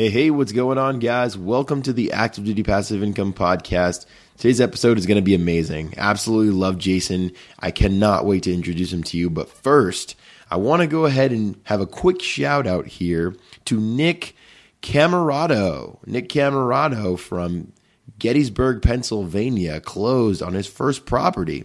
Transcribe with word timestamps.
Hey, 0.00 0.10
hey, 0.10 0.30
what's 0.30 0.52
going 0.52 0.78
on, 0.78 1.00
guys? 1.00 1.36
Welcome 1.36 1.82
to 1.82 1.92
the 1.92 2.12
Active 2.12 2.44
Duty 2.44 2.62
Passive 2.62 3.02
Income 3.02 3.32
Podcast. 3.32 4.06
Today's 4.36 4.60
episode 4.60 4.96
is 4.96 5.06
going 5.06 5.16
to 5.16 5.22
be 5.22 5.34
amazing. 5.34 5.94
Absolutely 5.96 6.52
love 6.52 6.78
Jason. 6.78 7.32
I 7.58 7.72
cannot 7.72 8.24
wait 8.24 8.44
to 8.44 8.54
introduce 8.54 8.92
him 8.92 9.02
to 9.02 9.16
you. 9.16 9.28
But 9.28 9.48
first, 9.48 10.14
I 10.52 10.56
want 10.56 10.82
to 10.82 10.86
go 10.86 11.06
ahead 11.06 11.32
and 11.32 11.60
have 11.64 11.80
a 11.80 11.86
quick 11.86 12.22
shout 12.22 12.64
out 12.64 12.86
here 12.86 13.34
to 13.64 13.80
Nick 13.80 14.36
Camarado. 14.82 15.98
Nick 16.06 16.28
Camarado 16.28 17.18
from 17.18 17.72
Gettysburg, 18.20 18.82
Pennsylvania, 18.82 19.80
closed 19.80 20.44
on 20.44 20.54
his 20.54 20.68
first 20.68 21.06
property 21.06 21.64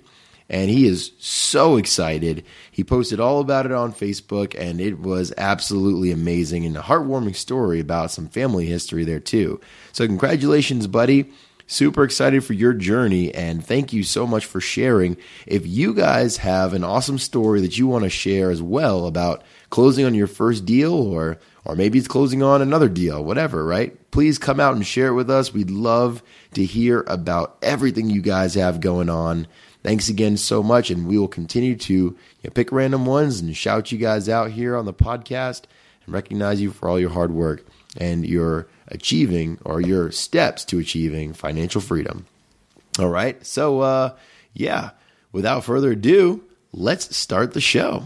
and 0.50 0.70
he 0.70 0.86
is 0.86 1.12
so 1.20 1.78
excited. 1.78 2.46
He 2.72 2.84
posted 2.84 3.20
all 3.20 3.40
about 3.40 3.66
it 3.66 3.72
on 3.72 3.94
Facebook, 3.94 4.60
and 4.60 4.80
it 4.80 5.00
was 5.00 5.34
absolutely 5.38 6.12
amazing 6.12 6.66
and 6.66 6.78
a 6.78 6.82
heartwarming 6.82 7.36
story 7.36 7.80
about 7.80 8.12
some 8.12 8.28
family 8.28 8.66
history 8.66 9.04
there, 9.04 9.20
too. 9.20 9.60
So, 9.92 10.06
congratulations, 10.06 10.88
buddy. 10.88 11.32
Super 11.66 12.04
excited 12.04 12.44
for 12.44 12.54
your 12.54 12.74
journey, 12.74 13.34
and 13.34 13.66
thank 13.66 13.94
you 13.94 14.04
so 14.04 14.28
much 14.28 14.46
for 14.46 14.60
sharing. 14.60 15.16
If 15.48 15.66
you 15.66 15.94
guys 15.94 16.38
have 16.38 16.74
an 16.74 16.84
awesome 16.84 17.18
story 17.18 17.62
that 17.62 17.78
you 17.78 17.88
want 17.88 18.04
to 18.04 18.10
share 18.10 18.52
as 18.52 18.62
well 18.62 19.08
about 19.08 19.44
closing 19.70 20.06
on 20.06 20.14
your 20.14 20.28
first 20.28 20.66
deal 20.66 20.94
or 20.94 21.40
or 21.66 21.76
maybe 21.76 21.98
it's 21.98 22.08
closing 22.08 22.44
on 22.44 22.62
another 22.62 22.90
deal, 22.90 23.24
whatever, 23.24 23.66
right? 23.66 23.98
Please 24.12 24.38
come 24.38 24.60
out 24.60 24.76
and 24.76 24.86
share 24.86 25.08
it 25.08 25.14
with 25.14 25.30
us. 25.30 25.54
We'd 25.54 25.72
love 25.72 26.22
to 26.54 26.66
hear 26.66 27.04
about 27.08 27.58
everything 27.62 28.10
you 28.10 28.22
guys 28.22 28.56
have 28.56 28.82
going 28.82 29.10
on. 29.10 29.48
Thanks 29.84 30.08
again 30.08 30.38
so 30.38 30.64
much, 30.64 30.90
and 30.90 31.06
we 31.08 31.18
will 31.18 31.28
continue 31.28 31.76
to 31.76 31.94
you 31.94 32.18
know, 32.44 32.50
pick 32.52 32.72
random 32.72 33.06
ones 33.06 33.42
and 33.42 33.56
shout 33.56 33.92
you 33.92 33.98
guys 33.98 34.30
out 34.30 34.52
here 34.52 34.78
on 34.78 34.86
the 34.86 34.94
podcast 34.94 35.64
and 36.06 36.14
recognize 36.14 36.62
you 36.62 36.72
for 36.72 36.88
all 36.88 37.00
your 37.00 37.10
hard 37.10 37.32
work 37.34 37.66
and 37.98 38.26
your 38.26 38.68
achieving 38.88 39.60
or 39.66 39.82
your 39.82 40.10
steps 40.12 40.64
to 40.66 40.80
achieving 40.80 41.34
financial 41.34 41.82
freedom. 41.82 42.26
All 42.98 43.10
right, 43.10 43.46
so 43.46 43.82
uh, 43.82 44.16
yeah, 44.54 44.92
without 45.34 45.66
further 45.66 45.92
ado, 45.92 46.44
let's 46.72 47.16
start 47.16 47.54
the 47.54 47.62
show. 47.62 48.06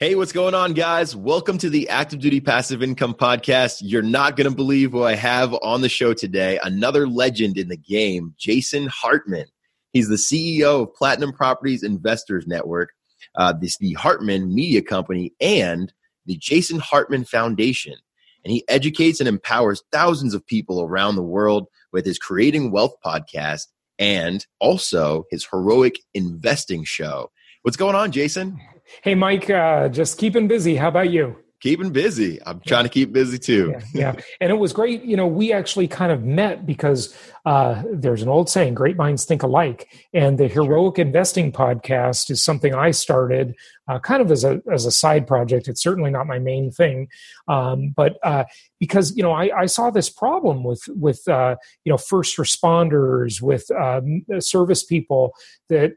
Hey, 0.00 0.14
what's 0.14 0.30
going 0.30 0.54
on, 0.54 0.74
guys? 0.74 1.16
Welcome 1.16 1.58
to 1.58 1.68
the 1.68 1.88
Active 1.88 2.20
Duty 2.20 2.38
Passive 2.38 2.84
Income 2.84 3.14
Podcast. 3.14 3.78
You're 3.80 4.00
not 4.00 4.36
going 4.36 4.48
to 4.48 4.54
believe 4.54 4.92
who 4.92 5.02
I 5.02 5.16
have 5.16 5.52
on 5.54 5.80
the 5.80 5.88
show 5.88 6.14
today. 6.14 6.60
Another 6.62 7.08
legend 7.08 7.58
in 7.58 7.66
the 7.66 7.76
game, 7.76 8.32
Jason 8.38 8.86
Hartman. 8.86 9.46
He's 9.92 10.08
the 10.08 10.14
CEO 10.14 10.84
of 10.84 10.94
Platinum 10.94 11.32
Properties 11.32 11.82
Investors 11.82 12.46
Network, 12.46 12.90
uh, 13.34 13.54
this 13.60 13.76
the 13.78 13.94
Hartman 13.94 14.54
Media 14.54 14.82
Company, 14.82 15.32
and 15.40 15.92
the 16.26 16.36
Jason 16.36 16.78
Hartman 16.78 17.24
Foundation. 17.24 17.96
And 18.44 18.52
he 18.52 18.64
educates 18.68 19.18
and 19.18 19.28
empowers 19.28 19.82
thousands 19.90 20.32
of 20.32 20.46
people 20.46 20.80
around 20.80 21.16
the 21.16 21.24
world 21.24 21.66
with 21.92 22.06
his 22.06 22.20
Creating 22.20 22.70
Wealth 22.70 22.94
podcast 23.04 23.66
and 23.98 24.46
also 24.60 25.24
his 25.32 25.44
Heroic 25.50 25.98
Investing 26.14 26.84
Show. 26.84 27.32
What's 27.62 27.76
going 27.76 27.96
on, 27.96 28.12
Jason? 28.12 28.60
Hey, 29.02 29.14
Mike, 29.14 29.48
uh, 29.50 29.88
just 29.88 30.18
keeping 30.18 30.48
busy. 30.48 30.76
How 30.76 30.88
about 30.88 31.10
you? 31.10 31.36
Keeping 31.60 31.90
busy. 31.90 32.38
I'm 32.46 32.60
trying 32.60 32.84
to 32.84 32.88
keep 32.88 33.12
busy 33.12 33.36
too. 33.36 33.74
Yeah, 33.92 34.14
yeah. 34.14 34.22
and 34.40 34.52
it 34.52 34.54
was 34.54 34.72
great. 34.72 35.02
You 35.02 35.16
know, 35.16 35.26
we 35.26 35.52
actually 35.52 35.88
kind 35.88 36.12
of 36.12 36.22
met 36.22 36.64
because 36.64 37.18
uh, 37.44 37.82
there's 37.92 38.22
an 38.22 38.28
old 38.28 38.48
saying, 38.48 38.74
great 38.74 38.96
minds 38.96 39.24
think 39.24 39.42
alike. 39.42 39.88
And 40.14 40.38
the 40.38 40.46
Heroic 40.46 41.00
Investing 41.00 41.50
podcast 41.50 42.30
is 42.30 42.44
something 42.44 42.76
I 42.76 42.92
started 42.92 43.56
uh, 43.88 43.98
kind 43.98 44.22
of 44.22 44.30
as 44.30 44.44
a, 44.44 44.62
as 44.72 44.86
a 44.86 44.92
side 44.92 45.26
project. 45.26 45.66
It's 45.66 45.82
certainly 45.82 46.10
not 46.10 46.28
my 46.28 46.38
main 46.38 46.70
thing. 46.70 47.08
Um, 47.48 47.92
but 47.96 48.18
uh, 48.22 48.44
because, 48.78 49.16
you 49.16 49.24
know, 49.24 49.32
I, 49.32 49.62
I, 49.62 49.66
saw 49.66 49.90
this 49.90 50.08
problem 50.08 50.62
with, 50.62 50.82
with 50.88 51.26
uh, 51.26 51.56
you 51.82 51.90
know, 51.90 51.98
first 51.98 52.36
responders, 52.36 53.42
with 53.42 53.68
um, 53.72 54.24
service 54.38 54.84
people 54.84 55.32
that 55.70 55.94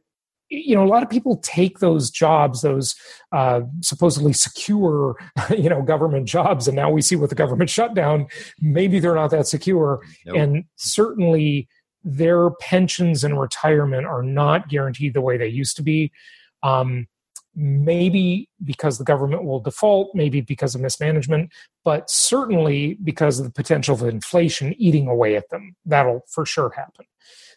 you 0.51 0.75
know 0.75 0.83
a 0.83 0.87
lot 0.87 1.01
of 1.01 1.09
people 1.09 1.37
take 1.37 1.79
those 1.79 2.11
jobs 2.11 2.61
those 2.61 2.95
uh, 3.31 3.61
supposedly 3.81 4.33
secure 4.33 5.15
you 5.49 5.69
know 5.69 5.81
government 5.81 6.27
jobs 6.27 6.67
and 6.67 6.75
now 6.75 6.91
we 6.91 7.01
see 7.01 7.15
with 7.15 7.29
the 7.29 7.35
government 7.35 7.69
shutdown 7.77 8.27
maybe 8.59 8.99
they're 8.99 9.15
not 9.15 9.31
that 9.31 9.47
secure. 9.47 10.01
Nope. 10.25 10.37
and 10.37 10.63
certainly 10.75 11.67
their 12.03 12.49
pensions 12.59 13.23
and 13.23 13.39
retirement 13.39 14.05
are 14.05 14.23
not 14.23 14.69
guaranteed 14.69 15.13
the 15.13 15.21
way 15.21 15.37
they 15.37 15.47
used 15.47 15.75
to 15.77 15.83
be. 15.83 16.11
Um, 16.63 17.07
maybe 17.53 18.49
because 18.63 18.97
the 18.97 19.03
government 19.03 19.43
will 19.43 19.59
default 19.59 20.15
maybe 20.15 20.39
because 20.39 20.73
of 20.73 20.79
mismanagement 20.79 21.51
but 21.83 22.09
certainly 22.09 22.97
because 23.03 23.39
of 23.39 23.45
the 23.45 23.51
potential 23.51 23.93
of 23.93 24.03
inflation 24.03 24.73
eating 24.77 25.07
away 25.07 25.35
at 25.35 25.49
them. 25.49 25.75
That'll 25.85 26.21
for 26.29 26.45
sure 26.45 26.71
happen 26.75 27.05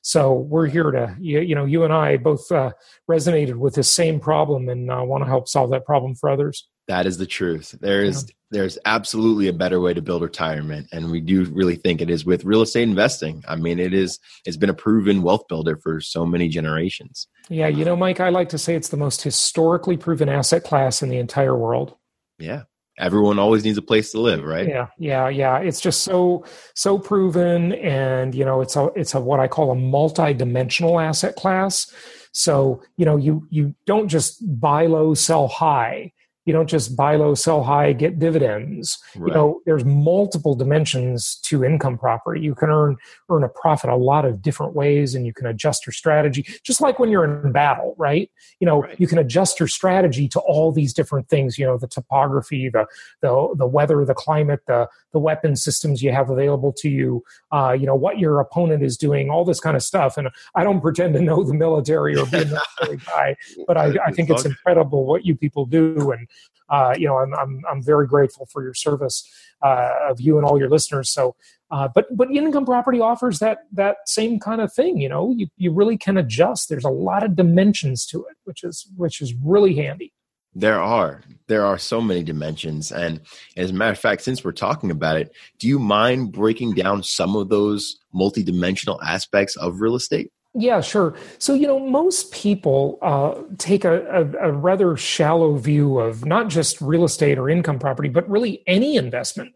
so 0.05 0.35
we're 0.35 0.67
here 0.67 0.91
to, 0.91 1.17
you, 1.19 1.41
you 1.41 1.55
know, 1.55 1.65
you 1.65 1.83
and 1.83 1.93
I 1.93 2.19
both 2.19 2.53
uh, 2.53 2.73
resonated 3.11 3.55
with 3.55 3.75
this 3.75 3.91
same 3.91 4.21
problem 4.21 4.69
and 4.69 4.91
uh, 4.91 5.01
want 5.03 5.25
to 5.25 5.27
help 5.27 5.49
solve 5.49 5.71
that 5.71 5.87
problem 5.87 6.15
for 6.15 6.29
others. 6.29 6.69
That 6.89 7.07
is 7.07 7.17
the 7.17 7.25
truth. 7.25 7.75
There 7.81 8.05
is 8.05 8.27
yeah. 8.29 8.35
there's 8.51 8.79
absolutely 8.85 9.49
a 9.49 9.55
better 9.55 9.81
way 9.81 9.95
to 9.95 10.03
build 10.03 10.21
retirement, 10.21 10.89
and 10.93 11.11
we 11.11 11.23
do 11.23 11.47
really 11.47 11.77
think 11.77 12.03
it 12.03 12.11
is 12.11 12.27
with 12.27 12.45
real 12.45 12.61
estate 12.61 12.83
investing. 12.83 13.43
I 13.49 13.57
mean, 13.57 13.79
it 13.79 13.95
is 13.95 14.19
it's 14.45 14.59
been 14.59 14.69
a 14.69 14.75
proven 14.75 15.23
wealth 15.23 15.49
builder 15.49 15.79
for 15.83 16.03
so 16.03 16.27
many 16.27 16.51
generations. 16.51 17.27
Yeah, 17.49 17.69
you 17.69 17.87
know, 17.87 17.97
Mike, 17.97 18.21
I 18.21 18.29
like 18.29 18.51
to 18.51 18.59
say 18.59 18.75
it's 18.75 18.91
the 18.91 18.99
most 18.99 19.23
historically 19.23 19.97
proven 19.97 20.29
asset 20.29 20.65
class 20.65 21.03
in 21.03 21.09
the 21.09 21.17
entire 21.17 21.57
world. 21.57 21.97
Yeah, 22.39 22.65
everyone 22.99 23.39
always 23.39 23.65
needs 23.65 23.79
a 23.79 23.83
place 23.83 24.13
to 24.13 24.21
live 24.21 24.45
right? 24.45 24.69
Yeah 24.69 24.89
yeah 24.99 25.29
yeah. 25.29 25.59
It's 25.59 25.81
just 25.81 26.03
so 26.03 26.45
so 26.75 26.99
proven 26.99 27.73
and 27.75 28.35
you 28.35 28.45
know 28.45 28.61
it's 28.61 28.77
a 28.77 28.91
it's 28.97 29.15
a 29.15 29.21
what 29.21 29.41
i 29.41 29.49
call 29.49 29.71
a 29.71 29.75
multi-dimensional 29.75 31.01
asset 31.01 31.37
class. 31.37 31.93
So 32.33 32.83
you 32.97 33.05
know 33.05 33.17
you 33.17 33.47
you 33.51 33.75
don't 33.87 34.09
just 34.09 34.43
buy 34.61 34.87
low 34.87 35.15
sell 35.15 35.49
high 35.49 36.13
you 36.45 36.53
don't 36.53 36.69
just 36.69 36.97
buy 36.97 37.17
low 37.17 37.35
sell 37.35 37.63
high 37.63 37.93
get 37.93 38.19
dividends. 38.19 38.99
Right. 39.17 39.29
you 39.29 39.35
know 39.35 39.61
there's 39.67 39.85
multiple 39.85 40.55
dimensions 40.55 41.37
to 41.45 41.65
income 41.65 41.99
property. 41.99 42.41
You 42.41 42.55
can 42.55 42.71
earn 42.71 42.97
earn 43.31 43.45
a 43.45 43.49
profit 43.49 43.91
a 43.91 43.97
lot 43.97 44.25
of 44.25 44.43
different 44.43 44.75
ways 44.75 45.15
and 45.15 45.27
you 45.27 45.33
can 45.33 45.47
adjust 45.47 45.87
your 45.87 45.93
strategy. 45.93 46.47
Just 46.63 46.81
like 46.81 46.99
when 46.99 47.11
you're 47.11 47.25
in 47.25 47.53
battle 47.53 47.95
right? 47.99 48.31
You 48.61 48.67
know 48.67 48.83
right. 48.83 48.99
you 48.99 49.07
can 49.07 49.19
adjust 49.19 49.59
your 49.61 49.69
strategy 49.69 50.29
to 50.29 50.41
all 50.41 50.73
these 50.73 50.93
different 50.93 51.29
things 51.29 51.59
you 51.59 51.67
know 51.67 51.79
the 51.79 51.89
topography 51.89 52.69
the 52.69 52.87
the, 53.21 53.55
the 53.57 53.67
weather 53.67 54.05
the 54.05 54.15
climate 54.15 54.61
the 54.67 54.89
the 55.13 55.19
weapon 55.19 55.57
systems 55.57 56.03
you 56.03 56.13
have 56.13 56.31
available 56.31 56.73
to 56.73 56.89
you 56.89 57.23
uh, 57.53 57.73
you 57.73 57.87
know 57.87 57.95
what 57.95 58.19
your 58.19 58.41
opponent 58.41 58.83
is 58.83 58.97
doing 58.97 59.31
all 59.31 59.45
this 59.45 59.61
kind 59.61 59.77
of 59.77 59.83
stuff. 59.83 60.17
And 60.17 60.29
i 60.55 60.65
don't 60.65 60.81
pretend 60.81 61.15
to 61.15 61.21
know 61.21 61.43
the 61.43 61.55
military 61.55 62.17
or 62.17 62.27
be 62.27 62.39
a 62.39 62.45
military 62.45 62.97
guy 63.07 63.37
but 63.67 63.77
i, 63.77 63.95
I 64.07 64.13
think 64.13 64.31
it's 64.31 64.45
incredible 64.45 65.05
what 65.05 65.25
you 65.25 65.35
people 65.37 65.67
do. 65.67 66.13
And 66.13 66.29
uh, 66.69 66.95
you 66.97 67.07
know, 67.07 67.19
I'm, 67.19 67.35
I'm, 67.35 67.63
I'm 67.71 67.83
very 67.83 68.07
grateful 68.07 68.47
for 68.51 68.63
your 68.63 68.75
service 68.75 69.29
uh, 69.63 69.91
of 70.11 70.21
you 70.21 70.37
and 70.39 70.47
all 70.47 70.59
your 70.59 70.71
listeners. 70.71 71.11
So, 71.11 71.37
uh, 71.71 71.89
but 71.95 72.07
but 72.17 72.31
income 72.31 72.65
property 72.65 73.01
offers 73.01 73.39
that 73.41 73.59
that 73.73 73.97
same 74.07 74.39
kind 74.39 74.61
of 74.61 74.73
thing. 74.73 75.01
You 75.01 75.09
know, 75.09 75.35
you 75.37 75.49
you 75.57 75.73
really 75.73 75.97
can 75.97 76.17
adjust. 76.17 76.69
There's 76.69 76.85
a 76.85 76.91
lot 76.91 77.25
of 77.25 77.37
dimensions 77.37 78.07
to 78.07 78.21
it, 78.27 78.37
which 78.45 78.63
is 78.63 78.87
which 78.97 79.21
is 79.21 79.35
really 79.35 79.75
handy. 79.75 80.13
There 80.55 80.81
are. 80.81 81.23
There 81.49 81.67
are 81.67 81.79
so 81.79 82.01
many 82.01 82.23
dimensions. 82.23 82.93
And 82.93 83.21
as 83.57 83.71
a 83.71 83.75
matter 83.75 83.91
of 83.91 83.99
fact, 83.99 84.23
since 84.23 84.45
we're 84.45 84.53
talking 84.53 84.93
about 84.93 85.17
it, 85.17 85.35
do 85.59 85.67
you 85.67 85.81
mind 85.81 86.31
breaking 86.33 86.75
down 86.75 87.03
some 87.03 87.35
of 87.35 87.49
those 87.49 87.99
multidimensional 88.15 89.03
aspects 89.03 89.57
of 89.57 89.81
real 89.81 89.97
estate? 89.97 90.31
Yeah, 90.57 90.81
sure. 90.83 91.17
So, 91.39 91.53
you 91.55 91.67
know, 91.67 91.81
most 91.81 92.33
people 92.33 92.99
uh, 93.03 93.35
take 93.59 93.85
a, 93.85 94.05
a, 94.07 94.51
a, 94.51 94.53
rather 94.53 94.97
shallow 94.97 95.57
view 95.57 95.99
of 95.99 96.25
not 96.25 96.49
just 96.49 96.81
real 96.81 97.03
estate 97.03 97.39
or 97.39 97.51
income 97.51 97.81
property, 97.81 98.09
but 98.09 98.29
really 98.31 98.63
any 98.69 98.95
investment 98.97 99.53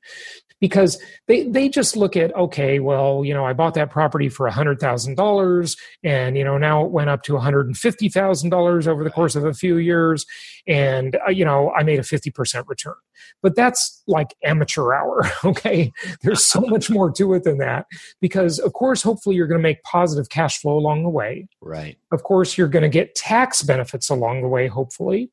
because 0.61 1.01
they 1.27 1.45
they 1.49 1.69
just 1.69 1.97
look 1.97 2.17
at 2.17 2.35
okay 2.37 2.79
well 2.81 3.25
you 3.25 3.33
know 3.33 3.45
i 3.45 3.53
bought 3.53 3.75
that 3.75 3.91
property 3.91 4.29
for 4.29 4.49
$100000 4.49 5.79
and 6.03 6.37
you 6.37 6.45
know 6.45 6.59
now 6.59 6.85
it 6.85 6.91
went 6.91 7.11
up 7.11 7.23
to 7.23 7.33
$150000 7.33 8.87
over 8.87 9.05
the 9.05 9.11
course 9.11 9.37
of 9.37 9.45
a 9.45 9.55
few 9.55 9.77
years 9.77 10.27
and 10.67 11.17
uh, 11.27 11.31
you 11.31 11.45
know 11.45 11.73
i 11.73 11.83
made 11.83 11.99
a 11.99 12.03
50% 12.03 12.65
return. 12.69 12.95
But 13.43 13.57
that's 13.57 14.03
like 14.07 14.35
amateur 14.45 14.93
hour 14.93 15.31
okay? 15.45 15.93
There's 16.23 16.45
so 16.45 16.61
much 16.61 16.91
more 16.91 17.11
to 17.13 17.35
it 17.35 17.45
than 17.45 17.59
that 17.59 17.87
because 18.21 18.59
of 18.59 18.73
course 18.73 19.03
hopefully 19.03 19.37
you're 19.37 19.47
going 19.47 19.61
to 19.61 19.63
make 19.63 19.83
positive 19.83 20.29
cash 20.29 20.59
flow 20.59 20.77
along 20.77 21.03
the 21.03 21.09
way. 21.09 21.49
Right. 21.61 21.99
Of 22.13 22.23
course 22.23 22.57
you're 22.57 22.69
going 22.69 22.83
to 22.83 22.89
get 22.89 23.15
tax 23.15 23.63
benefits 23.63 24.09
along 24.09 24.43
the 24.43 24.49
way 24.49 24.67
hopefully 24.69 25.31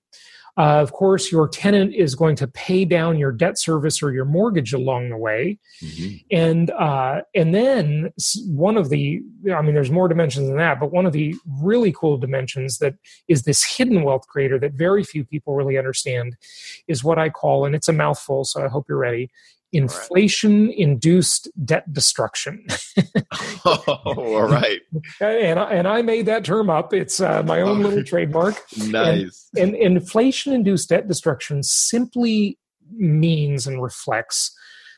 uh, 0.57 0.81
of 0.81 0.93
course, 0.93 1.31
your 1.31 1.49
tenant 1.49 1.93
is 1.93 2.15
going 2.15 2.35
to 2.37 2.47
pay 2.47 2.85
down 2.85 3.17
your 3.17 3.31
debt 3.31 3.59
service 3.59 4.01
or 4.01 4.13
your 4.13 4.23
mortgage 4.23 4.73
along 4.73 5.09
the 5.09 5.17
way, 5.17 5.59
mm-hmm. 5.83 6.15
and 6.31 6.71
uh, 6.71 7.21
and 7.33 7.53
then 7.53 8.13
one 8.47 8.77
of 8.77 8.89
the 8.89 9.21
I 9.53 9.61
mean, 9.61 9.73
there's 9.73 9.91
more 9.91 10.07
dimensions 10.07 10.47
than 10.47 10.57
that, 10.57 10.79
but 10.79 10.91
one 10.91 11.05
of 11.05 11.11
the 11.11 11.35
really 11.61 11.91
cool 11.91 12.17
dimensions 12.17 12.77
that 12.77 12.95
is 13.27 13.43
this 13.43 13.65
hidden 13.65 14.03
wealth 14.03 14.27
creator 14.27 14.57
that 14.59 14.73
very 14.73 15.03
few 15.03 15.25
people 15.25 15.55
really 15.55 15.77
understand 15.77 16.37
is 16.87 17.03
what 17.03 17.19
I 17.19 17.29
call, 17.29 17.65
and 17.65 17.75
it's 17.75 17.89
a 17.89 17.93
mouthful, 17.93 18.45
so 18.45 18.63
I 18.63 18.69
hope 18.69 18.85
you're 18.87 18.97
ready 18.97 19.29
inflation 19.75 20.72
induced 20.72 21.50
debt 21.66 21.92
destruction. 21.92 22.66
oh, 23.66 24.04
all 24.06 24.48
right. 24.48 24.81
and, 25.19 25.60
I, 25.60 25.74
and 25.74 25.88
I 25.88 26.01
made 26.01 26.25
that 26.27 26.45
term 26.45 26.69
up. 26.69 26.94
It's 26.94 27.19
uh, 27.19 27.44
my 27.44 27.62
own 27.62 27.81
little 27.81 28.04
trademark. 28.06 28.62
Nice. 28.88 29.50
And, 29.57 29.75
and 29.75 29.98
inflation 29.98 30.54
induced 30.54 30.89
debt 30.89 31.07
destruction 31.07 31.63
simply 31.63 32.57
means 32.92 33.68
and 33.68 33.81
reflects 33.81 34.56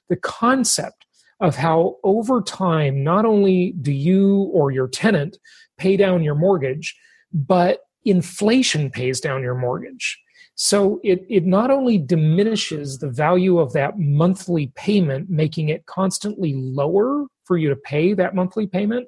the 0.10 0.16
concept 0.16 1.06
of 1.40 1.56
how 1.56 1.98
over 2.04 2.42
time, 2.42 3.04
not 3.04 3.26
only 3.26 3.74
do 3.82 3.92
you 3.92 4.50
or 4.54 4.72
your 4.72 4.88
tenant 4.88 5.38
pay 5.78 5.98
down 5.98 6.24
your 6.24 6.36
mortgage, 6.36 6.96
but 7.32 7.82
inflation 8.06 8.90
pays 8.90 9.20
down 9.20 9.42
your 9.42 9.56
mortgage. 9.56 10.20
So 10.60 11.00
it, 11.04 11.24
it 11.30 11.46
not 11.46 11.70
only 11.70 12.00
diminishes 12.00 12.98
the 12.98 13.10
value 13.10 13.60
of 13.60 13.74
that 13.74 14.00
monthly 14.00 14.72
payment, 14.76 15.30
making 15.30 15.70
it 15.70 15.86
constantly 15.86 16.56
lower 16.56 17.28
for 17.46 17.58
you 17.58 17.70
to 17.70 17.76
pay 17.76 18.14
that 18.14 18.34
monthly 18.34 18.66
payment, 18.66 19.08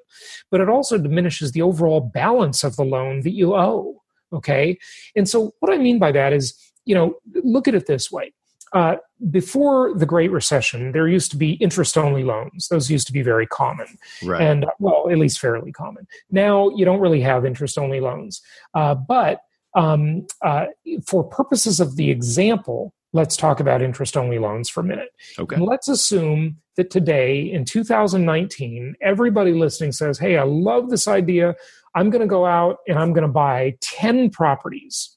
but 0.52 0.62
it 0.62 0.70
also 0.70 1.00
diminishes 1.00 1.52
the 1.52 1.64
overall 1.64 2.02
balance 2.02 2.64
of 2.64 2.76
the 2.76 2.86
loan 2.86 3.22
that 3.22 3.34
you 3.34 3.56
owe. 3.56 4.00
Okay. 4.32 4.78
And 5.16 5.28
so 5.28 5.52
what 5.60 5.74
I 5.74 5.80
mean 5.80 5.98
by 5.98 6.12
that 6.12 6.34
is, 6.34 6.56
you 6.86 6.94
know, 6.94 7.16
look 7.44 7.68
at 7.68 7.74
it 7.74 7.88
this 7.88 8.12
way. 8.12 8.32
Uh, 8.72 8.98
before 9.32 9.96
the 9.96 10.06
Great 10.06 10.32
Recession, 10.32 10.92
there 10.92 11.08
used 11.08 11.32
to 11.32 11.38
be 11.38 11.54
interest 11.54 11.98
only 11.98 12.24
loans. 12.24 12.68
Those 12.68 12.92
used 12.92 13.08
to 13.08 13.14
be 13.14 13.24
very 13.24 13.48
common. 13.48 13.88
Right. 14.24 14.40
And, 14.40 14.68
well, 14.78 15.10
at 15.10 15.18
least 15.18 15.40
fairly 15.40 15.72
common. 15.72 16.06
Now 16.30 16.70
you 16.76 16.86
don't 16.86 17.00
really 17.00 17.22
have 17.22 17.44
interest 17.44 17.80
only 17.80 18.00
loans. 18.00 18.40
Uh, 18.76 18.94
but 18.94 19.42
um, 19.80 20.28
uh, 20.42 20.66
for 21.06 21.24
purposes 21.24 21.80
of 21.80 21.96
the 21.96 22.12
example, 22.12 22.94
let's 23.14 23.38
talk 23.38 23.62
about 23.62 23.82
interest 23.82 24.18
only 24.18 24.38
loans 24.38 24.70
for 24.70 24.82
a 24.82 24.84
minute. 24.84 25.10
Okay. 25.40 25.56
And 25.56 25.64
let's 25.64 25.88
assume 25.88 26.58
that 26.76 26.90
today 26.90 27.40
in 27.40 27.64
2019, 27.64 28.96
everybody 29.02 29.54
listening 29.54 29.94
says, 29.94 30.20
Hey, 30.20 30.38
I 30.38 30.44
love 30.44 30.90
this 30.90 31.08
idea. 31.08 31.56
I'm 31.96 32.10
going 32.10 32.22
to 32.22 32.28
go 32.28 32.46
out 32.46 32.80
and 32.90 33.00
I'm 33.00 33.14
going 33.14 33.26
to 33.26 33.32
buy 33.32 33.76
10 33.80 34.32
properties. 34.32 35.16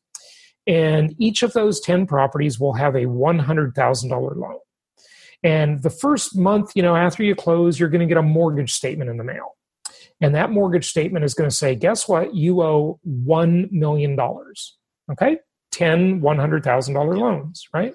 And 0.69 1.13
each 1.19 1.43
of 1.43 1.53
those 1.55 1.81
10 1.81 2.07
properties 2.07 2.61
will 2.61 2.75
have 2.75 2.95
a 2.95 3.07
$100,000 3.07 4.37
loan. 4.37 4.59
And 5.43 5.83
the 5.83 5.91
first 5.91 6.39
month, 6.39 6.71
you 6.77 6.83
know, 6.83 6.95
after 6.95 7.25
you 7.25 7.35
close, 7.35 7.81
you're 7.81 7.89
going 7.89 8.01
to 8.01 8.07
get 8.07 8.17
a 8.17 8.23
mortgage 8.23 8.73
statement 8.73 9.11
in 9.11 9.17
the 9.17 9.25
mail. 9.25 9.57
And 10.23 10.35
that 10.37 10.51
mortgage 10.51 10.89
statement 10.89 11.25
is 11.25 11.35
going 11.35 11.51
to 11.51 11.55
say, 11.55 11.75
guess 11.75 12.09
what? 12.09 12.35
You 12.35 12.63
owe 12.63 13.01
$1 13.07 13.73
million. 13.73 14.19
Okay? 15.11 15.39
10 15.73 16.21
$100,000 16.21 17.19
loans, 17.19 17.67
right? 17.75 17.95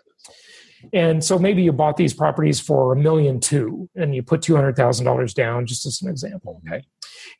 And 0.93 1.23
so 1.23 1.39
maybe 1.39 1.63
you 1.63 1.71
bought 1.71 1.97
these 1.97 2.13
properties 2.13 2.59
for 2.59 2.91
a 2.93 2.95
million 2.95 3.39
two 3.39 3.89
and 3.95 4.13
you 4.13 4.21
put 4.21 4.41
$200,000 4.41 5.33
down, 5.33 5.65
just 5.65 5.85
as 5.85 6.01
an 6.01 6.09
example. 6.09 6.61
Okay. 6.67 6.85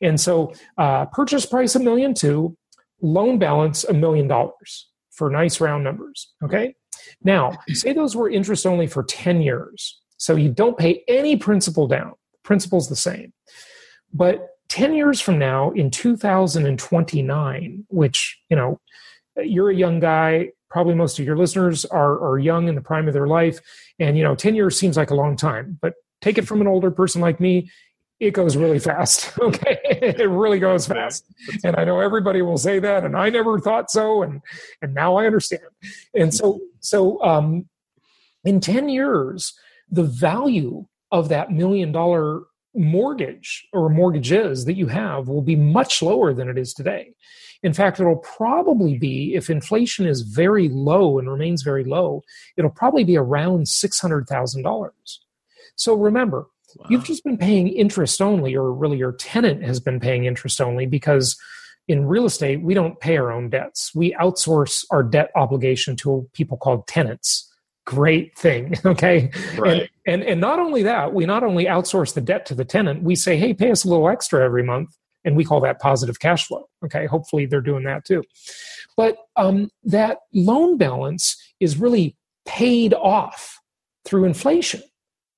And 0.00 0.18
so 0.18 0.52
uh, 0.78 1.06
purchase 1.06 1.44
price 1.44 1.74
a 1.74 1.80
million 1.80 2.14
two, 2.14 2.56
loan 3.00 3.38
balance 3.38 3.84
a 3.84 3.92
million 3.92 4.26
dollars 4.26 4.90
for 5.10 5.30
nice 5.30 5.60
round 5.60 5.84
numbers. 5.84 6.32
Okay. 6.42 6.74
Now, 7.22 7.52
say 7.68 7.92
those 7.92 8.16
were 8.16 8.30
interest 8.30 8.66
only 8.66 8.86
for 8.86 9.02
10 9.02 9.42
years. 9.42 10.00
So 10.16 10.34
you 10.34 10.50
don't 10.50 10.78
pay 10.78 11.04
any 11.08 11.36
principal 11.36 11.86
down. 11.86 12.14
Principal's 12.42 12.88
the 12.88 12.96
same. 12.96 13.32
But 14.12 14.48
10 14.68 14.94
years 14.94 15.20
from 15.20 15.38
now 15.38 15.70
in 15.70 15.90
2029 15.90 17.86
which 17.88 18.38
you 18.48 18.56
know 18.56 18.80
you're 19.36 19.70
a 19.70 19.74
young 19.74 20.00
guy 20.00 20.48
probably 20.70 20.94
most 20.94 21.18
of 21.18 21.24
your 21.24 21.36
listeners 21.36 21.84
are, 21.86 22.20
are 22.20 22.38
young 22.38 22.68
in 22.68 22.74
the 22.74 22.80
prime 22.80 23.08
of 23.08 23.14
their 23.14 23.26
life 23.26 23.60
and 23.98 24.16
you 24.16 24.24
know 24.24 24.34
10 24.34 24.54
years 24.54 24.78
seems 24.78 24.96
like 24.96 25.10
a 25.10 25.14
long 25.14 25.36
time 25.36 25.78
but 25.80 25.94
take 26.20 26.38
it 26.38 26.46
from 26.46 26.60
an 26.60 26.66
older 26.66 26.90
person 26.90 27.20
like 27.20 27.40
me 27.40 27.70
it 28.20 28.32
goes 28.32 28.56
really 28.56 28.80
fast 28.80 29.38
okay? 29.40 29.78
It 29.84 30.28
really 30.28 30.58
goes 30.58 30.86
fast. 30.86 31.24
and 31.64 31.76
i 31.76 31.84
know 31.84 32.00
everybody 32.00 32.42
will 32.42 32.58
say 32.58 32.78
that 32.78 33.04
and 33.04 33.16
i 33.16 33.30
never 33.30 33.58
thought 33.58 33.90
so 33.90 34.22
and 34.22 34.40
and 34.82 34.94
now 34.94 35.16
i 35.16 35.26
understand. 35.26 35.62
And 36.14 36.34
so 36.34 36.60
so 36.80 37.22
um 37.22 37.68
in 38.44 38.60
10 38.60 38.88
years 38.88 39.54
the 39.90 40.04
value 40.04 40.86
of 41.10 41.28
that 41.30 41.50
million 41.50 41.92
dollar 41.92 42.42
mortgage 42.74 43.66
or 43.72 43.88
mortgages 43.88 44.64
that 44.64 44.76
you 44.76 44.86
have 44.86 45.28
will 45.28 45.42
be 45.42 45.56
much 45.56 46.02
lower 46.02 46.32
than 46.32 46.48
it 46.48 46.58
is 46.58 46.72
today. 46.72 47.14
In 47.62 47.72
fact, 47.72 47.98
it'll 47.98 48.16
probably 48.16 48.96
be, 48.96 49.34
if 49.34 49.50
inflation 49.50 50.06
is 50.06 50.22
very 50.22 50.68
low 50.68 51.18
and 51.18 51.28
remains 51.28 51.62
very 51.62 51.84
low, 51.84 52.22
it'll 52.56 52.70
probably 52.70 53.02
be 53.04 53.16
around 53.16 53.66
$600,000. 53.66 54.90
So 55.74 55.94
remember, 55.94 56.46
wow. 56.76 56.86
you've 56.88 57.04
just 57.04 57.24
been 57.24 57.38
paying 57.38 57.68
interest 57.68 58.22
only, 58.22 58.54
or 58.56 58.72
really 58.72 58.98
your 58.98 59.12
tenant 59.12 59.64
has 59.64 59.80
been 59.80 59.98
paying 59.98 60.24
interest 60.24 60.60
only 60.60 60.86
because 60.86 61.36
in 61.88 62.06
real 62.06 62.26
estate, 62.26 62.62
we 62.62 62.74
don't 62.74 63.00
pay 63.00 63.16
our 63.16 63.32
own 63.32 63.48
debts. 63.48 63.92
We 63.94 64.12
outsource 64.14 64.84
our 64.90 65.02
debt 65.02 65.30
obligation 65.34 65.96
to 65.96 66.28
people 66.34 66.58
called 66.58 66.86
tenants 66.86 67.47
great 67.88 68.36
thing 68.36 68.74
okay? 68.84 69.30
Right. 69.56 69.88
and, 70.06 70.20
and 70.20 70.22
and 70.22 70.40
not 70.42 70.58
only 70.58 70.82
that 70.82 71.14
we 71.14 71.24
not 71.24 71.42
only 71.42 71.64
outsource 71.64 72.12
the 72.12 72.20
debt 72.20 72.44
to 72.46 72.54
the 72.54 72.64
tenant 72.64 73.02
we 73.02 73.14
say 73.14 73.38
hey 73.38 73.54
pay 73.54 73.70
us 73.70 73.82
a 73.84 73.88
little 73.88 74.10
extra 74.10 74.44
every 74.44 74.62
month 74.62 74.94
and 75.24 75.34
we 75.34 75.42
call 75.42 75.58
that 75.60 75.80
positive 75.80 76.20
cash 76.20 76.46
flow 76.46 76.68
okay? 76.84 77.06
Hopefully 77.06 77.46
they're 77.46 77.62
doing 77.62 77.84
that 77.84 78.04
too. 78.04 78.22
But 78.94 79.16
um, 79.36 79.70
that 79.84 80.18
loan 80.34 80.76
balance 80.76 81.34
is 81.60 81.78
really 81.78 82.14
paid 82.44 82.92
off 82.92 83.58
through 84.04 84.26
inflation 84.26 84.82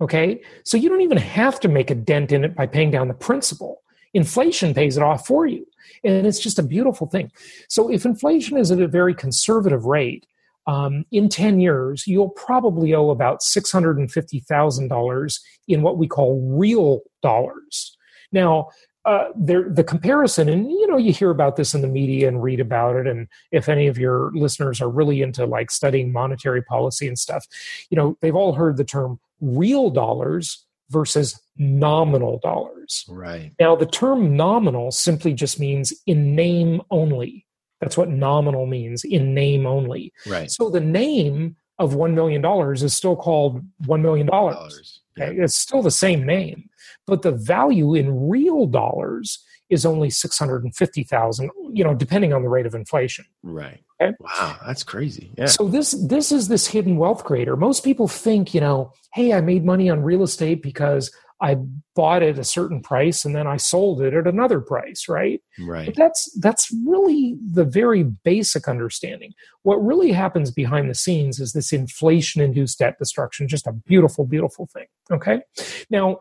okay? 0.01 0.43
So 0.65 0.77
you 0.77 0.89
don't 0.89 1.03
even 1.03 1.19
have 1.19 1.61
to 1.61 1.69
make 1.69 1.93
a 1.93 1.95
dent 1.95 2.33
in 2.33 2.43
it 2.43 2.57
by 2.57 2.67
paying 2.67 2.91
down 2.91 3.07
the 3.07 3.15
principal. 3.15 3.83
Inflation 4.13 4.75
pays 4.75 4.97
it 4.97 5.05
off 5.05 5.25
for 5.25 5.47
you 5.47 5.65
and 6.03 6.27
it's 6.27 6.41
just 6.41 6.59
a 6.59 6.65
beautiful 6.65 7.07
thing. 7.07 7.31
So 7.69 7.93
if 7.93 8.05
inflation 8.05 8.57
is 8.57 8.73
at 8.73 8.81
a 8.81 8.89
very 8.89 9.15
conservative 9.15 9.85
rate 9.85 10.27
um, 10.71 11.05
in 11.11 11.29
10 11.29 11.59
years, 11.59 12.07
you'll 12.07 12.31
probably 12.31 12.95
owe 12.95 13.11
about 13.11 13.41
$650,000 13.41 15.41
in 15.67 15.83
what 15.83 15.99
we 15.99 16.07
call 16.07 16.41
real 16.49 17.01
dollars. 17.23 17.97
Now, 18.31 18.69
uh, 19.05 19.31
there, 19.37 19.69
the 19.69 19.83
comparison, 19.83 20.49
and 20.49 20.71
you 20.71 20.87
know, 20.87 20.97
you 20.97 21.13
hear 21.13 21.31
about 21.31 21.57
this 21.57 21.75
in 21.75 21.83
the 21.83 21.89
media 21.89 22.29
and 22.29 22.41
read 22.41 22.61
about 22.61 22.95
it. 22.95 23.09
And 23.09 23.27
if 23.51 23.69
any 23.69 23.89
of 23.89 23.99
your 23.99 24.31
listeners 24.33 24.81
are 24.81 24.89
really 24.89 25.23
into 25.23 25.45
like 25.45 25.73
studying 25.73 26.13
monetary 26.13 26.63
policy 26.63 27.09
and 27.09 27.19
stuff, 27.19 27.45
you 27.91 27.97
know, 27.97 28.17
they've 28.21 28.37
all 28.37 28.53
heard 28.53 28.77
the 28.77 28.85
term 28.85 29.19
real 29.41 29.91
dollars 29.91 30.65
versus 30.91 31.41
nominal 31.57 32.39
dollars. 32.45 33.05
Right. 33.09 33.51
Now, 33.59 33.75
the 33.75 33.87
term 33.87 34.37
nominal 34.37 34.93
simply 34.93 35.33
just 35.33 35.59
means 35.59 35.93
in 36.07 36.37
name 36.37 36.81
only. 36.93 37.45
That's 37.81 37.97
what 37.97 38.09
nominal 38.09 38.67
means 38.67 39.05
in 39.05 39.35
name 39.35 39.67
only. 39.67 40.13
Right. 40.27 40.51
So 40.51 40.71
the 40.71 40.81
name 40.81 41.57
of 41.79 41.95
$1 41.95 42.13
million 42.13 42.45
is 42.73 42.95
still 42.95 43.17
called 43.17 43.65
$1 43.85 44.01
million. 44.03 44.29
Okay? 44.31 45.37
It's 45.37 45.57
still 45.57 45.83
the 45.83 45.91
same 45.91 46.27
name, 46.27 46.69
but 47.07 47.23
the 47.23 47.33
value 47.33 47.95
in 47.95 48.29
real 48.29 48.67
dollars 48.67 49.45
is 49.71 49.87
only 49.87 50.11
650,000, 50.11 51.51
you 51.73 51.85
know, 51.85 51.95
depending 51.95 52.33
on 52.33 52.43
the 52.43 52.49
rate 52.49 52.67
of 52.67 52.75
inflation. 52.75 53.25
Right. 53.43 53.83
Okay? 54.01 54.15
Wow, 54.21 54.57
that's 54.67 54.83
crazy. 54.83 55.31
Yeah. 55.37 55.47
So 55.47 55.69
this 55.69 55.93
this 55.93 56.33
is 56.33 56.49
this 56.49 56.67
hidden 56.67 56.97
wealth 56.97 57.25
creator. 57.25 57.57
Most 57.57 57.85
people 57.85 58.09
think, 58.09 58.55
you 58.55 58.61
know, 58.61 58.93
hey, 59.15 59.33
I 59.33 59.41
made 59.41 59.65
money 59.65 59.89
on 59.89 60.03
real 60.03 60.23
estate 60.23 60.63
because 60.63 61.11
I 61.41 61.57
bought 61.95 62.23
it 62.23 62.35
at 62.35 62.39
a 62.39 62.45
certain 62.45 62.83
price 62.83 63.25
and 63.25 63.35
then 63.35 63.47
I 63.47 63.57
sold 63.57 64.03
it 64.03 64.13
at 64.15 64.27
another 64.27 64.61
price, 64.61 65.09
right? 65.09 65.41
Right. 65.59 65.87
But 65.87 65.97
that's 65.97 66.31
that's 66.41 66.75
really 66.87 67.39
the 67.53 67.65
very 67.65 68.03
basic 68.03 68.69
understanding. 68.69 69.33
What 69.63 69.77
really 69.77 70.13
happens 70.13 70.51
behind 70.51 70.91
the 70.91 70.95
scenes 70.95 71.41
is 71.41 71.53
this 71.53 71.73
inflation-induced 71.73 72.79
debt 72.79 72.99
destruction, 72.99 73.49
just 73.49 73.67
a 73.67 73.73
beautiful, 73.73 74.27
beautiful 74.27 74.69
thing. 74.73 74.87
Okay. 75.11 75.41
Now, 75.89 76.21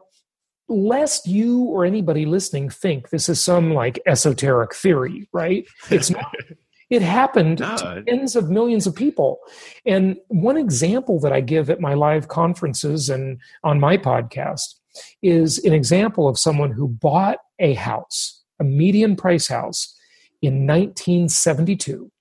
lest 0.69 1.27
you 1.27 1.63
or 1.63 1.83
anybody 1.83 2.25
listening 2.25 2.69
think 2.69 3.09
this 3.09 3.27
is 3.27 3.41
some 3.43 3.73
like 3.73 3.99
esoteric 4.05 4.73
theory, 4.73 5.27
right? 5.33 5.67
It's 5.89 6.09
not. 6.09 6.33
It 6.89 7.03
happened 7.03 7.59
no. 7.59 7.77
to 7.77 8.03
tens 8.07 8.35
of 8.35 8.49
millions 8.49 8.87
of 8.87 8.95
people. 8.95 9.39
And 9.85 10.17
one 10.29 10.57
example 10.57 11.19
that 11.19 11.31
I 11.31 11.39
give 11.39 11.69
at 11.69 11.79
my 11.79 11.93
live 11.93 12.29
conferences 12.29 13.09
and 13.09 13.39
on 13.63 13.79
my 13.79 13.95
podcast 13.95 14.78
is 15.21 15.63
an 15.65 15.73
example 15.73 16.27
of 16.27 16.39
someone 16.39 16.71
who 16.71 16.87
bought 16.87 17.37
a 17.59 17.73
house, 17.73 18.43
a 18.59 18.63
median 18.63 19.15
price 19.15 19.47
house, 19.47 19.95
in 20.41 20.65
1972. 20.65 22.11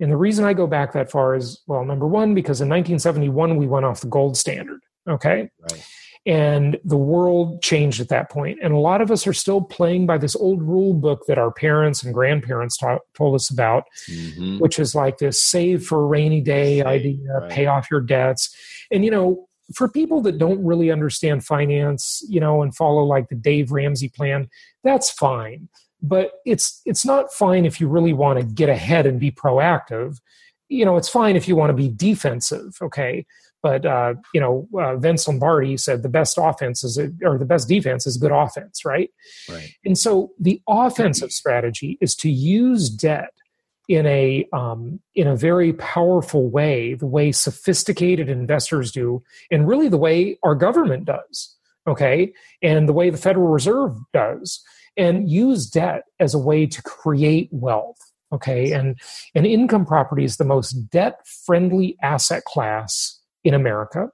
And 0.00 0.10
the 0.10 0.16
reason 0.16 0.44
I 0.44 0.54
go 0.54 0.66
back 0.66 0.92
that 0.92 1.10
far 1.10 1.34
is 1.34 1.62
well, 1.66 1.84
number 1.84 2.06
one, 2.06 2.34
because 2.34 2.60
in 2.60 2.68
1971 2.68 3.56
we 3.56 3.66
went 3.66 3.86
off 3.86 4.00
the 4.00 4.08
gold 4.08 4.36
standard. 4.36 4.80
Okay. 5.08 5.50
Right. 5.60 5.86
And 6.26 6.78
the 6.84 6.96
world 6.96 7.60
changed 7.60 8.00
at 8.00 8.08
that 8.08 8.30
point. 8.30 8.58
And 8.62 8.72
a 8.72 8.78
lot 8.78 9.02
of 9.02 9.10
us 9.10 9.26
are 9.26 9.34
still 9.34 9.60
playing 9.60 10.06
by 10.06 10.16
this 10.16 10.34
old 10.34 10.62
rule 10.62 10.94
book 10.94 11.26
that 11.28 11.36
our 11.36 11.52
parents 11.52 12.02
and 12.02 12.14
grandparents 12.14 12.78
taught, 12.78 13.02
told 13.14 13.34
us 13.34 13.50
about, 13.50 13.84
mm-hmm. 14.10 14.58
which 14.58 14.78
is 14.78 14.94
like 14.94 15.18
this 15.18 15.42
save 15.42 15.84
for 15.84 16.02
a 16.02 16.06
rainy 16.06 16.40
day 16.40 16.78
save, 16.78 16.86
idea, 16.86 17.32
right. 17.40 17.50
pay 17.50 17.66
off 17.66 17.90
your 17.90 18.00
debts. 18.00 18.56
And, 18.90 19.04
you 19.04 19.10
know, 19.10 19.48
for 19.74 19.88
people 19.88 20.20
that 20.22 20.38
don't 20.38 20.62
really 20.64 20.90
understand 20.90 21.44
finance, 21.44 22.22
you 22.28 22.40
know, 22.40 22.62
and 22.62 22.74
follow 22.74 23.02
like 23.02 23.28
the 23.28 23.34
Dave 23.34 23.72
Ramsey 23.72 24.08
plan, 24.08 24.48
that's 24.82 25.10
fine. 25.10 25.68
But 26.02 26.32
it's 26.44 26.82
it's 26.84 27.04
not 27.04 27.32
fine 27.32 27.64
if 27.64 27.80
you 27.80 27.88
really 27.88 28.12
want 28.12 28.38
to 28.38 28.44
get 28.44 28.68
ahead 28.68 29.06
and 29.06 29.18
be 29.18 29.30
proactive. 29.30 30.18
You 30.68 30.84
know, 30.84 30.96
it's 30.96 31.08
fine 31.08 31.36
if 31.36 31.48
you 31.48 31.56
want 31.56 31.70
to 31.70 31.74
be 31.74 31.88
defensive, 31.88 32.76
okay? 32.82 33.24
But 33.62 33.86
uh, 33.86 34.14
you 34.34 34.40
know, 34.40 34.68
uh, 34.78 34.96
Vince 34.96 35.26
Lombardi 35.26 35.78
said 35.78 36.02
the 36.02 36.10
best 36.10 36.36
offense 36.38 36.84
is 36.84 36.98
a, 36.98 37.10
or 37.22 37.38
the 37.38 37.46
best 37.46 37.66
defense 37.66 38.06
is 38.06 38.18
good 38.18 38.32
offense, 38.32 38.84
right? 38.84 39.10
Right. 39.48 39.70
And 39.86 39.96
so 39.96 40.32
the 40.38 40.60
offensive 40.68 41.32
strategy 41.32 41.96
is 42.02 42.14
to 42.16 42.30
use 42.30 42.90
debt 42.90 43.30
in 43.88 44.06
a 44.06 44.46
um, 44.52 45.00
in 45.14 45.26
a 45.26 45.36
very 45.36 45.72
powerful 45.74 46.48
way, 46.48 46.94
the 46.94 47.06
way 47.06 47.32
sophisticated 47.32 48.28
investors 48.28 48.90
do, 48.92 49.22
and 49.50 49.68
really 49.68 49.88
the 49.88 49.98
way 49.98 50.38
our 50.42 50.54
government 50.54 51.04
does. 51.04 51.54
Okay, 51.86 52.32
and 52.62 52.88
the 52.88 52.94
way 52.94 53.10
the 53.10 53.18
Federal 53.18 53.48
Reserve 53.48 53.96
does, 54.12 54.62
and 54.96 55.30
use 55.30 55.68
debt 55.68 56.04
as 56.18 56.34
a 56.34 56.38
way 56.38 56.66
to 56.66 56.82
create 56.82 57.48
wealth. 57.52 57.98
Okay, 58.32 58.72
and 58.72 58.98
an 59.34 59.44
income 59.44 59.84
property 59.84 60.24
is 60.24 60.38
the 60.38 60.44
most 60.44 60.72
debt 60.90 61.20
friendly 61.44 61.96
asset 62.02 62.44
class 62.44 63.20
in 63.44 63.54
America. 63.54 64.08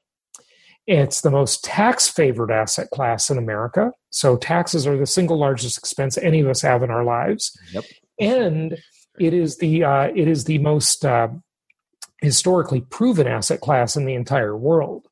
It's 0.86 1.20
the 1.20 1.30
most 1.30 1.62
tax 1.62 2.08
favored 2.08 2.50
asset 2.50 2.90
class 2.90 3.30
in 3.30 3.38
America. 3.38 3.92
So 4.10 4.36
taxes 4.36 4.88
are 4.88 4.96
the 4.96 5.06
single 5.06 5.38
largest 5.38 5.78
expense 5.78 6.18
any 6.18 6.40
of 6.40 6.48
us 6.48 6.62
have 6.62 6.82
in 6.82 6.90
our 6.90 7.04
lives. 7.04 7.56
Yep. 7.72 7.84
And 8.18 8.78
it 9.18 9.34
is 9.34 9.58
the 9.58 9.84
uh, 9.84 10.10
it 10.14 10.28
is 10.28 10.44
the 10.44 10.58
most 10.58 11.04
uh, 11.04 11.28
historically 12.20 12.82
proven 12.82 13.26
asset 13.26 13.60
class 13.60 13.96
in 13.96 14.04
the 14.04 14.14
entire 14.14 14.56
world. 14.56 15.06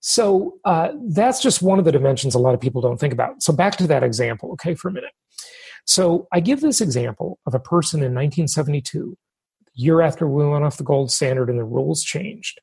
So 0.00 0.58
uh, 0.66 0.90
that's 1.08 1.40
just 1.40 1.62
one 1.62 1.78
of 1.78 1.86
the 1.86 1.92
dimensions 1.92 2.34
a 2.34 2.38
lot 2.38 2.54
of 2.54 2.60
people 2.60 2.82
don't 2.82 3.00
think 3.00 3.14
about. 3.14 3.42
So 3.42 3.54
back 3.54 3.76
to 3.76 3.86
that 3.86 4.02
example, 4.02 4.52
okay, 4.52 4.74
for 4.74 4.88
a 4.88 4.92
minute. 4.92 5.12
So 5.86 6.28
I 6.30 6.40
give 6.40 6.60
this 6.60 6.80
example 6.80 7.38
of 7.46 7.54
a 7.54 7.58
person 7.58 8.00
in 8.00 8.14
1972, 8.14 9.16
year 9.74 10.02
after 10.02 10.26
we 10.26 10.46
went 10.46 10.64
off 10.64 10.76
the 10.76 10.84
gold 10.84 11.10
standard 11.10 11.48
and 11.48 11.58
the 11.58 11.64
rules 11.64 12.02
changed 12.02 12.60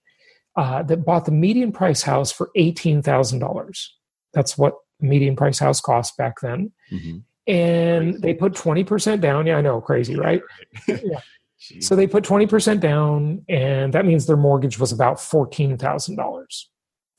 uh, 0.55 0.83
that 0.83 1.05
bought 1.05 1.25
the 1.25 1.31
median 1.31 1.71
price 1.71 2.03
house 2.03 2.31
for 2.31 2.51
$18,000. 2.57 3.87
That's 4.33 4.57
what 4.57 4.75
median 4.99 5.35
price 5.35 5.59
house 5.59 5.81
cost 5.81 6.17
back 6.17 6.41
then. 6.41 6.71
Mm-hmm. 6.91 7.17
And 7.47 8.21
they 8.21 8.33
put 8.33 8.53
20% 8.53 9.19
down. 9.19 9.47
Yeah, 9.47 9.57
I 9.57 9.61
know, 9.61 9.81
crazy, 9.81 10.15
right? 10.15 10.41
yeah. 10.87 11.19
So 11.79 11.95
they 11.95 12.07
put 12.07 12.23
20% 12.23 12.79
down, 12.79 13.45
and 13.47 13.93
that 13.93 14.03
means 14.03 14.25
their 14.25 14.35
mortgage 14.35 14.79
was 14.79 14.91
about 14.91 15.17
$14,000. 15.17 16.65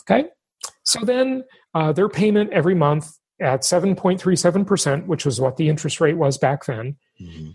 Okay. 0.03 0.29
So 0.83 1.05
then 1.05 1.45
uh, 1.75 1.93
their 1.93 2.09
payment 2.09 2.51
every 2.53 2.75
month 2.75 3.13
at 3.41 3.61
7.37%, 3.61 5.07
which 5.07 5.25
was 5.25 5.41
what 5.41 5.57
the 5.57 5.69
interest 5.69 6.01
rate 6.01 6.17
was 6.17 6.39
back 6.39 6.65
then, 6.65 6.97
mm-hmm. 7.21 7.51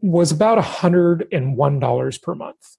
was 0.00 0.30
about 0.30 0.58
$101 0.58 2.22
per 2.22 2.34
month. 2.34 2.76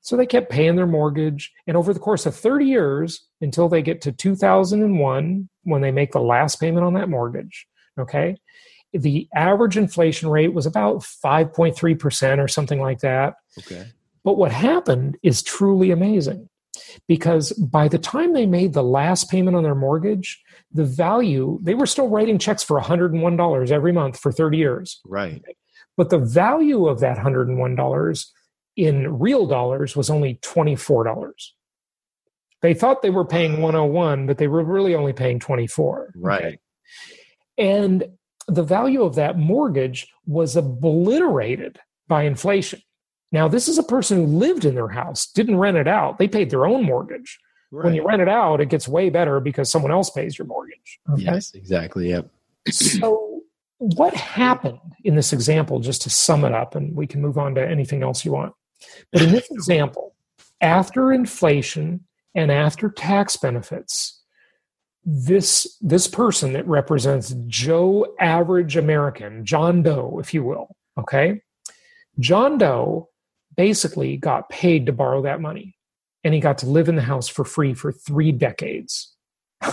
So 0.00 0.16
they 0.16 0.26
kept 0.26 0.50
paying 0.50 0.76
their 0.76 0.86
mortgage. 0.86 1.52
And 1.66 1.76
over 1.76 1.92
the 1.92 2.00
course 2.00 2.26
of 2.26 2.34
30 2.34 2.64
years, 2.64 3.26
until 3.40 3.68
they 3.68 3.82
get 3.82 4.00
to 4.02 4.12
2001, 4.12 5.48
when 5.64 5.80
they 5.82 5.90
make 5.90 6.12
the 6.12 6.20
last 6.20 6.60
payment 6.60 6.84
on 6.84 6.94
that 6.94 7.08
mortgage, 7.08 7.66
okay, 7.98 8.36
the 8.92 9.28
average 9.34 9.76
inflation 9.76 10.28
rate 10.28 10.54
was 10.54 10.66
about 10.66 10.98
5.3% 11.00 12.38
or 12.38 12.48
something 12.48 12.80
like 12.80 13.00
that. 13.00 13.34
Okay. 13.58 13.86
But 14.24 14.36
what 14.38 14.52
happened 14.52 15.16
is 15.22 15.42
truly 15.42 15.90
amazing 15.90 16.48
because 17.06 17.52
by 17.52 17.88
the 17.88 17.98
time 17.98 18.32
they 18.32 18.46
made 18.46 18.72
the 18.72 18.82
last 18.82 19.30
payment 19.30 19.56
on 19.56 19.62
their 19.62 19.74
mortgage, 19.74 20.42
the 20.72 20.84
value, 20.84 21.58
they 21.62 21.74
were 21.74 21.86
still 21.86 22.08
writing 22.08 22.38
checks 22.38 22.62
for 22.62 22.80
$101 22.80 23.70
every 23.70 23.92
month 23.92 24.18
for 24.18 24.32
30 24.32 24.58
years. 24.58 25.00
Right. 25.04 25.42
But 25.96 26.10
the 26.10 26.18
value 26.18 26.86
of 26.86 27.00
that 27.00 27.18
$101 27.18 28.26
in 28.76 29.18
real 29.18 29.46
dollars 29.46 29.96
was 29.96 30.10
only 30.10 30.36
$24. 30.36 31.32
They 32.60 32.74
thought 32.74 33.02
they 33.02 33.10
were 33.10 33.24
paying 33.24 33.60
101, 33.60 34.26
but 34.26 34.38
they 34.38 34.48
were 34.48 34.64
really 34.64 34.94
only 34.94 35.12
paying 35.12 35.38
24. 35.38 36.12
Right. 36.16 36.44
Okay? 36.44 36.58
And 37.56 38.04
the 38.48 38.62
value 38.62 39.02
of 39.02 39.14
that 39.14 39.38
mortgage 39.38 40.08
was 40.26 40.56
obliterated 40.56 41.78
by 42.08 42.22
inflation. 42.22 42.82
Now, 43.30 43.46
this 43.46 43.68
is 43.68 43.78
a 43.78 43.82
person 43.82 44.16
who 44.16 44.38
lived 44.38 44.64
in 44.64 44.74
their 44.74 44.88
house, 44.88 45.26
didn't 45.26 45.58
rent 45.58 45.76
it 45.76 45.86
out. 45.86 46.18
They 46.18 46.28
paid 46.28 46.48
their 46.48 46.66
own 46.66 46.84
mortgage. 46.84 47.38
Right. 47.70 47.84
When 47.84 47.94
you 47.94 48.06
rent 48.06 48.22
it 48.22 48.28
out, 48.28 48.62
it 48.62 48.70
gets 48.70 48.88
way 48.88 49.10
better 49.10 49.38
because 49.40 49.70
someone 49.70 49.92
else 49.92 50.08
pays 50.08 50.38
your 50.38 50.46
mortgage. 50.46 50.98
Okay? 51.12 51.24
Yes, 51.24 51.52
exactly. 51.54 52.08
Yep. 52.08 52.30
so, 52.70 53.42
what 53.76 54.14
happened 54.14 54.78
in 55.04 55.14
this 55.14 55.34
example, 55.34 55.78
just 55.78 56.00
to 56.02 56.10
sum 56.10 56.44
it 56.46 56.52
up, 56.52 56.74
and 56.74 56.96
we 56.96 57.06
can 57.06 57.20
move 57.20 57.36
on 57.36 57.54
to 57.56 57.68
anything 57.68 58.02
else 58.02 58.24
you 58.24 58.32
want? 58.32 58.54
But 59.12 59.22
in 59.22 59.30
this 59.30 59.48
example, 59.50 60.14
after 60.62 61.12
inflation 61.12 62.06
and 62.34 62.50
after 62.50 62.88
tax 62.88 63.36
benefits, 63.36 64.17
this 65.04 65.76
this 65.80 66.06
person 66.06 66.52
that 66.52 66.66
represents 66.66 67.34
Joe 67.46 68.14
average 68.20 68.76
American, 68.76 69.44
John 69.44 69.82
Doe, 69.82 70.18
if 70.20 70.34
you 70.34 70.42
will, 70.42 70.76
okay? 70.98 71.42
John 72.18 72.58
Doe 72.58 73.08
basically 73.56 74.16
got 74.16 74.48
paid 74.48 74.86
to 74.86 74.92
borrow 74.92 75.22
that 75.22 75.40
money 75.40 75.76
and 76.24 76.34
he 76.34 76.40
got 76.40 76.58
to 76.58 76.66
live 76.66 76.88
in 76.88 76.96
the 76.96 77.02
house 77.02 77.28
for 77.28 77.44
free 77.44 77.74
for 77.74 77.92
3 77.92 78.32
decades. 78.32 79.14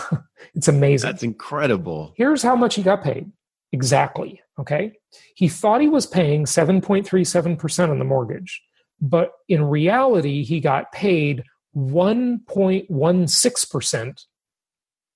it's 0.56 0.68
amazing. 0.68 1.10
That's 1.10 1.24
incredible. 1.24 2.14
Here's 2.16 2.42
how 2.42 2.56
much 2.56 2.76
he 2.76 2.84
got 2.84 3.04
paid. 3.04 3.32
Exactly, 3.72 4.42
okay? 4.60 4.94
He 5.36 5.50
thought 5.50 5.82
he 5.82 5.90
was 5.90 6.06
paying 6.06 6.46
7.37% 6.46 7.90
on 7.90 8.00
the 8.00 8.06
mortgage 8.06 8.62
but 9.02 9.32
in 9.48 9.64
reality, 9.64 10.44
he 10.44 10.60
got 10.60 10.92
paid 10.92 11.44
1.16% 11.76 14.26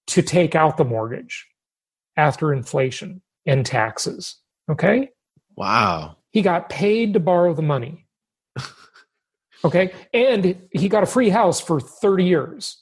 to 0.09 0.21
take 0.21 0.55
out 0.55 0.77
the 0.77 0.85
mortgage 0.85 1.47
after 2.17 2.53
inflation 2.53 3.21
and 3.45 3.65
taxes. 3.65 4.37
Okay? 4.69 5.09
Wow. 5.55 6.17
He 6.31 6.41
got 6.41 6.69
paid 6.69 7.13
to 7.13 7.19
borrow 7.19 7.53
the 7.53 7.61
money. 7.61 8.05
okay? 9.63 9.91
And 10.13 10.67
he 10.71 10.89
got 10.89 11.03
a 11.03 11.07
free 11.07 11.29
house 11.29 11.59
for 11.59 11.79
30 11.79 12.25
years. 12.25 12.81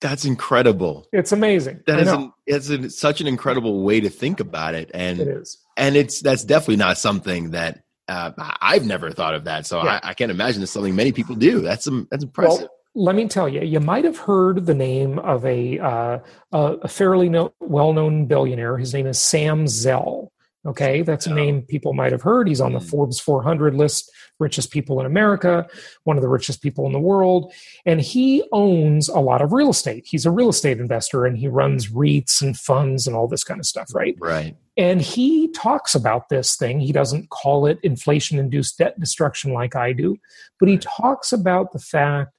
That's 0.00 0.24
incredible. 0.24 1.08
It's 1.12 1.30
amazing. 1.30 1.80
That 1.86 2.00
is 2.00 2.08
an, 2.08 2.32
it's 2.44 2.68
an, 2.70 2.90
such 2.90 3.20
an 3.20 3.28
incredible 3.28 3.84
way 3.84 4.00
to 4.00 4.10
think 4.10 4.40
about 4.40 4.74
it. 4.74 4.90
And 4.92 5.20
it 5.20 5.28
is. 5.28 5.58
And 5.76 5.96
it's 5.96 6.20
that's 6.20 6.44
definitely 6.44 6.76
not 6.76 6.98
something 6.98 7.50
that 7.50 7.84
uh, 8.08 8.32
I've 8.60 8.84
never 8.84 9.12
thought 9.12 9.34
of 9.34 9.44
that, 9.44 9.64
so 9.64 9.82
yeah. 9.82 10.00
I, 10.02 10.10
I, 10.10 10.14
can't 10.14 10.30
imagine 10.30 10.62
it's 10.62 10.72
something 10.72 10.94
many 10.94 11.12
people 11.12 11.36
do. 11.36 11.60
That's 11.60 11.88
that's 12.10 12.24
impressive. 12.24 12.62
Well, 12.62 12.70
let 12.94 13.14
me 13.14 13.26
tell 13.26 13.48
you, 13.48 13.62
you 13.62 13.80
might 13.80 14.04
have 14.04 14.18
heard 14.18 14.66
the 14.66 14.74
name 14.74 15.18
of 15.20 15.44
a 15.46 15.78
uh, 15.78 16.18
a 16.52 16.88
fairly 16.88 17.28
no, 17.28 17.54
well-known 17.60 18.26
billionaire. 18.26 18.76
His 18.76 18.92
name 18.92 19.06
is 19.06 19.18
Sam 19.18 19.66
Zell. 19.66 20.32
Okay, 20.64 21.02
that's 21.02 21.26
a 21.26 21.34
name 21.34 21.62
people 21.62 21.92
might 21.92 22.12
have 22.12 22.22
heard. 22.22 22.46
He's 22.46 22.60
on 22.60 22.72
the 22.72 22.78
Mm. 22.78 22.88
Forbes 22.88 23.18
400 23.18 23.74
list, 23.74 24.12
richest 24.38 24.70
people 24.70 25.00
in 25.00 25.06
America, 25.06 25.66
one 26.04 26.16
of 26.16 26.22
the 26.22 26.28
richest 26.28 26.62
people 26.62 26.86
in 26.86 26.92
the 26.92 27.00
world. 27.00 27.52
And 27.84 28.00
he 28.00 28.44
owns 28.52 29.08
a 29.08 29.18
lot 29.18 29.42
of 29.42 29.52
real 29.52 29.70
estate. 29.70 30.04
He's 30.06 30.24
a 30.24 30.30
real 30.30 30.50
estate 30.50 30.78
investor 30.78 31.26
and 31.26 31.36
he 31.36 31.48
runs 31.48 31.88
REITs 31.88 32.42
and 32.42 32.56
funds 32.56 33.08
and 33.08 33.16
all 33.16 33.26
this 33.26 33.42
kind 33.42 33.58
of 33.58 33.66
stuff, 33.66 33.92
right? 33.92 34.14
Right. 34.20 34.56
And 34.76 35.02
he 35.02 35.48
talks 35.48 35.96
about 35.96 36.28
this 36.28 36.54
thing. 36.54 36.78
He 36.78 36.92
doesn't 36.92 37.30
call 37.30 37.66
it 37.66 37.80
inflation 37.82 38.38
induced 38.38 38.78
debt 38.78 39.00
destruction 39.00 39.52
like 39.52 39.74
I 39.74 39.92
do, 39.92 40.16
but 40.60 40.68
he 40.68 40.78
talks 40.78 41.32
about 41.32 41.72
the 41.72 41.80
fact 41.80 42.30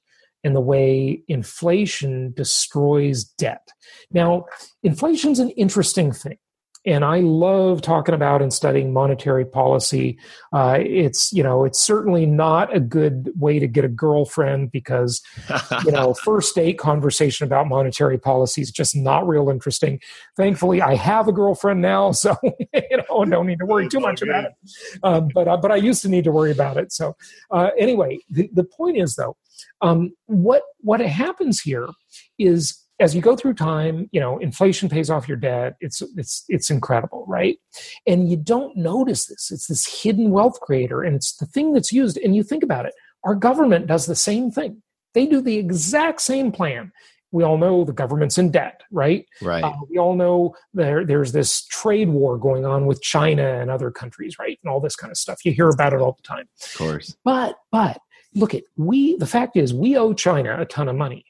and 0.44 0.54
the 0.54 0.60
way 0.60 1.22
inflation 1.26 2.32
destroys 2.36 3.24
debt. 3.24 3.68
Now, 4.12 4.44
inflation's 4.82 5.38
an 5.40 5.50
interesting 5.50 6.12
thing. 6.12 6.38
And 6.86 7.04
I 7.04 7.20
love 7.20 7.80
talking 7.82 8.14
about 8.14 8.42
and 8.42 8.52
studying 8.52 8.92
monetary 8.92 9.44
policy. 9.44 10.18
Uh, 10.52 10.78
it's 10.80 11.32
you 11.32 11.42
know 11.42 11.64
it's 11.64 11.78
certainly 11.78 12.26
not 12.26 12.74
a 12.74 12.80
good 12.80 13.30
way 13.36 13.58
to 13.58 13.66
get 13.66 13.84
a 13.84 13.88
girlfriend 13.88 14.70
because 14.70 15.22
you 15.84 15.92
know 15.92 16.14
first 16.24 16.54
date 16.54 16.78
conversation 16.78 17.46
about 17.46 17.68
monetary 17.68 18.18
policy 18.18 18.60
is 18.60 18.70
just 18.70 18.94
not 18.94 19.26
real 19.26 19.48
interesting. 19.48 20.00
Thankfully, 20.36 20.82
I 20.82 20.94
have 20.94 21.28
a 21.28 21.32
girlfriend 21.32 21.80
now, 21.80 22.12
so 22.24 22.36
you 22.42 23.02
know 23.08 23.24
don't 23.24 23.46
need 23.46 23.58
to 23.58 23.66
worry 23.66 23.88
too 23.88 24.00
much 24.00 24.22
about 24.22 24.44
it. 24.44 24.52
Um, 25.02 25.28
but 25.34 25.48
uh, 25.48 25.56
but 25.56 25.70
I 25.70 25.76
used 25.76 26.02
to 26.02 26.08
need 26.08 26.24
to 26.24 26.32
worry 26.32 26.52
about 26.52 26.76
it. 26.76 26.92
So 26.92 27.16
uh, 27.50 27.70
anyway, 27.78 28.18
the, 28.30 28.48
the 28.52 28.64
point 28.64 28.96
is 28.96 29.16
though, 29.16 29.36
um, 29.80 30.12
what 30.26 30.62
what 30.80 31.00
happens 31.00 31.60
here 31.60 31.88
is 32.38 32.83
as 33.00 33.14
you 33.14 33.20
go 33.20 33.34
through 33.34 33.54
time, 33.54 34.08
you 34.12 34.20
know, 34.20 34.38
inflation 34.38 34.88
pays 34.88 35.10
off 35.10 35.28
your 35.28 35.36
debt. 35.36 35.76
It's 35.80 36.02
it's 36.16 36.44
it's 36.48 36.70
incredible, 36.70 37.24
right? 37.26 37.58
And 38.06 38.30
you 38.30 38.36
don't 38.36 38.76
notice 38.76 39.26
this. 39.26 39.50
It's 39.50 39.66
this 39.66 40.02
hidden 40.02 40.30
wealth 40.30 40.60
creator, 40.60 41.02
and 41.02 41.16
it's 41.16 41.36
the 41.36 41.46
thing 41.46 41.72
that's 41.72 41.92
used. 41.92 42.18
And 42.18 42.36
you 42.36 42.42
think 42.42 42.62
about 42.62 42.86
it, 42.86 42.94
our 43.24 43.34
government 43.34 43.86
does 43.86 44.06
the 44.06 44.14
same 44.14 44.50
thing. 44.50 44.82
They 45.12 45.26
do 45.26 45.40
the 45.40 45.56
exact 45.56 46.20
same 46.20 46.52
plan. 46.52 46.92
We 47.32 47.42
all 47.42 47.58
know 47.58 47.82
the 47.82 47.92
government's 47.92 48.38
in 48.38 48.52
debt, 48.52 48.82
right? 48.92 49.26
Right. 49.42 49.64
Uh, 49.64 49.72
we 49.90 49.98
all 49.98 50.14
know 50.14 50.54
there 50.72 51.04
there's 51.04 51.32
this 51.32 51.64
trade 51.64 52.08
war 52.08 52.38
going 52.38 52.64
on 52.64 52.86
with 52.86 53.02
China 53.02 53.60
and 53.60 53.72
other 53.72 53.90
countries, 53.90 54.38
right? 54.38 54.56
And 54.62 54.70
all 54.70 54.78
this 54.78 54.94
kind 54.94 55.10
of 55.10 55.16
stuff. 55.16 55.44
You 55.44 55.50
hear 55.50 55.68
about 55.68 55.92
it 55.94 56.00
all 56.00 56.16
the 56.16 56.22
time. 56.22 56.48
of 56.62 56.74
course. 56.78 57.16
But 57.24 57.56
but 57.72 57.98
look 58.34 58.54
at 58.54 58.62
we 58.76 59.16
the 59.16 59.26
fact 59.26 59.56
is 59.56 59.74
we 59.74 59.96
owe 59.96 60.12
China 60.12 60.60
a 60.60 60.64
ton 60.64 60.88
of 60.88 60.94
money. 60.94 61.24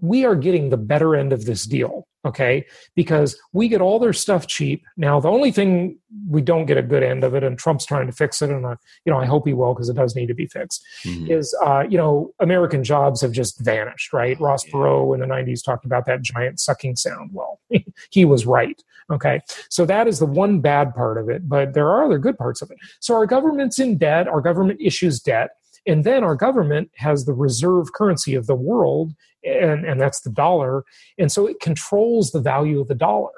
We 0.00 0.24
are 0.24 0.34
getting 0.34 0.70
the 0.70 0.76
better 0.76 1.16
end 1.16 1.32
of 1.32 1.46
this 1.46 1.64
deal, 1.64 2.06
okay? 2.26 2.66
Because 2.94 3.38
we 3.52 3.68
get 3.68 3.80
all 3.80 3.98
their 3.98 4.12
stuff 4.12 4.46
cheap. 4.46 4.84
Now 4.96 5.20
the 5.20 5.30
only 5.30 5.50
thing 5.50 5.98
we 6.28 6.42
don't 6.42 6.66
get 6.66 6.76
a 6.76 6.82
good 6.82 7.02
end 7.02 7.24
of 7.24 7.34
it, 7.34 7.42
and 7.42 7.58
Trump's 7.58 7.86
trying 7.86 8.06
to 8.06 8.12
fix 8.12 8.42
it, 8.42 8.50
and 8.50 8.66
I, 8.66 8.74
you 9.04 9.12
know 9.12 9.18
I 9.18 9.24
hope 9.24 9.46
he 9.46 9.54
will 9.54 9.72
because 9.74 9.88
it 9.88 9.96
does 9.96 10.14
need 10.14 10.26
to 10.26 10.34
be 10.34 10.46
fixed. 10.46 10.84
Mhm. 11.04 11.30
Is 11.30 11.56
uh, 11.64 11.84
you 11.88 11.96
know 11.96 12.32
American 12.40 12.84
jobs 12.84 13.20
have 13.22 13.32
just 13.32 13.58
vanished, 13.64 14.12
right? 14.12 14.38
Ross 14.40 14.66
Yeah. 14.66 14.72
Perot 14.74 15.14
in 15.14 15.20
the 15.20 15.26
'90s 15.26 15.62
talked 15.64 15.84
about 15.86 16.04
that 16.06 16.20
giant 16.22 16.60
sucking 16.60 16.96
sound. 16.96 17.30
Well, 17.32 17.60
he 18.10 18.24
was 18.24 18.44
right. 18.46 18.80
Okay, 19.10 19.40
so 19.70 19.86
that 19.86 20.08
is 20.08 20.18
the 20.18 20.26
one 20.26 20.60
bad 20.60 20.94
part 20.94 21.16
of 21.16 21.28
it, 21.28 21.48
but 21.48 21.74
there 21.74 21.88
are 21.88 22.04
other 22.04 22.18
good 22.18 22.36
parts 22.36 22.60
of 22.60 22.70
it. 22.70 22.76
So 23.00 23.14
our 23.14 23.26
government's 23.26 23.78
in 23.78 23.98
debt. 23.98 24.26
Our 24.28 24.40
government 24.40 24.80
issues 24.82 25.20
debt. 25.20 25.50
And 25.86 26.04
then 26.04 26.24
our 26.24 26.34
government 26.34 26.90
has 26.96 27.24
the 27.24 27.32
reserve 27.32 27.92
currency 27.92 28.34
of 28.34 28.46
the 28.46 28.56
world, 28.56 29.14
and, 29.44 29.84
and 29.84 30.00
that's 30.00 30.20
the 30.20 30.30
dollar. 30.30 30.84
And 31.18 31.30
so 31.30 31.46
it 31.46 31.60
controls 31.60 32.32
the 32.32 32.40
value 32.40 32.80
of 32.80 32.88
the 32.88 32.94
dollar. 32.94 33.30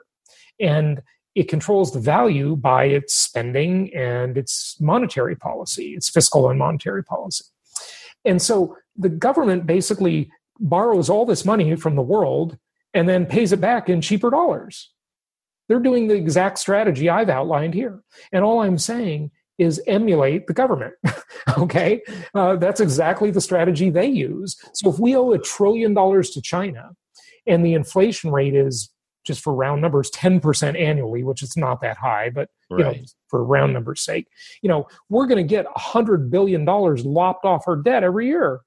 And 0.59 1.03
it 1.35 1.49
controls 1.49 1.93
the 1.93 2.01
value 2.01 2.57
by 2.57 2.85
its 2.85 3.15
spending 3.15 3.95
and 3.95 4.37
its 4.37 4.81
monetary 4.81 5.37
policy, 5.37 5.95
its 5.95 6.09
fiscal 6.09 6.49
and 6.49 6.59
monetary 6.59 7.05
policy. 7.05 7.45
And 8.25 8.43
so 8.43 8.77
the 8.97 9.09
government 9.09 9.67
basically 9.67 10.31
borrows 10.59 11.09
all 11.09 11.25
this 11.25 11.45
money 11.45 11.77
from 11.77 11.95
the 11.95 12.03
world 12.03 12.59
and 12.95 13.09
then 13.09 13.27
pays 13.27 13.53
it 13.53 13.61
back 13.61 13.89
in 13.89 14.01
cheaper 14.01 14.31
dollars. 14.31 14.91
They're 15.69 15.79
doing 15.79 16.09
the 16.09 16.17
exact 16.17 16.59
strategy 16.59 17.09
I've 17.09 17.29
outlined 17.29 17.75
here. 17.75 18.03
And 18.33 18.43
all 18.43 18.61
I'm 18.61 18.79
saying 18.79 19.31
is 19.59 19.83
emulate 19.87 20.47
the 20.47 20.55
government. 20.55 20.95
okay? 21.59 22.01
Uh, 22.35 22.57
that's 22.57 22.81
exactly 22.81 23.31
the 23.31 23.41
strategy 23.41 23.91
they 23.91 24.07
use. 24.07 24.57
So 24.73 24.91
if 24.91 24.99
we 24.99 25.17
owe 25.17 25.33
a 25.33 25.39
trillion 25.39 25.95
dollars 25.95 26.31
to 26.31 26.43
China 26.43 26.91
and 27.47 27.65
the 27.65 27.75
inflation 27.75 28.31
rate 28.31 28.55
is 28.55 28.91
just 29.25 29.43
for 29.43 29.55
round 29.55 29.83
numbers 29.83 30.11
10% 30.13 30.81
annually 30.81 31.23
which 31.23 31.43
is 31.43 31.55
not 31.57 31.83
that 31.83 31.99
high 31.99 32.31
but 32.31 32.49
you 32.71 32.79
know 32.79 32.95
for 33.29 33.45
round 33.45 33.75
numbers 33.75 34.01
sake 34.01 34.27
you 34.63 34.69
know 34.69 34.87
we're 35.11 35.27
going 35.27 35.37
to 35.37 35.49
get 35.49 35.67
100 35.67 36.31
billion 36.31 36.65
dollars 36.65 37.05
lopped 37.05 37.45
off 37.45 37.65
our 37.67 37.77
debt 37.77 38.03
every 38.03 38.27
year 38.27 38.61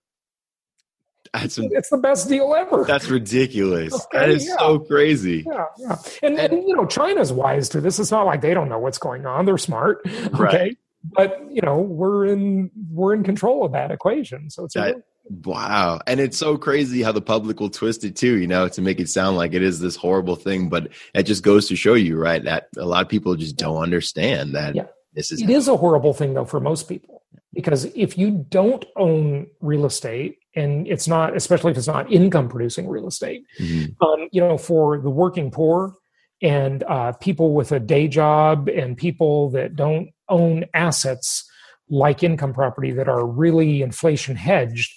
That's 1.34 1.58
it's 1.62 1.90
the 1.90 1.98
best 1.98 2.28
deal 2.30 2.54
ever 2.56 2.84
that's 2.84 3.10
ridiculous. 3.10 3.94
Okay, 3.94 4.20
that 4.20 4.30
is 4.30 4.48
yeah. 4.48 4.58
so 4.58 4.80
crazy. 4.80 5.44
yeah, 5.48 5.66
yeah. 5.78 5.96
And, 6.24 6.38
and 6.40 6.68
you 6.68 6.76
know, 6.76 6.86
China's 6.86 7.32
wise 7.32 7.70
to 7.70 7.82
this. 7.82 8.00
It's 8.00 8.12
not 8.12 8.26
like 8.26 8.42
they 8.42 8.54
don't 8.54 8.70
know 8.70 8.80
what's 8.80 8.98
going 8.98 9.26
on. 9.26 9.46
They're 9.46 9.58
smart. 9.58 10.00
Okay. 10.12 10.38
Right. 10.38 10.78
But 11.04 11.42
you 11.50 11.62
know, 11.62 11.80
we're 11.80 12.26
in 12.28 12.70
we're 12.92 13.14
in 13.14 13.24
control 13.24 13.66
of 13.66 13.72
that 13.72 13.92
equation. 13.92 14.50
So 14.50 14.66
it's 14.66 14.74
That- 14.76 15.04
Wow. 15.46 16.00
And 16.08 16.20
it's 16.20 16.38
so 16.38 16.58
crazy 16.58 17.02
how 17.04 17.12
the 17.12 17.22
public 17.22 17.60
will 17.60 17.70
twist 17.70 18.04
it 18.04 18.16
too, 18.16 18.38
you 18.38 18.48
know, 18.48 18.68
to 18.70 18.82
make 18.82 19.00
it 19.00 19.08
sound 19.10 19.38
like 19.38 19.54
it 19.54 19.62
is 19.62 19.80
this 19.80 19.96
horrible 19.96 20.36
thing. 20.36 20.68
But 20.68 20.90
it 21.14 21.24
just 21.24 21.44
goes 21.44 21.68
to 21.70 21.76
show 21.76 21.94
you, 21.94 22.18
right, 22.18 22.44
that 22.44 22.68
a 22.76 22.86
lot 22.86 23.04
of 23.04 23.10
people 23.10 23.36
just 23.36 23.56
don't 23.56 23.82
understand 23.82 24.56
that 24.56 24.76
Yeah. 24.76 24.88
this 25.14 25.32
is 25.32 25.42
it 25.42 25.50
is 25.50 25.68
a 25.68 25.78
horrible 25.78 26.14
thing 26.14 26.34
though 26.34 26.46
for 26.46 26.60
most 26.60 26.90
people. 26.90 27.22
Because 27.54 27.86
if 27.96 28.18
you 28.18 28.46
don't 28.50 28.84
own 28.96 29.48
real 29.62 29.86
estate 29.86 30.38
and 30.56 30.88
it's 30.88 31.08
not 31.08 31.36
especially 31.36 31.72
if 31.72 31.78
it's 31.78 31.88
not 31.88 32.12
income 32.12 32.50
producing 32.50 32.88
real 32.88 33.08
estate, 33.08 33.44
Mhm. 33.60 33.96
um, 34.02 34.28
you 34.32 34.42
know, 34.42 34.58
for 34.58 35.00
the 35.00 35.10
working 35.10 35.52
poor 35.52 35.96
and 36.42 36.84
uh, 36.84 37.12
people 37.14 37.54
with 37.54 37.72
a 37.72 37.80
day 37.80 38.08
job 38.08 38.68
and 38.68 38.98
people 38.98 39.50
that 39.52 39.76
don't 39.76 40.10
own 40.30 40.66
assets 40.74 41.48
like 41.90 42.24
income 42.24 42.54
property 42.54 42.92
that 42.92 43.08
are 43.10 43.26
really 43.26 43.82
inflation 43.82 44.36
hedged, 44.36 44.92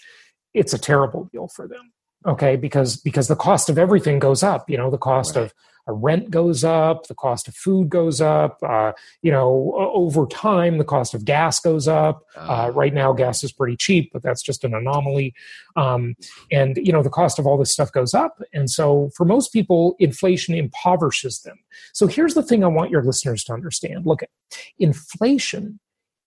it's 0.55 0.73
a 0.73 0.79
terrible 0.79 1.29
deal 1.33 1.49
for 1.49 1.67
them. 1.69 1.93
Okay, 2.27 2.57
because 2.57 2.97
because 2.97 3.29
the 3.29 3.37
cost 3.37 3.69
of 3.69 3.77
everything 3.79 4.19
goes 4.19 4.43
up. 4.43 4.71
You 4.71 4.79
know, 4.79 4.91
the 4.91 4.97
cost 4.99 5.37
Right. 5.37 5.45
of 5.45 5.55
rent 5.93 6.31
goes 6.31 6.65
up, 6.65 7.07
the 7.07 7.15
cost 7.15 7.47
of 7.49 7.55
food 7.55 7.89
goes 7.91 8.21
up. 8.21 8.59
Uh, 8.63 8.93
you 9.23 9.31
know, 9.31 9.75
over 9.77 10.27
time, 10.27 10.79
the 10.79 10.85
cost 10.85 11.15
of 11.15 11.25
gas 11.25 11.61
goes 11.61 11.87
up. 11.87 12.25
Uh, 12.37 12.65
Uh, 12.65 12.71
right 12.71 12.95
now, 12.95 13.13
gas 13.13 13.45
is 13.45 13.53
pretty 13.53 13.77
cheap, 13.77 14.11
but 14.13 14.23
that's 14.23 14.43
just 14.43 14.65
an 14.65 14.75
anomaly. 14.75 15.35
Um, 15.77 16.15
and 16.51 16.77
you 16.77 16.93
know, 16.93 17.03
the 17.03 17.11
cost 17.11 17.39
of 17.39 17.47
all 17.47 17.59
this 17.59 17.73
stuff 17.73 17.93
goes 17.93 18.15
up. 18.15 18.41
And 18.53 18.71
so, 18.71 19.11
for 19.17 19.25
most 19.25 19.53
people, 19.53 19.97
inflation 19.99 20.55
impoverishes 20.55 21.43
them. 21.43 21.59
So 21.93 22.07
here's 22.07 22.35
the 22.35 22.43
thing: 22.43 22.65
I 22.65 22.69
want 22.69 22.91
your 22.91 23.03
listeners 23.03 23.45
to 23.45 23.53
understand. 23.53 24.07
Look, 24.07 24.23
inflation 24.79 25.81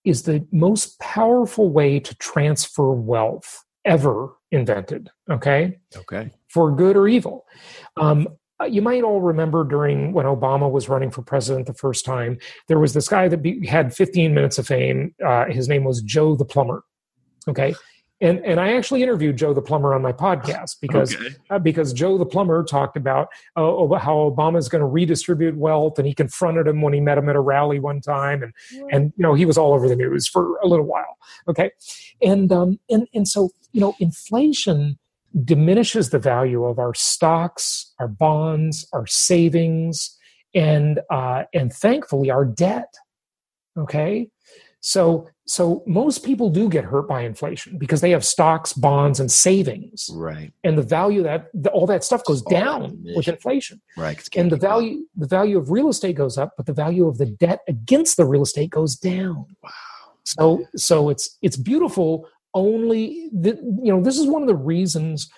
is 0.04 0.22
the 0.22 0.46
most 0.52 0.98
powerful 1.00 1.70
way 1.70 1.98
to 2.00 2.14
transfer 2.16 2.92
wealth 2.92 3.64
ever 3.84 4.34
invented. 4.50 5.10
Okay 5.28 5.78
okay. 5.96 6.30
for 6.48 6.74
good 6.74 6.96
or 6.96 7.08
evil. 7.08 7.46
Um, 7.96 8.28
you 8.66 8.82
might 8.82 9.02
all 9.04 9.20
remember 9.20 9.64
during 9.64 10.12
when 10.12 10.26
Obama 10.26 10.70
was 10.70 10.88
running 10.88 11.10
for 11.10 11.22
president 11.22 11.66
the 11.66 11.74
first 11.74 12.04
time, 12.04 12.38
there 12.66 12.78
was 12.78 12.92
this 12.94 13.08
guy 13.08 13.28
that 13.28 13.38
be, 13.38 13.64
had 13.66 13.94
15 13.94 14.34
minutes 14.34 14.58
of 14.58 14.66
fame. 14.66 15.14
Uh, 15.24 15.46
his 15.46 15.68
name 15.68 15.84
was 15.84 16.02
Joe 16.02 16.34
the 16.34 16.44
Plumber. 16.44 16.82
Okay. 17.46 17.74
And, 18.20 18.44
and 18.44 18.58
I 18.58 18.72
actually 18.76 19.04
interviewed 19.04 19.36
Joe 19.36 19.54
the 19.54 19.62
Plumber 19.62 19.94
on 19.94 20.02
my 20.02 20.10
podcast 20.12 20.78
because 20.80 21.14
Okay. 21.14 21.36
uh, 21.50 21.60
because 21.60 21.92
Joe 21.92 22.18
the 22.18 22.26
Plumber 22.26 22.64
talked 22.64 22.96
about 22.96 23.28
uh, 23.56 23.62
about 23.62 24.02
how 24.02 24.16
Obama's 24.16 24.68
going 24.68 24.80
to 24.80 24.88
redistribute 24.88 25.56
wealth, 25.56 25.98
and 26.00 26.06
he 26.08 26.14
confronted 26.14 26.66
him 26.66 26.82
when 26.82 26.92
he 26.92 26.98
met 26.98 27.16
him 27.16 27.28
at 27.28 27.36
a 27.36 27.40
rally 27.40 27.78
one 27.78 28.00
time, 28.00 28.42
and 28.42 28.52
and 28.90 29.12
you 29.16 29.22
know 29.22 29.34
he 29.34 29.44
was 29.46 29.56
all 29.56 29.72
over 29.72 29.86
the 29.88 29.94
news 29.94 30.26
for 30.26 30.56
a 30.64 30.66
little 30.66 30.84
while. 30.84 31.16
Okay, 31.46 31.70
and 32.20 32.50
um 32.50 32.80
and 32.90 33.06
and 33.14 33.28
so 33.28 33.50
you 33.72 33.80
know 33.80 33.94
inflation 34.00 34.98
diminishes 35.44 36.10
the 36.10 36.18
value 36.18 36.64
of 36.64 36.78
our 36.78 36.94
stocks, 36.94 37.92
our 37.98 38.08
bonds, 38.08 38.86
our 38.92 39.06
savings, 39.06 40.16
and 40.54 41.00
uh, 41.10 41.44
and 41.52 41.72
thankfully 41.72 42.30
our 42.30 42.44
debt. 42.44 42.92
Okay, 43.76 44.28
so 44.80 45.28
so 45.46 45.82
most 45.86 46.24
people 46.24 46.50
do 46.50 46.68
get 46.68 46.84
hurt 46.84 47.08
by 47.08 47.22
inflation 47.22 47.78
because 47.78 48.00
they 48.00 48.10
have 48.10 48.24
stocks, 48.24 48.72
bonds, 48.72 49.18
and 49.20 49.30
savings, 49.30 50.10
Right. 50.12 50.52
and 50.64 50.76
the 50.76 50.82
value 50.82 51.22
that 51.22 51.48
the, 51.54 51.70
all 51.70 51.86
that 51.86 52.04
stuff 52.04 52.22
goes 52.24 52.42
down 52.42 52.98
with 53.16 53.28
inflation, 53.28 53.80
Right. 53.96 54.26
and 54.36 54.50
the 54.50 54.56
value 54.56 55.06
the 55.16 55.26
value 55.26 55.58
of 55.58 55.70
real 55.70 55.88
estate 55.88 56.16
goes 56.16 56.36
up, 56.38 56.54
but 56.56 56.66
the 56.66 56.72
value 56.72 57.06
of 57.06 57.18
the 57.18 57.26
debt 57.26 57.60
against 57.68 58.16
the 58.16 58.24
real 58.24 58.42
estate 58.42 58.70
goes 58.70 58.96
down. 58.96 59.46
Wow. 59.62 59.70
So 60.24 60.64
so 60.76 61.08
it's 61.08 61.38
it's 61.42 61.56
beautiful. 61.56 62.26
Only 62.54 63.28
the, 63.32 63.56
you 63.82 63.92
know 63.92 64.02
this 64.02 64.18
is 64.18 64.26
one 64.26 64.42
of 64.42 64.48
the 64.48 64.56
reasons 64.56 65.30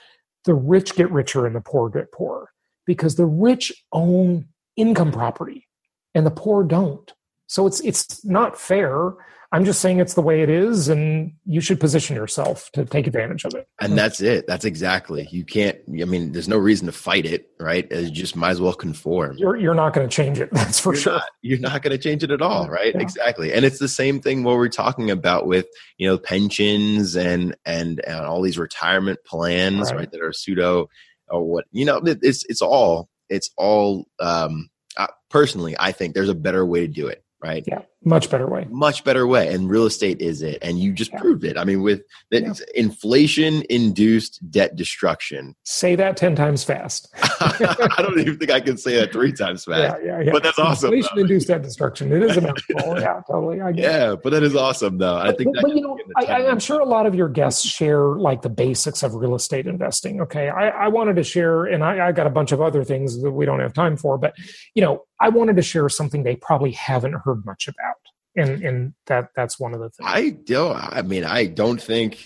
the 0.44 0.54
rich 0.54 0.94
get 0.94 1.10
richer 1.10 1.46
and 1.46 1.54
the 1.54 1.60
poor 1.60 1.90
get 1.90 2.12
poorer 2.12 2.50
because 2.86 3.16
the 3.16 3.26
rich 3.26 3.72
own 3.92 4.48
income 4.76 5.12
property 5.12 5.66
and 6.14 6.24
the 6.26 6.30
poor 6.30 6.64
don't. 6.64 7.12
So 7.46 7.66
it's 7.66 7.80
it's 7.80 8.24
not 8.24 8.58
fair. 8.58 9.12
I'm 9.52 9.64
just 9.64 9.80
saying 9.80 9.98
it's 9.98 10.14
the 10.14 10.22
way 10.22 10.42
it 10.42 10.48
is, 10.48 10.88
and 10.88 11.32
you 11.44 11.60
should 11.60 11.80
position 11.80 12.14
yourself 12.14 12.70
to 12.74 12.84
take 12.84 13.08
advantage 13.08 13.44
of 13.44 13.52
it. 13.54 13.66
And 13.80 13.98
that's 13.98 14.20
it. 14.20 14.46
That's 14.46 14.64
exactly. 14.64 15.26
You 15.32 15.44
can't. 15.44 15.76
I 15.88 16.04
mean, 16.04 16.30
there's 16.30 16.46
no 16.46 16.56
reason 16.56 16.86
to 16.86 16.92
fight 16.92 17.26
it, 17.26 17.48
right? 17.58 17.90
You 17.90 18.10
just 18.12 18.36
might 18.36 18.50
as 18.50 18.60
well 18.60 18.74
conform. 18.74 19.36
You're 19.38 19.56
you're 19.56 19.74
not 19.74 19.92
going 19.92 20.08
to 20.08 20.14
change 20.14 20.38
it. 20.38 20.50
That's 20.52 20.78
for 20.78 20.92
you're 20.92 21.00
sure. 21.02 21.12
Not, 21.14 21.24
you're 21.42 21.58
not 21.58 21.82
going 21.82 21.90
to 21.90 21.98
change 22.02 22.22
it 22.22 22.30
at 22.30 22.40
all, 22.42 22.68
right? 22.68 22.94
Yeah. 22.94 23.00
Exactly. 23.00 23.52
And 23.52 23.64
it's 23.64 23.80
the 23.80 23.88
same 23.88 24.20
thing 24.20 24.44
what 24.44 24.54
we're 24.56 24.68
talking 24.68 25.10
about 25.10 25.46
with 25.46 25.66
you 25.98 26.06
know 26.06 26.16
pensions 26.16 27.16
and 27.16 27.56
and, 27.64 28.00
and 28.06 28.20
all 28.20 28.42
these 28.42 28.58
retirement 28.58 29.18
plans, 29.26 29.90
Right. 29.90 29.96
right? 30.00 30.12
That 30.12 30.22
are 30.22 30.32
pseudo 30.32 30.88
or 31.28 31.42
what 31.44 31.64
you 31.72 31.84
know. 31.84 32.00
It's 32.04 32.44
it's 32.48 32.62
all 32.62 33.08
it's 33.28 33.50
all. 33.56 34.06
um 34.20 34.70
uh, 34.96 35.06
Personally, 35.28 35.76
I 35.78 35.92
think 35.92 36.14
there's 36.14 36.28
a 36.28 36.34
better 36.34 36.66
way 36.66 36.80
to 36.80 36.88
do 36.88 37.06
it, 37.06 37.24
right? 37.42 37.64
Yeah, 37.66 37.82
much 38.02 38.30
better 38.30 38.46
way. 38.48 38.66
much 38.70 39.04
better 39.04 39.26
way 39.26 39.52
and 39.52 39.68
real 39.68 39.84
estate 39.84 40.20
is 40.22 40.40
it 40.42 40.58
and 40.62 40.78
you 40.78 40.92
just 40.92 41.12
Yeah. 41.12 41.20
proved 41.20 41.44
it 41.44 41.58
i 41.58 41.64
mean 41.64 41.82
with 41.82 42.00
that 42.30 42.42
Yeah. 42.42 42.52
inflation 42.74 43.62
induced 43.68 44.40
debt 44.50 44.74
destruction 44.76 45.54
Say 45.64 45.96
that 45.96 46.16
ten 46.16 46.34
times 46.34 46.64
fast. 46.64 47.08
i 47.40 47.94
don't 47.98 48.18
even 48.18 48.38
think 48.38 48.50
i 48.50 48.60
can 48.60 48.76
say 48.78 48.96
that 48.96 49.12
three 49.12 49.32
times 49.32 49.64
fast 49.64 49.98
Yeah, 50.02 50.18
yeah, 50.18 50.20
yeah. 50.24 50.32
But 50.32 50.42
that's 50.42 50.58
awesome, 50.58 50.92
Inflation-induced 50.94 51.48
debt 51.48 51.62
destruction. 51.62 52.12
It 52.12 52.22
is 52.22 52.36
a 52.36 52.40
mouthful. 52.40 52.76
yeah, 53.00 53.20
totally. 53.30 53.60
I 53.60 53.72
get 53.72 53.84
it. 53.84 53.88
yeah 53.88 54.14
but 54.22 54.30
that 54.30 54.42
is 54.42 54.56
awesome 54.56 54.96
though 54.98 55.16
i 55.16 55.26
But, 55.26 55.38
think 55.38 55.54
but, 55.54 55.60
that 55.60 55.62
but 55.68 55.76
you 55.76 55.82
know, 55.82 55.94
be 55.96 56.02
in 56.02 56.08
the 56.08 56.14
I, 56.32 56.38
10 56.40 56.50
I'm 56.50 56.58
sure 56.60 56.80
a 56.80 56.84
lot 56.86 57.06
of 57.06 57.14
your 57.14 57.28
guests 57.28 57.64
share 57.66 58.02
like 58.16 58.42
the 58.42 58.48
basics 58.48 59.02
of 59.02 59.14
real 59.14 59.34
estate 59.34 59.66
investing. 59.66 60.20
Okay, 60.22 60.48
I, 60.48 60.68
I 60.68 60.88
wanted 60.88 61.16
to 61.16 61.22
share, 61.24 61.64
and 61.64 61.84
I, 61.84 62.08
I 62.08 62.12
got 62.12 62.26
a 62.26 62.30
bunch 62.30 62.52
of 62.52 62.60
other 62.60 62.82
things 62.84 63.20
that 63.22 63.30
we 63.30 63.44
don't 63.46 63.60
have 63.60 63.72
time 63.72 63.96
for, 63.96 64.18
but 64.18 64.34
you 64.74 64.82
know, 64.82 65.04
I 65.20 65.28
wanted 65.28 65.56
to 65.56 65.62
share 65.62 65.88
something 65.88 66.22
they 66.22 66.36
probably 66.36 66.72
haven't 66.72 67.14
heard 67.24 67.44
much 67.44 67.68
about, 67.68 67.89
and 68.36 68.62
and 68.62 68.94
that 69.06 69.28
that's 69.34 69.58
one 69.58 69.74
of 69.74 69.80
the 69.80 69.90
things. 69.90 70.08
i 70.08 70.30
don't 70.30 70.76
i 70.76 71.02
mean 71.02 71.24
i 71.24 71.46
don't 71.46 71.82
think 71.82 72.18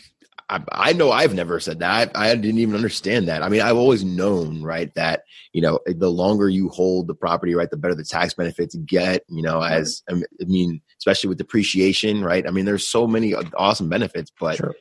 I, 0.49 0.63
I 0.73 0.93
know 0.93 1.11
I've 1.11 1.33
never 1.35 1.59
said 1.59 1.79
that. 1.79 2.13
I, 2.15 2.31
I 2.31 2.35
didn't 2.35 2.59
even 2.59 2.75
understand 2.75 3.29
that. 3.29 3.43
I 3.43 3.49
mean, 3.49 3.63
I've 3.63 3.79
always 3.79 4.05
known, 4.05 4.63
right, 4.63 4.93
that 4.95 5.23
you 5.55 5.63
know, 5.63 5.79
the 5.87 6.11
longer 6.11 6.51
you 6.51 6.69
hold 6.69 7.07
the 7.07 7.15
property, 7.15 7.55
right, 7.55 7.71
the 7.71 7.79
better 7.79 7.95
the 7.95 8.05
tax 8.05 8.35
benefits 8.35 8.75
get. 8.85 9.25
You 9.29 9.43
know, 9.43 9.63
as 9.63 10.03
I 10.11 10.21
mean, 10.41 10.83
especially 10.99 11.29
with 11.29 11.39
depreciation, 11.39 12.23
right. 12.23 12.47
I 12.47 12.51
mean, 12.51 12.67
there's 12.67 12.87
so 12.87 13.07
many 13.07 13.35
awesome 13.35 13.89
benefits, 13.89 14.31
but 14.39 14.57
Sure. 14.57 14.75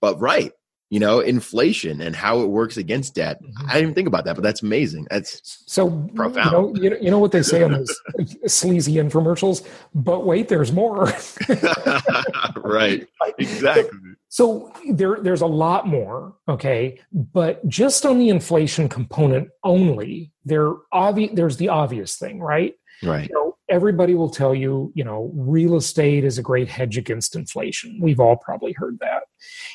but 0.00 0.20
right, 0.20 0.50
you 0.90 0.98
know, 0.98 1.20
inflation 1.20 2.00
and 2.00 2.16
how 2.16 2.40
it 2.40 2.46
works 2.46 2.76
against 2.78 3.14
debt. 3.14 3.42
Mhm. 3.42 3.50
I 3.64 3.74
didn't 3.74 3.82
even 3.82 3.94
think 3.94 4.08
about 4.08 4.24
that, 4.24 4.36
but 4.36 4.42
that's 4.42 4.62
amazing. 4.62 5.06
That's 5.10 5.62
So 5.66 6.08
Profound. 6.14 6.78
You 6.78 6.90
know, 6.90 6.96
you 6.96 7.10
know, 7.10 7.18
what 7.18 7.32
they 7.32 7.42
say 7.42 7.62
on 7.62 7.72
those 7.72 8.00
sleazy 8.46 8.94
infomercials, 8.94 9.66
but 9.94 10.24
wait, 10.24 10.48
there's 10.48 10.72
more. 10.72 11.12
right, 12.56 13.06
exactly. 13.38 13.98
So 14.30 14.72
there, 14.92 15.18
there's 15.20 15.40
a 15.40 15.46
lot 15.46 15.86
more, 15.86 16.34
okay. 16.48 17.00
But 17.12 17.66
just 17.68 18.04
on 18.06 18.18
the 18.18 18.28
inflation 18.28 18.88
component 18.88 19.48
only, 19.64 20.32
there 20.44 20.72
obvi- 20.92 21.34
there's 21.34 21.56
the 21.56 21.68
obvious 21.68 22.16
thing, 22.16 22.40
right? 22.40 22.74
Right. 23.02 23.28
You 23.28 23.34
know, 23.34 23.56
everybody 23.68 24.14
will 24.14 24.30
tell 24.30 24.54
you, 24.54 24.92
you 24.94 25.04
know, 25.04 25.30
real 25.34 25.76
estate 25.76 26.24
is 26.24 26.38
a 26.38 26.42
great 26.42 26.68
hedge 26.68 26.96
against 26.96 27.36
inflation. 27.36 27.98
We've 28.00 28.20
all 28.20 28.36
probably 28.36 28.72
heard 28.72 28.98
that. 29.00 29.24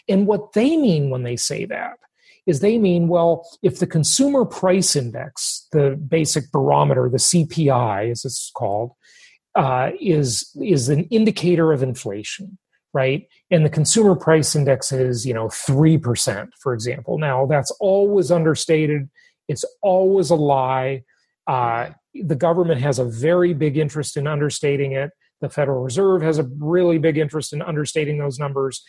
And 0.07 0.27
what 0.27 0.53
they 0.53 0.77
mean 0.77 1.09
when 1.09 1.23
they 1.23 1.35
say 1.35 1.65
that 1.65 1.97
is 2.45 2.59
they 2.59 2.77
mean, 2.77 3.07
well, 3.07 3.47
if 3.61 3.79
the 3.79 3.87
consumer 3.87 4.45
price 4.45 4.95
index, 4.95 5.67
the 5.71 5.91
basic 5.91 6.51
barometer, 6.51 7.09
the 7.09 7.17
CPI, 7.17 8.11
as 8.11 8.25
it's 8.25 8.51
called, 8.53 8.91
uh, 9.55 9.91
is 10.01 10.51
is 10.61 10.89
an 10.89 11.03
indicator 11.05 11.71
of 11.71 11.83
inflation, 11.83 12.57
right? 12.91 13.27
And 13.51 13.63
the 13.63 13.69
consumer 13.69 14.15
price 14.15 14.55
index 14.55 14.91
is, 14.91 15.25
you 15.25 15.33
know, 15.33 15.47
three 15.49 15.97
percent, 15.97 16.49
for 16.59 16.73
example. 16.73 17.17
Now 17.17 17.45
that's 17.45 17.71
always 17.79 18.31
understated. 18.31 19.09
It's 19.47 19.63
always 19.81 20.31
a 20.31 20.35
lie. 20.35 21.03
Uh, 21.45 21.89
the 22.13 22.35
government 22.35 22.81
has 22.81 22.99
a 22.99 23.05
very 23.05 23.53
big 23.53 23.77
interest 23.77 24.17
in 24.17 24.27
understating 24.27 24.91
it. 24.91 25.11
The 25.41 25.49
Federal 25.49 25.81
Reserve 25.81 26.21
has 26.21 26.39
a 26.39 26.49
really 26.59 26.97
big 26.97 27.17
interest 27.17 27.53
in 27.53 27.61
understating 27.61 28.17
those 28.17 28.39
numbers, 28.39 28.83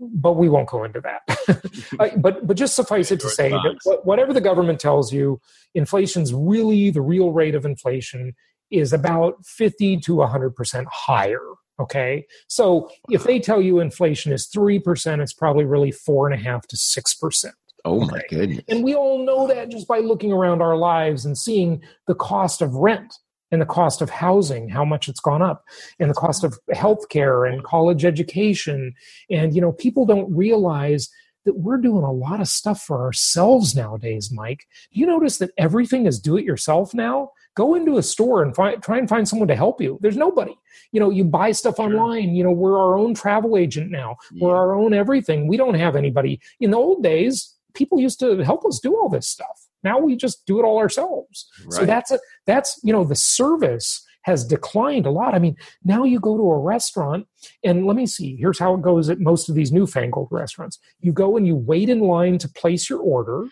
but 0.00 0.32
we 0.32 0.48
won't 0.48 0.68
go 0.68 0.84
into 0.84 1.00
that. 1.00 1.22
Uh, 2.00 2.08
but 2.16 2.44
but 2.44 2.56
just 2.56 2.74
suffice 2.74 3.12
it 3.12 3.20
to 3.20 3.30
say 3.30 3.50
that 3.50 4.00
whatever 4.02 4.32
the 4.32 4.40
government 4.40 4.80
tells 4.80 5.12
you, 5.12 5.40
inflation's 5.74 6.34
really 6.34 6.90
the 6.90 7.00
real 7.00 7.30
rate 7.30 7.54
of 7.54 7.64
inflation 7.64 8.34
is 8.70 8.92
about 8.92 9.34
50 9.46 9.98
to 9.98 10.16
100% 10.16 10.86
higher. 10.90 11.40
Okay. 11.78 12.26
So 12.48 12.90
if 13.10 13.24
they 13.24 13.38
tell 13.38 13.60
you 13.62 13.78
inflation 13.78 14.32
is 14.32 14.48
3%, 14.48 15.22
it's 15.22 15.32
probably 15.32 15.64
really 15.64 15.92
four 15.92 16.28
and 16.28 16.38
a 16.38 16.42
half 16.42 16.66
to 16.68 16.76
6%. 16.76 17.52
Oh 17.86 18.00
my 18.00 18.18
Okay. 18.18 18.26
goodness. 18.30 18.64
And 18.68 18.82
we 18.84 18.94
all 18.94 19.24
know 19.24 19.46
that 19.46 19.70
just 19.70 19.86
by 19.88 20.00
looking 20.00 20.32
around 20.32 20.60
our 20.60 20.76
lives 20.76 21.24
and 21.24 21.38
seeing 21.38 21.82
the 22.06 22.14
cost 22.14 22.60
of 22.60 22.74
rent 22.74 23.14
and 23.52 23.62
the 23.62 23.66
cost 23.66 24.02
of 24.02 24.10
housing, 24.10 24.68
how 24.68 24.84
much 24.84 25.08
it's 25.08 25.20
gone 25.20 25.40
up, 25.40 25.64
and 26.00 26.10
the 26.10 26.14
cost 26.14 26.42
of 26.42 26.58
healthcare 26.74 27.50
and 27.50 27.62
college 27.62 28.04
education. 28.04 28.92
And, 29.30 29.54
you 29.54 29.60
know, 29.60 29.70
people 29.72 30.04
don't 30.04 30.30
realize 30.34 31.08
that 31.44 31.56
we're 31.56 31.76
doing 31.78 32.02
a 32.02 32.10
lot 32.10 32.40
of 32.40 32.48
stuff 32.48 32.82
for 32.82 33.02
ourselves 33.04 33.76
nowadays, 33.76 34.32
Mike. 34.32 34.66
Do 34.92 34.98
you 34.98 35.06
notice 35.06 35.38
that 35.38 35.52
everything 35.56 36.06
is 36.06 36.18
do 36.18 36.36
it 36.36 36.44
yourself 36.44 36.92
now? 36.92 37.30
Go 37.54 37.76
into 37.76 37.98
a 37.98 38.02
store 38.02 38.42
and 38.42 38.52
find, 38.54 38.82
try 38.82 38.98
and 38.98 39.08
find 39.08 39.28
someone 39.28 39.46
to 39.48 39.54
help 39.54 39.80
you. 39.80 39.98
There's 40.02 40.16
nobody. 40.16 40.58
You 40.90 40.98
know, 40.98 41.10
you 41.10 41.22
buy 41.22 41.52
stuff 41.52 41.76
Sure. 41.76 41.86
online. 41.86 42.34
You 42.34 42.42
know, 42.42 42.50
we're 42.50 42.76
our 42.76 42.98
own 42.98 43.14
travel 43.14 43.56
agent 43.56 43.92
now. 43.92 44.16
We're 44.40 44.56
our 44.56 44.74
own 44.74 44.92
everything. 44.92 45.46
We 45.46 45.56
don't 45.56 45.74
have 45.74 45.94
anybody. 45.94 46.40
In 46.58 46.72
the 46.72 46.76
old 46.78 47.04
days, 47.04 47.55
people 47.76 48.00
used 48.00 48.18
to 48.20 48.42
help 48.42 48.64
us 48.64 48.80
do 48.80 48.96
all 48.96 49.08
this 49.08 49.28
stuff. 49.28 49.66
Now 49.84 50.00
we 50.00 50.16
just 50.16 50.44
do 50.46 50.58
it 50.58 50.64
all 50.64 50.78
ourselves. 50.78 51.48
So 51.70 51.84
that's 51.84 52.10
a 52.10 52.18
that's 52.46 52.80
you 52.82 52.92
know 52.92 53.04
the 53.04 53.14
service 53.14 54.04
has 54.22 54.44
declined 54.44 55.06
a 55.06 55.10
lot. 55.10 55.34
I 55.34 55.38
mean, 55.38 55.56
now 55.84 56.02
you 56.02 56.18
go 56.18 56.36
to 56.36 56.42
a 56.42 56.58
restaurant 56.58 57.28
and 57.62 57.86
let 57.86 57.94
me 57.94 58.06
see. 58.06 58.34
Here's 58.34 58.58
how 58.58 58.74
it 58.74 58.82
goes 58.82 59.08
at 59.08 59.20
most 59.20 59.48
of 59.48 59.54
these 59.54 59.70
newfangled 59.70 60.26
restaurants. 60.32 60.80
You 60.98 61.12
go 61.12 61.36
and 61.36 61.46
you 61.46 61.54
wait 61.54 61.88
in 61.88 62.00
line 62.00 62.38
to 62.38 62.48
place 62.48 62.90
your 62.90 62.98
order, 62.98 63.46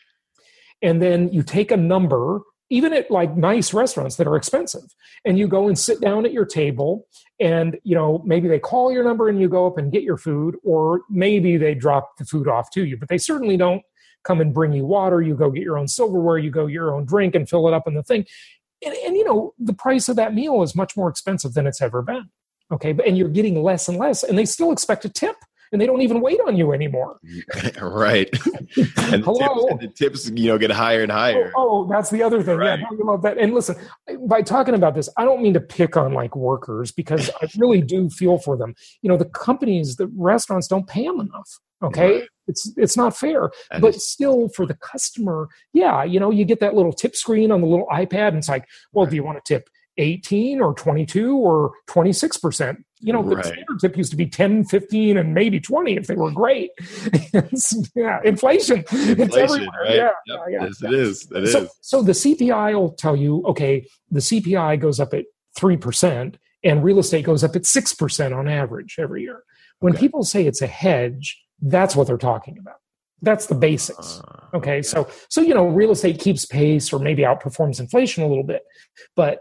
and 0.83 1.01
then 1.01 1.33
you 1.33 1.43
take 1.43 1.71
a 1.71 1.77
number. 1.77 2.41
Even 2.71 2.95
at 2.95 3.11
like 3.11 3.37
nice 3.37 3.75
restaurants 3.75 4.17
that 4.17 4.27
are 4.27 4.37
expensive, 4.37 4.89
and 5.25 5.39
you 5.39 5.47
go 5.47 5.69
and 5.69 5.79
sit 5.79 6.01
down 6.01 6.25
at 6.25 6.33
your 6.33 6.47
table, 6.47 7.07
and 7.39 7.79
you 7.85 7.95
know 7.95 8.23
maybe 8.25 8.49
they 8.49 8.59
call 8.59 8.91
your 8.91 9.05
number 9.05 9.29
and 9.29 9.39
you 9.41 9.49
go 9.49 9.67
up 9.67 9.79
and 9.79 9.93
get 9.93 10.03
your 10.03 10.17
food, 10.17 10.57
or 10.65 11.03
maybe 11.11 11.57
they 11.59 11.75
drop 11.75 12.17
the 12.19 12.25
food 12.25 12.49
off 12.49 12.71
to 12.71 12.85
you, 12.85 12.97
but 12.97 13.09
they 13.09 13.19
certainly 13.19 13.57
don't 13.57 13.83
come 14.25 14.41
and 14.41 14.53
bring 14.55 14.73
you 14.73 14.85
water. 14.85 15.23
You 15.23 15.35
go 15.35 15.51
get 15.51 15.63
your 15.63 15.79
own 15.79 15.89
silverware, 15.89 16.39
you 16.39 16.51
go 16.51 16.67
get 16.67 16.73
your 16.75 16.95
own 16.95 17.05
drink 17.05 17.35
and 17.35 17.49
fill 17.49 17.69
it 17.69 17.75
up 17.75 17.87
in 17.87 17.95
the 17.95 18.03
thing. 18.03 18.27
And, 18.85 18.95
and 19.07 19.17
you 19.17 19.25
know, 19.25 19.55
the 19.59 19.73
price 19.75 20.09
of 20.09 20.17
that 20.17 20.35
meal 20.35 20.63
is 20.63 20.75
much 20.75 20.97
more 20.97 21.09
expensive 21.09 21.55
than 21.55 21.67
it's 21.67 21.81
ever 21.81 22.03
been. 22.03 22.29
Okay. 22.73 22.93
But, 22.93 23.07
and 23.07 23.17
you're 23.17 23.29
getting 23.29 23.63
less 23.63 23.89
and 23.89 23.99
less, 23.99 24.23
and 24.23 24.37
they 24.39 24.45
still 24.45 24.73
expect 24.73 25.05
a 25.05 25.09
tip 25.09 25.37
and 25.73 25.81
they 25.81 25.87
don't 25.87 26.03
even 26.03 26.21
wait 26.21 26.39
on 26.47 26.57
you 26.57 26.73
anymore. 26.73 27.19
right. 27.81 28.29
And 28.77 29.23
the, 29.23 29.27
Hello? 29.27 29.39
tips, 29.39 29.67
and 29.71 29.81
the 29.81 29.89
tips, 29.89 30.31
you 30.31 30.49
know, 30.49 30.59
get 30.59 30.71
higher 30.71 31.03
and 31.03 31.13
Oh, 31.13 31.15
higher. 31.15 31.53
oh, 31.57 31.89
that's 31.89 32.11
the 32.11 32.23
other 32.23 32.43
thing. 32.43 32.57
Right. 32.57 32.79
Yeah, 32.81 32.87
don't 32.91 33.05
love 33.05 33.23
that? 33.23 33.39
And 33.39 33.55
listen, 33.55 33.77
by 34.27 34.43
talking 34.43 34.75
about 34.75 34.95
this, 34.95 35.09
I 35.17 35.25
don't 35.25 35.43
mean 35.43 35.55
to 35.55 35.61
pick 35.61 35.97
on 35.97 36.13
like 36.15 36.35
workers 36.35 36.91
because 36.91 37.31
I 37.41 37.47
really 37.59 37.81
do 37.83 38.09
feel 38.11 38.39
for 38.39 38.57
them. 38.57 38.75
You 39.03 39.09
know, 39.11 39.17
the 39.17 39.27
companies, 39.27 39.97
the 39.97 40.09
restaurants 40.17 40.67
don't 40.69 40.87
pay 40.89 41.05
them 41.05 41.21
enough. 41.21 41.59
Okay, 41.83 42.21
Right. 42.21 42.29
It's 42.47 42.73
it's 42.77 42.97
not 42.97 43.17
fair. 43.17 43.51
That 43.71 43.81
but 43.81 43.95
is- 43.97 44.09
still, 44.09 44.49
for 44.51 44.67
the 44.67 44.75
customer, 44.75 45.49
yeah, 45.73 46.05
you 46.05 46.21
know, 46.21 46.31
you 46.31 46.45
get 46.45 46.61
that 46.61 46.75
little 46.75 46.93
tip 46.93 47.17
screen 47.17 47.51
on 47.51 47.61
the 47.61 47.67
little 47.67 47.87
iPad, 47.87 48.29
and 48.29 48.39
it's 48.39 48.49
like, 48.49 48.67
well, 48.93 49.07
do 49.07 49.17
you 49.17 49.25
want 49.25 49.43
to 49.45 49.55
tip? 49.55 49.69
18 49.97 50.61
or 50.61 50.75
22 50.75 51.37
or 51.37 51.71
26%. 51.89 52.79
You 52.99 53.13
know, 53.13 53.23
the 53.23 53.37
Right. 53.37 53.45
standard 53.45 53.79
tip 53.81 53.97
used 53.97 54.11
to 54.11 54.17
be 54.17 54.27
10, 54.27 54.65
15, 54.65 55.17
and 55.17 55.33
maybe 55.35 55.61
20 55.61 55.97
if 55.97 56.09
they 56.09 56.17
were 56.17 56.33
great. 56.33 56.71
Yeah, 57.95 58.19
inflation. 58.25 58.81
It's 58.91 58.93
inflation, 58.93 59.39
everywhere. 59.39 59.69
right? 59.85 59.95
Yeah, 59.97 60.11
Yep. 60.27 60.41
yeah, 60.51 60.65
Yes, 60.65 60.83
it 60.83 60.93
is. 60.93 61.29
It 61.31 61.47
so, 61.47 61.63
is. 61.63 61.71
so 61.81 62.03
the 62.03 62.13
CPI 62.13 62.75
will 62.75 62.93
tell 62.93 63.15
you, 63.17 63.45
okay, 63.47 63.87
the 64.11 64.21
CPI 64.21 64.81
goes 64.81 64.99
up 65.01 65.15
at 65.15 65.27
3% 65.57 66.35
and 66.65 66.83
real 66.83 66.99
estate 66.99 67.25
goes 67.25 67.45
up 67.45 67.55
at 67.55 67.63
6% 67.63 68.37
on 68.37 68.49
average 68.49 68.97
every 68.99 69.23
year. 69.23 69.43
When 69.81 69.93
Okay. 69.93 70.01
people 70.01 70.25
say 70.25 70.47
it's 70.47 70.63
a 70.63 70.67
hedge, 70.67 71.41
that's 71.61 71.95
what 71.97 72.07
they're 72.07 72.17
talking 72.19 72.59
about. 72.59 72.77
That's 73.23 73.47
the 73.47 73.55
basics. 73.55 74.21
Uh, 74.21 74.41
Okay, 74.55 74.83
so 74.83 75.09
so 75.29 75.41
you 75.41 75.53
know, 75.53 75.67
real 75.67 75.91
estate 75.91 76.21
keeps 76.21 76.47
pace 76.47 76.93
or 76.93 77.01
maybe 77.01 77.23
outperforms 77.23 77.81
inflation 77.81 78.23
a 78.23 78.29
little 78.29 78.45
bit, 78.45 78.63
but 79.17 79.41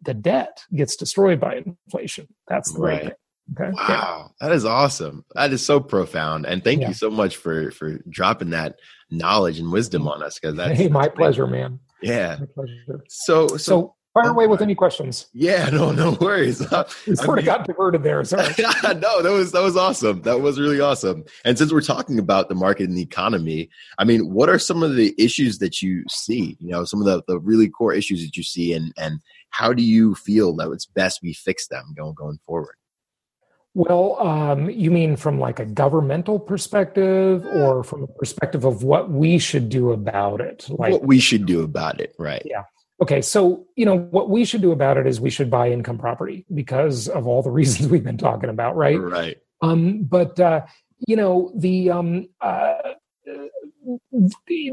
the 0.00 0.14
debt 0.14 0.62
gets 0.74 0.96
destroyed 0.96 1.38
by 1.38 1.56
inflation. 1.86 2.28
That's 2.48 2.72
the 2.72 2.80
right. 2.80 3.02
Thing. 3.02 3.12
Okay. 3.60 3.76
Yeah. 3.76 3.88
Wow, 3.88 4.30
that 4.40 4.52
is 4.52 4.64
awesome. 4.64 5.24
That 5.34 5.52
is 5.52 5.64
so 5.64 5.80
profound, 5.80 6.46
and 6.46 6.64
thank 6.64 6.80
Yeah. 6.80 6.88
you 6.88 6.94
so 6.94 7.10
much 7.10 7.36
for 7.36 7.70
for 7.72 7.98
dropping 8.08 8.50
that 8.50 8.78
knowledge 9.10 9.58
and 9.58 9.70
wisdom 9.70 10.08
on 10.08 10.22
us. 10.22 10.38
Because 10.38 10.56
that's 10.56 10.78
Hey, 10.78 10.88
my 10.88 11.08
pleasure, 11.08 11.46
man. 11.46 11.80
Yeah. 12.00 12.38
My 12.40 12.46
pleasure. 12.54 13.04
So 13.08 13.48
so, 13.48 13.56
So 13.58 13.94
Fire 14.14 14.30
away 14.30 14.46
with 14.46 14.62
any 14.62 14.76
questions. 14.76 15.26
Yeah, 15.32 15.68
no, 15.70 15.90
no 15.90 16.12
worries. 16.20 16.60
we 17.04 17.16
sort 17.16 17.40
of 17.40 17.44
got 17.44 17.66
diverted 17.66 18.04
there. 18.04 18.22
Sorry. 18.22 18.54
no, 18.84 19.20
that 19.22 19.32
was 19.32 19.50
that 19.50 19.62
was 19.62 19.76
awesome. 19.76 20.22
That 20.22 20.40
was 20.40 20.60
really 20.60 20.78
awesome. 20.78 21.24
And 21.44 21.58
since 21.58 21.72
we're 21.72 21.80
talking 21.80 22.20
about 22.20 22.48
the 22.48 22.54
market 22.54 22.88
and 22.88 22.96
the 22.96 23.02
economy, 23.02 23.68
I 23.98 24.04
mean, 24.04 24.32
what 24.32 24.48
are 24.48 24.58
some 24.60 24.84
of 24.84 24.94
the 24.94 25.16
issues 25.18 25.58
that 25.58 25.82
you 25.82 26.04
see? 26.08 26.56
You 26.60 26.70
know, 26.70 26.84
some 26.84 27.00
of 27.00 27.06
the, 27.06 27.24
the 27.26 27.40
really 27.40 27.68
core 27.68 27.92
issues 27.92 28.24
that 28.24 28.36
you 28.36 28.44
see, 28.44 28.72
and 28.72 28.92
and 28.96 29.18
how 29.50 29.72
do 29.72 29.82
you 29.82 30.14
feel 30.14 30.54
that 30.56 30.70
it's 30.70 30.86
best 30.86 31.18
we 31.20 31.32
fix 31.32 31.66
them 31.66 31.84
going 31.96 32.14
going 32.14 32.38
forward? 32.46 32.76
Well, 33.76 34.16
um, 34.24 34.70
you 34.70 34.92
mean 34.92 35.16
from 35.16 35.40
like 35.40 35.58
a 35.58 35.66
governmental 35.66 36.38
perspective, 36.38 37.44
or 37.46 37.82
from 37.82 38.04
a 38.04 38.06
perspective 38.06 38.64
of 38.64 38.84
what 38.84 39.10
we 39.10 39.40
should 39.40 39.68
do 39.68 39.90
about 39.90 40.40
it? 40.40 40.66
Like 40.70 40.92
what 40.92 41.04
we 41.04 41.18
should 41.18 41.46
do 41.46 41.62
about 41.62 42.00
it, 42.00 42.14
right? 42.16 42.42
Yeah. 42.44 42.62
Okay, 43.02 43.20
so 43.22 43.66
you 43.76 43.84
know 43.84 43.98
what 43.98 44.30
we 44.30 44.44
should 44.44 44.62
do 44.62 44.72
about 44.72 44.96
it 44.96 45.06
is 45.06 45.20
we 45.20 45.30
should 45.30 45.50
buy 45.50 45.70
income 45.70 45.98
property 45.98 46.46
because 46.52 47.08
of 47.08 47.26
all 47.26 47.42
the 47.42 47.50
reasons 47.60 47.90
we've 47.90 48.04
been 48.04 48.18
talking 48.18 48.50
about, 48.50 48.76
right? 48.76 49.00
Right. 49.00 49.38
Um, 49.62 50.04
but 50.04 50.38
uh, 50.38 50.66
you 51.06 51.16
know 51.16 51.52
the 51.56 51.90
um, 51.90 52.28
uh, 52.40 52.74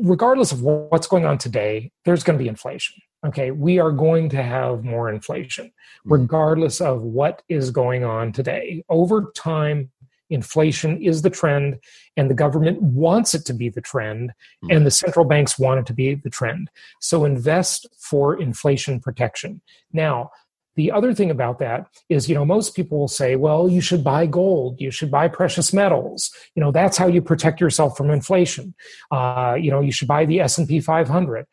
regardless 0.03 0.51
of 0.51 0.61
what's 0.61 1.07
going 1.07 1.25
on 1.25 1.37
today, 1.37 1.91
there's 2.05 2.23
going 2.23 2.37
to 2.37 2.43
be 2.43 2.49
inflation. 2.49 2.97
Okay, 3.25 3.51
we 3.51 3.79
are 3.79 3.91
going 3.91 4.29
to 4.29 4.41
have 4.41 4.83
more 4.83 5.09
inflation, 5.09 5.71
hmm. 6.03 6.13
regardless 6.13 6.81
of 6.81 7.01
what 7.03 7.43
is 7.49 7.71
going 7.71 8.03
on 8.03 8.31
today. 8.31 8.83
Over 8.89 9.31
time, 9.35 9.91
inflation 10.31 11.01
is 11.01 11.21
the 11.21 11.29
trend 11.29 11.77
and 12.17 12.29
the 12.29 12.33
government 12.33 12.81
wants 12.81 13.33
it 13.33 13.45
to 13.45 13.53
be 13.53 13.69
the 13.69 13.81
trend 13.81 14.31
mm. 14.63 14.75
and 14.75 14.85
the 14.85 14.91
central 14.91 15.25
banks 15.25 15.59
want 15.59 15.79
it 15.79 15.85
to 15.85 15.93
be 15.93 16.15
the 16.15 16.29
trend. 16.29 16.69
So 16.99 17.25
invest 17.25 17.87
for 17.99 18.39
inflation 18.39 18.99
protection. 18.99 19.61
Now 19.93 20.31
the 20.75 20.91
other 20.91 21.13
thing 21.13 21.29
about 21.29 21.59
that 21.59 21.87
is 22.07 22.29
you 22.29 22.35
know 22.35 22.45
most 22.45 22.75
people 22.75 22.97
will 22.97 23.07
say 23.07 23.35
well 23.35 23.69
you 23.69 23.81
should 23.81 24.03
buy 24.03 24.25
gold. 24.25 24.79
You 24.79 24.89
should 24.89 25.11
buy 25.11 25.27
precious 25.27 25.73
metals. 25.73 26.31
You 26.55 26.63
know 26.63 26.71
that's 26.71 26.97
how 26.97 27.07
you 27.07 27.21
protect 27.21 27.61
yourself 27.61 27.97
from 27.97 28.09
inflation. 28.09 28.73
Uh, 29.11 29.57
you 29.59 29.69
know 29.69 29.81
you 29.81 29.91
should 29.91 30.07
buy 30.07 30.25
the 30.25 30.39
s&p 30.39 30.79
500 30.79 31.45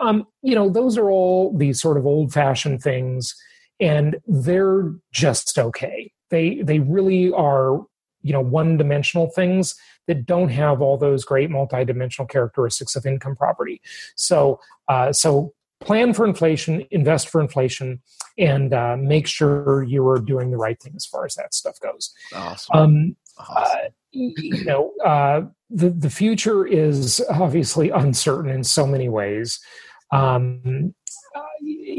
um, 0.00 0.26
you 0.42 0.54
know 0.54 0.68
those 0.68 0.98
are 0.98 1.10
all 1.10 1.56
these 1.56 1.80
sort 1.80 1.96
of 1.96 2.06
old 2.06 2.32
fashioned 2.32 2.82
things 2.82 3.34
and 3.80 4.16
they're 4.26 4.92
just 5.12 5.58
okay. 5.58 6.12
They 6.30 6.60
they 6.62 6.78
really 6.78 7.32
are 7.32 7.80
you 8.22 8.32
know 8.32 8.40
one 8.40 8.76
dimensional 8.76 9.28
things 9.30 9.74
that 10.06 10.26
don't 10.26 10.48
have 10.48 10.80
all 10.80 10.96
those 10.96 11.24
great 11.24 11.50
multidimensional 11.50 12.28
characteristics 12.28 12.96
of 12.96 13.06
income 13.06 13.36
property 13.36 13.80
so 14.16 14.60
uh, 14.88 15.12
so 15.12 15.52
plan 15.80 16.12
for 16.12 16.26
inflation 16.26 16.84
invest 16.90 17.28
for 17.28 17.40
inflation 17.40 18.00
and 18.38 18.72
uh, 18.74 18.96
make 18.96 19.26
sure 19.26 19.82
you 19.82 20.06
are 20.06 20.18
doing 20.18 20.50
the 20.50 20.56
right 20.56 20.80
thing 20.80 20.92
as 20.96 21.06
far 21.06 21.24
as 21.24 21.34
that 21.34 21.54
stuff 21.54 21.78
goes 21.80 22.12
awesome. 22.34 22.76
Um, 22.76 23.16
awesome. 23.38 23.86
Uh, 23.86 23.88
you 24.12 24.64
know 24.64 24.92
uh, 25.04 25.42
the, 25.70 25.90
the 25.90 26.10
future 26.10 26.66
is 26.66 27.24
obviously 27.30 27.90
uncertain 27.94 28.50
in 28.50 28.64
so 28.64 28.86
many 28.86 29.08
ways 29.08 29.60
um, 30.12 30.94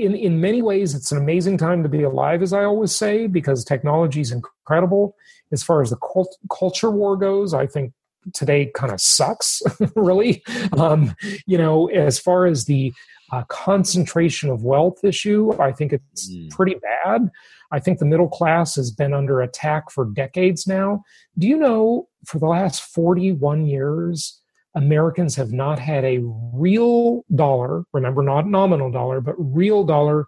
in 0.02 0.16
in 0.16 0.42
many 0.42 0.62
ways, 0.62 0.96
it's 0.96 1.12
an 1.12 1.18
amazing 1.18 1.58
time 1.58 1.84
to 1.84 1.90
be 1.90 2.04
alive, 2.04 2.42
as 2.42 2.54
I 2.54 2.64
always 2.64 2.94
say, 2.94 3.28
because 3.28 3.64
technology 3.64 4.22
is 4.22 4.32
incredible. 4.32 5.16
As 5.52 5.64
far 5.64 5.82
as 5.82 5.90
the 5.90 5.98
cult- 5.98 6.38
culture 6.52 6.92
war 6.92 7.16
goes, 7.18 7.54
I 7.54 7.68
think 7.68 7.94
today 8.34 8.72
kind 8.74 8.92
of 8.92 9.02
sucks, 9.02 9.62
really. 9.96 10.44
Um, 10.78 11.16
you 11.46 11.58
know, 11.58 11.88
as 11.88 12.20
far 12.20 12.46
as 12.46 12.66
the 12.66 12.94
uh, 13.32 13.44
concentration 13.46 14.50
of 14.50 14.64
wealth 14.64 15.04
issue, 15.04 15.54
I 15.60 15.72
think 15.72 15.94
it's 15.94 16.32
mm. 16.32 16.50
pretty 16.50 16.76
bad. 16.76 17.30
I 17.72 17.80
think 17.80 18.00
the 18.00 18.06
middle 18.06 18.28
class 18.28 18.76
has 18.76 18.92
been 18.92 19.14
under 19.14 19.42
attack 19.42 19.90
for 19.90 20.06
decades 20.06 20.68
now. 20.68 21.04
Do 21.38 21.48
you 21.48 21.58
know 21.58 22.10
for 22.26 22.40
the 22.40 22.48
last 22.48 22.84
41 22.84 23.66
years, 23.66 24.41
Americans 24.76 25.36
have 25.36 25.52
not 25.52 25.80
had 25.80 26.04
a 26.06 26.20
real 26.54 27.24
dollar, 27.36 27.84
remember, 27.94 28.22
not 28.22 28.48
nominal 28.48 28.92
dollar, 28.92 29.20
but 29.22 29.36
real 29.38 29.84
dollar 29.84 30.28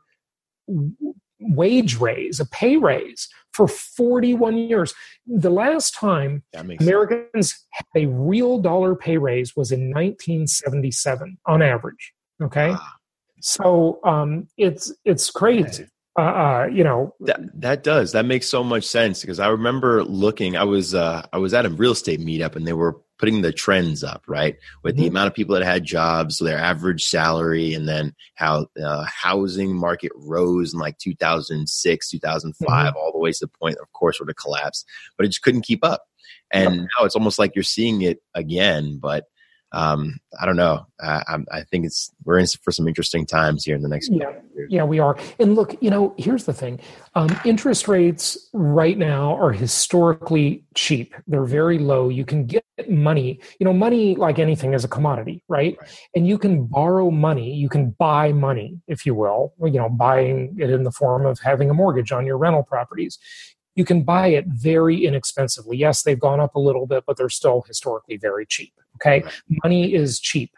wage 1.39 1.99
raise, 1.99 2.39
a 2.39 2.45
pay 2.45 2.77
raise 2.77 3.27
for 3.53 3.67
41 3.67 4.57
years. 4.57 4.93
The 5.25 5.49
last 5.49 5.93
time 5.93 6.43
Americans 6.53 7.51
sense. 7.51 7.65
had 7.71 7.85
a 7.95 8.05
real 8.07 8.59
dollar 8.59 8.95
pay 8.95 9.17
raise 9.17 9.55
was 9.55 9.71
in 9.71 9.91
1977 9.91 11.37
on 11.45 11.61
average. 11.61 12.13
Okay. 12.41 12.71
Ah. 12.73 12.95
So 13.41 13.99
um, 14.05 14.47
it's 14.57 14.93
it's 15.05 15.29
crazy. 15.29 15.87
Uh, 16.17 16.21
uh, 16.21 16.69
you 16.71 16.83
know 16.83 17.13
that 17.21 17.39
that 17.59 17.83
does 17.83 18.11
that 18.11 18.25
makes 18.25 18.47
so 18.47 18.63
much 18.63 18.85
sense 18.85 19.21
because 19.21 19.39
I 19.39 19.47
remember 19.47 20.03
looking. 20.03 20.55
I 20.55 20.63
was 20.63 20.93
uh, 20.95 21.25
I 21.33 21.39
was 21.39 21.53
at 21.53 21.65
a 21.65 21.69
real 21.69 21.91
estate 21.91 22.21
meetup 22.21 22.55
and 22.55 22.65
they 22.65 22.73
were 22.73 23.01
putting 23.17 23.41
the 23.41 23.53
trends 23.53 24.03
up, 24.03 24.23
right? 24.27 24.57
With 24.83 24.95
the 24.95 25.03
mm-hmm. 25.03 25.09
amount 25.09 25.27
of 25.27 25.33
people 25.33 25.55
that 25.55 25.63
had 25.63 25.83
jobs, 25.83 26.39
their 26.39 26.57
average 26.57 27.03
salary, 27.03 27.73
and 27.73 27.87
then 27.87 28.13
how 28.35 28.67
the 28.75 28.87
uh, 28.87 29.05
housing 29.05 29.75
market 29.75 30.11
rose 30.15 30.73
in 30.73 30.79
like 30.79 30.97
2006, 30.97 32.09
2005, 32.09 32.67
mm-hmm. 32.67 32.97
all 32.97 33.11
the 33.11 33.19
way 33.19 33.31
to 33.31 33.39
the 33.41 33.47
point, 33.47 33.77
of 33.77 33.91
course, 33.93 34.19
where 34.19 34.29
it 34.29 34.37
collapsed, 34.37 34.85
but 35.17 35.25
it 35.25 35.29
just 35.29 35.41
couldn't 35.41 35.61
keep 35.61 35.83
up. 35.83 36.05
And 36.51 36.81
now 36.81 37.05
it's 37.05 37.15
almost 37.15 37.39
like 37.39 37.55
you're 37.55 37.63
seeing 37.63 38.03
it 38.03 38.19
again, 38.35 38.99
but 39.01 39.25
um, 39.73 40.19
I 40.39 40.45
don't 40.45 40.55
know. 40.55 40.85
I, 41.01 41.39
I, 41.51 41.63
think 41.63 41.85
it's 41.85 42.11
we're 42.23 42.37
in 42.37 42.45
for 42.61 42.71
some 42.71 42.87
interesting 42.87 43.25
times 43.25 43.65
here 43.65 43.75
in 43.75 43.81
the 43.81 43.89
next 43.89 44.11
yeah 44.11 44.31
yeah 44.69 44.83
we 44.83 44.99
are. 44.99 45.17
And 45.39 45.55
look, 45.55 45.75
you 45.81 45.89
know, 45.89 46.13
here's 46.17 46.45
the 46.45 46.53
thing: 46.53 46.79
um, 47.15 47.35
interest 47.43 47.87
rates 47.87 48.37
right 48.53 48.97
now 48.97 49.35
are 49.35 49.51
historically 49.51 50.63
cheap. 50.75 51.15
They're 51.25 51.45
very 51.45 51.79
low. 51.79 52.09
You 52.09 52.23
can 52.23 52.45
get 52.45 52.63
money. 52.87 53.39
You 53.59 53.65
know, 53.65 53.73
money 53.73 54.15
like 54.15 54.37
anything 54.37 54.73
is 54.73 54.83
a 54.83 54.87
commodity, 54.87 55.43
right? 55.47 55.75
right? 55.79 55.89
And 56.15 56.27
you 56.27 56.37
can 56.37 56.67
borrow 56.67 57.09
money. 57.09 57.55
You 57.55 57.67
can 57.67 57.91
buy 57.97 58.31
money, 58.31 58.79
if 58.87 59.07
you 59.07 59.15
will. 59.15 59.53
You 59.59 59.71
know, 59.71 59.89
buying 59.89 60.55
it 60.59 60.69
in 60.69 60.83
the 60.83 60.91
form 60.91 61.25
of 61.25 61.39
having 61.39 61.71
a 61.71 61.73
mortgage 61.73 62.11
on 62.11 62.27
your 62.27 62.37
rental 62.37 62.63
properties 62.63 63.17
you 63.75 63.85
can 63.85 64.03
buy 64.03 64.27
it 64.27 64.45
very 64.47 65.05
inexpensively. 65.05 65.77
Yes, 65.77 66.03
they've 66.03 66.19
gone 66.19 66.39
up 66.39 66.55
a 66.55 66.59
little 66.59 66.85
bit, 66.85 67.03
but 67.05 67.17
they're 67.17 67.29
still 67.29 67.63
historically 67.67 68.17
very 68.17 68.45
cheap. 68.45 68.73
Okay. 68.95 69.23
Right. 69.23 69.33
Money 69.63 69.93
is 69.93 70.19
cheap. 70.19 70.51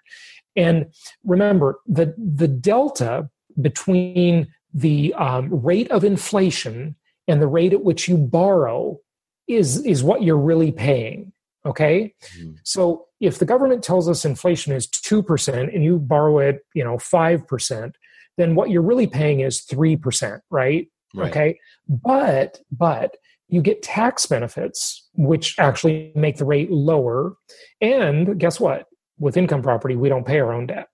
And 0.56 0.88
remember, 1.24 1.80
the, 1.86 2.14
the 2.18 2.48
delta 2.48 3.30
between 3.60 4.48
the 4.74 5.14
um, 5.14 5.50
rate 5.50 5.90
of 5.92 6.04
inflation 6.04 6.96
and 7.28 7.42
the 7.42 7.48
rate 7.48 7.74
at 7.74 7.84
which 7.84 8.08
you 8.08 8.18
borrow 8.18 9.00
is, 9.48 9.84
is 9.86 10.04
what 10.04 10.24
you're 10.24 10.38
really 10.38 10.72
paying. 10.72 11.32
Okay. 11.66 12.14
Mm-hmm. 12.38 12.52
So 12.64 13.06
if 13.20 13.40
the 13.40 13.46
government 13.46 13.84
tells 13.84 14.08
us 14.08 14.26
inflation 14.26 14.74
is 14.74 14.88
2% 14.88 15.74
and 15.74 15.84
you 15.84 15.98
borrow 15.98 16.40
it, 16.40 16.66
you 16.74 16.84
know, 16.84 16.98
5%, 16.98 17.94
then 18.38 18.56
what 18.56 18.70
you're 18.70 18.82
really 18.82 19.08
paying 19.08 19.40
is 19.40 19.66
3%, 19.66 20.42
right? 20.50 20.88
Right. 21.16 21.32
Okay. 21.32 21.60
But, 21.88 22.60
but 22.72 23.18
you 23.48 23.62
get 23.62 23.84
tax 23.84 24.26
benefits, 24.26 25.08
which 25.14 25.58
actually 25.60 26.12
make 26.16 26.38
the 26.38 26.46
rate 26.46 26.72
lower. 26.72 27.36
And 27.82 28.40
guess 28.40 28.60
what? 28.60 28.88
With 29.20 29.38
income 29.38 29.62
property, 29.62 29.96
we 29.96 30.10
don't 30.10 30.26
pay 30.26 30.40
our 30.40 30.54
own 30.54 30.68
debt. 30.68 30.88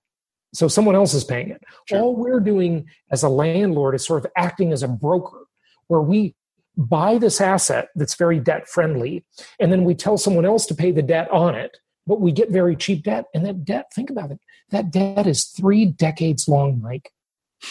So 0.53 0.67
someone 0.67 0.95
else 0.95 1.13
is 1.13 1.23
paying 1.23 1.49
it. 1.49 1.63
Sure. 1.87 1.99
All 1.99 2.15
we're 2.15 2.41
doing 2.41 2.87
as 3.09 3.23
a 3.23 3.29
landlord 3.29 3.95
is 3.95 4.05
sort 4.05 4.25
of 4.25 4.31
acting 4.35 4.73
as 4.73 4.83
a 4.83 4.87
broker 4.87 5.45
where 5.87 6.01
we 6.01 6.35
buy 6.77 7.17
this 7.17 7.41
asset 7.41 7.89
that's 7.95 8.15
very 8.15 8.39
debt 8.39 8.67
friendly 8.67 9.25
and 9.59 9.71
then 9.71 9.83
we 9.83 9.93
tell 9.93 10.17
someone 10.17 10.45
else 10.45 10.65
to 10.65 10.75
pay 10.75 10.91
the 10.91 11.01
debt 11.01 11.29
on 11.29 11.53
it 11.53 11.77
but 12.07 12.21
we 12.21 12.31
get 12.31 12.49
very 12.49 12.75
cheap 12.75 13.03
debt 13.03 13.25
and 13.33 13.45
that 13.45 13.65
debt 13.65 13.91
think 13.93 14.09
about 14.09 14.31
it 14.31 14.39
that 14.69 14.89
debt 14.89 15.27
is 15.27 15.45
three 15.45 15.85
decades 15.85 16.47
long 16.47 16.81
mike 16.81 17.11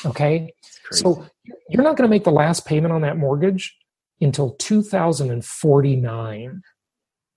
okay 0.05 0.53
so 0.93 1.25
you're 1.69 1.83
not 1.83 1.97
going 1.97 2.09
to 2.09 2.11
make 2.11 2.25
the 2.25 2.33
last 2.33 2.67
payment 2.67 2.93
on 2.93 3.03
that 3.03 3.17
mortgage 3.17 3.77
until 4.21 4.51
2049. 4.53 6.63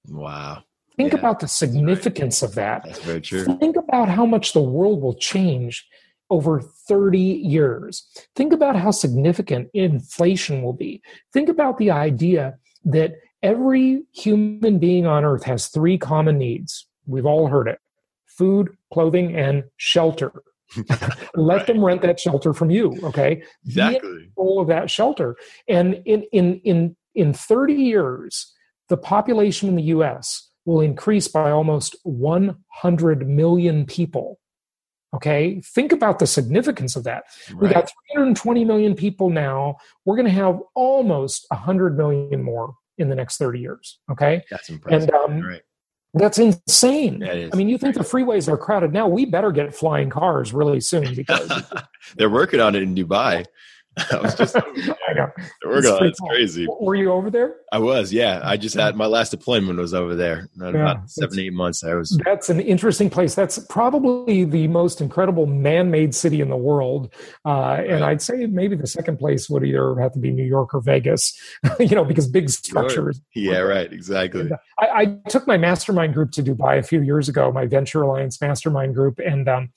Wow. 0.10 0.64
Think 0.98 1.14
yeah, 1.14 1.20
about 1.20 1.40
the 1.40 1.48
significance 1.48 2.42
of 2.42 2.56
that. 2.56 2.84
That's 2.84 3.00
very 3.00 3.22
true. 3.22 3.46
Think 3.60 3.78
about 3.78 4.10
how 4.10 4.26
much 4.26 4.54
the 4.54 4.62
world 4.62 5.02
will 5.02 5.16
change 5.16 5.88
over 6.30 6.62
30 6.62 7.20
years. 7.20 8.08
Think 8.36 8.54
about 8.54 8.76
how 8.76 8.92
significant 8.92 9.70
inflation 9.74 10.62
will 10.62 10.74
be. 10.74 11.02
Think 11.32 11.50
about 11.50 11.78
the 11.78 11.92
idea 11.92 12.58
that 12.86 13.16
every 13.42 14.04
human 14.14 14.80
being 14.80 15.06
on 15.06 15.26
earth 15.26 15.44
has 15.44 15.68
three 15.68 15.98
common 15.98 16.38
needs. 16.38 16.88
We've 17.06 17.26
all 17.26 17.48
heard 17.48 17.68
it 17.68 17.80
food, 18.26 18.76
clothing, 18.92 19.36
and 19.36 19.64
shelter. 19.78 20.32
Let 21.36 21.58
right. 21.58 21.68
them 21.68 21.84
rent 21.84 22.02
that 22.02 22.20
shelter 22.20 22.54
from 22.54 22.70
you. 22.70 22.98
Okay, 23.04 23.44
exactly. 23.66 24.32
All 24.36 24.62
of 24.62 24.68
that 24.68 24.90
shelter, 24.90 25.36
and 25.68 26.02
in 26.06 26.24
in 26.32 26.60
in 26.64 26.96
in 27.16 27.34
thirty 27.34 27.74
years, 27.74 28.54
the 28.90 28.98
population 28.98 29.70
in 29.70 29.76
the 29.76 29.84
U.S. 29.84 30.50
will 30.66 30.82
increase 30.82 31.28
by 31.28 31.52
almost 31.52 31.96
one 32.04 32.58
hundred 32.68 33.28
million 33.28 33.86
people. 33.86 34.40
Okay, 35.14 35.62
think 35.62 35.92
about 35.92 36.18
the 36.18 36.26
significance 36.26 36.96
of 36.96 37.04
that. 37.04 37.26
Right. 37.52 37.62
We 37.62 37.70
got 37.70 37.92
320 38.14 38.66
million 38.66 38.96
people 38.96 39.30
now. 39.30 39.76
We're 40.06 40.16
going 40.16 40.26
to 40.26 40.32
have 40.32 40.60
almost 40.74 41.46
100 41.50 41.96
million 41.96 42.42
more 42.42 42.74
in 42.98 43.10
the 43.10 43.16
next 43.16 43.38
30 43.38 43.60
years. 43.60 44.00
Okay, 44.12 44.44
that's 44.50 44.70
impressive. 44.70 45.10
And 45.10 45.12
um, 45.14 45.48
right. 45.48 45.62
That's 46.14 46.38
insane. 46.38 47.24
I 47.24 47.56
mean, 47.56 47.70
you 47.70 47.78
think 47.78 47.96
the 47.96 48.02
freeways 48.02 48.48
are 48.48 48.58
crowded 48.58 48.94
now? 48.94 49.08
We 49.08 49.26
better 49.26 49.52
get 49.52 49.76
flying 49.76 50.10
cars 50.10 50.54
really 50.54 50.80
soon 50.80 51.16
because 51.16 51.52
they're 52.18 52.30
working 52.30 52.60
on 52.60 52.76
it 52.76 52.84
in 52.84 52.94
Dubai. 52.94 53.46
I 54.12 54.20
was 54.20 54.36
just 54.36 54.56
I 54.58 55.14
know. 55.14 55.32
It's, 55.38 55.88
it's 56.02 56.20
crazy. 56.20 56.68
Were 56.68 56.96
you 56.96 57.12
over 57.12 57.30
there? 57.30 57.58
I 57.72 57.78
was, 57.78 58.12
yeah. 58.12 58.42
I 58.44 58.58
just 58.58 58.76
had 58.76 58.96
my 58.96 59.06
last 59.06 59.30
deployment 59.30 59.78
was 59.78 59.94
over 59.94 60.16
there. 60.16 60.50
About 60.58 60.74
yeah, 60.74 60.96
seven, 61.06 61.40
eight 61.40 61.54
months. 61.54 61.84
I 61.84 61.94
was 61.94 62.20
That's 62.26 62.50
an 62.50 62.60
interesting 62.60 63.10
place. 63.10 63.36
That's 63.36 63.60
probably 63.70 64.46
the 64.46 64.68
most 64.68 65.02
incredible 65.02 65.46
man-made 65.46 66.16
city 66.16 66.42
in 66.42 66.50
the 66.50 66.58
world. 66.58 67.14
Uh, 67.46 67.52
right. 67.52 67.90
and 67.90 68.04
I'd 68.04 68.22
say 68.22 68.46
maybe 68.48 68.76
the 68.76 68.88
second 68.88 69.18
place 69.18 69.50
would 69.50 69.64
either 69.64 69.96
have 70.00 70.14
to 70.14 70.20
be 70.20 70.32
New 70.32 70.46
York 70.46 70.74
or 70.74 70.82
Vegas, 70.82 71.38
you 71.80 71.96
know, 71.96 72.06
because 72.06 72.28
big 72.28 72.50
structures. 72.50 73.22
Sure. 73.34 73.44
Yeah, 73.44 73.60
right, 73.60 73.92
exactly. 73.92 74.42
And, 74.42 74.54
uh, 74.54 74.58
I, 74.80 74.88
I, 74.88 75.30
took 75.30 75.46
my 75.48 75.58
mastermind 75.58 76.14
group 76.14 76.32
to 76.32 76.44
Dubai 76.44 76.80
a 76.80 76.84
few 76.84 77.02
years 77.02 77.30
ago, 77.30 77.52
my 77.52 77.66
Venture 77.66 78.02
Alliance 78.02 78.42
mastermind 78.42 78.96
group, 78.96 79.20
and 79.20 79.48
um, 79.48 79.70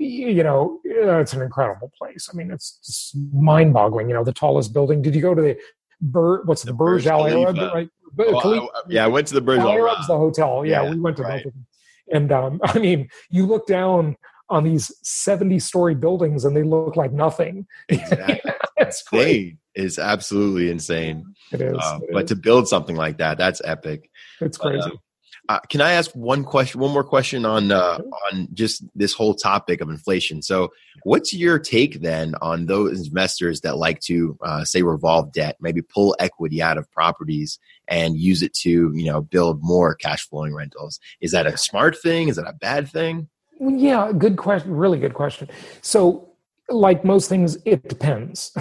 you 0.00 0.42
know, 0.42 0.80
it's 0.84 1.32
an 1.32 1.42
incredible 1.42 1.92
place. 1.96 2.28
I 2.32 2.36
mean, 2.36 2.50
it's 2.50 3.12
mind 3.32 3.74
boggling. 3.74 4.08
You 4.08 4.14
know, 4.14 4.24
the 4.24 4.32
tallest 4.32 4.72
building. 4.72 5.02
Did 5.02 5.14
you 5.14 5.20
go 5.20 5.34
to 5.34 5.42
the 5.42 5.58
Bur, 6.00 6.42
what's 6.44 6.62
the, 6.62 6.68
the 6.68 6.74
Burj 6.74 7.06
Al 7.06 7.26
Arab? 7.26 7.56
Right? 7.56 7.90
Oh, 8.18 8.70
I, 8.74 8.82
yeah, 8.88 9.04
I 9.04 9.08
went 9.08 9.26
to 9.28 9.34
the 9.34 9.40
Burj 9.40 9.60
Al 9.60 9.68
Arab's 9.68 10.06
the 10.06 10.16
hotel. 10.16 10.64
Yeah, 10.64 10.82
yeah 10.82 10.90
we 10.90 10.98
went 10.98 11.16
to 11.18 11.22
right. 11.22 11.44
both 11.44 11.46
of 11.46 11.52
them. 11.52 11.66
And 12.12 12.32
um, 12.32 12.60
I 12.64 12.78
mean, 12.78 13.08
you 13.30 13.46
look 13.46 13.66
down 13.66 14.16
on 14.48 14.64
these 14.64 14.90
70 15.02 15.58
story 15.60 15.94
buildings 15.94 16.44
and 16.44 16.56
they 16.56 16.62
look 16.62 16.96
like 16.96 17.12
nothing. 17.12 17.66
Exactly. 17.88 18.52
it's 18.78 19.02
great. 19.04 19.56
Is 19.74 19.98
absolutely 19.98 20.70
insane. 20.70 21.24
It 21.52 21.60
is. 21.60 21.76
Uh, 21.80 22.00
it 22.02 22.10
but 22.12 22.24
is. 22.24 22.28
to 22.30 22.36
build 22.36 22.66
something 22.66 22.96
like 22.96 23.18
that, 23.18 23.38
that's 23.38 23.60
epic. 23.64 24.10
It's 24.40 24.56
crazy. 24.56 24.80
But, 24.90 24.98
uh, 25.50 25.58
can 25.68 25.80
I 25.80 25.94
ask 25.94 26.12
one 26.12 26.44
question, 26.44 26.80
one 26.80 26.92
more 26.92 27.02
question 27.02 27.44
on 27.44 27.72
uh, 27.72 27.98
on 28.30 28.46
just 28.54 28.84
this 28.94 29.12
whole 29.12 29.34
topic 29.34 29.80
of 29.80 29.88
inflation? 29.88 30.42
So, 30.42 30.68
what's 31.02 31.34
your 31.34 31.58
take 31.58 32.02
then 32.02 32.36
on 32.40 32.66
those 32.66 33.04
investors 33.08 33.62
that 33.62 33.76
like 33.76 33.98
to 34.02 34.38
uh, 34.44 34.64
say 34.64 34.82
revolve 34.82 35.32
debt, 35.32 35.56
maybe 35.60 35.82
pull 35.82 36.14
equity 36.20 36.62
out 36.62 36.78
of 36.78 36.88
properties 36.92 37.58
and 37.88 38.16
use 38.16 38.42
it 38.42 38.54
to 38.58 38.92
you 38.94 39.06
know 39.06 39.22
build 39.22 39.58
more 39.60 39.96
cash 39.96 40.28
flowing 40.28 40.54
rentals? 40.54 41.00
Is 41.20 41.32
that 41.32 41.48
a 41.48 41.56
smart 41.56 41.98
thing? 42.00 42.28
Is 42.28 42.36
that 42.36 42.46
a 42.46 42.52
bad 42.52 42.88
thing? 42.88 43.28
Yeah, 43.58 44.12
good 44.16 44.36
question. 44.36 44.72
Really 44.72 45.00
good 45.00 45.14
question. 45.14 45.48
So 45.82 46.29
like 46.70 47.04
most 47.04 47.28
things, 47.28 47.56
it 47.64 47.88
depends. 47.88 48.52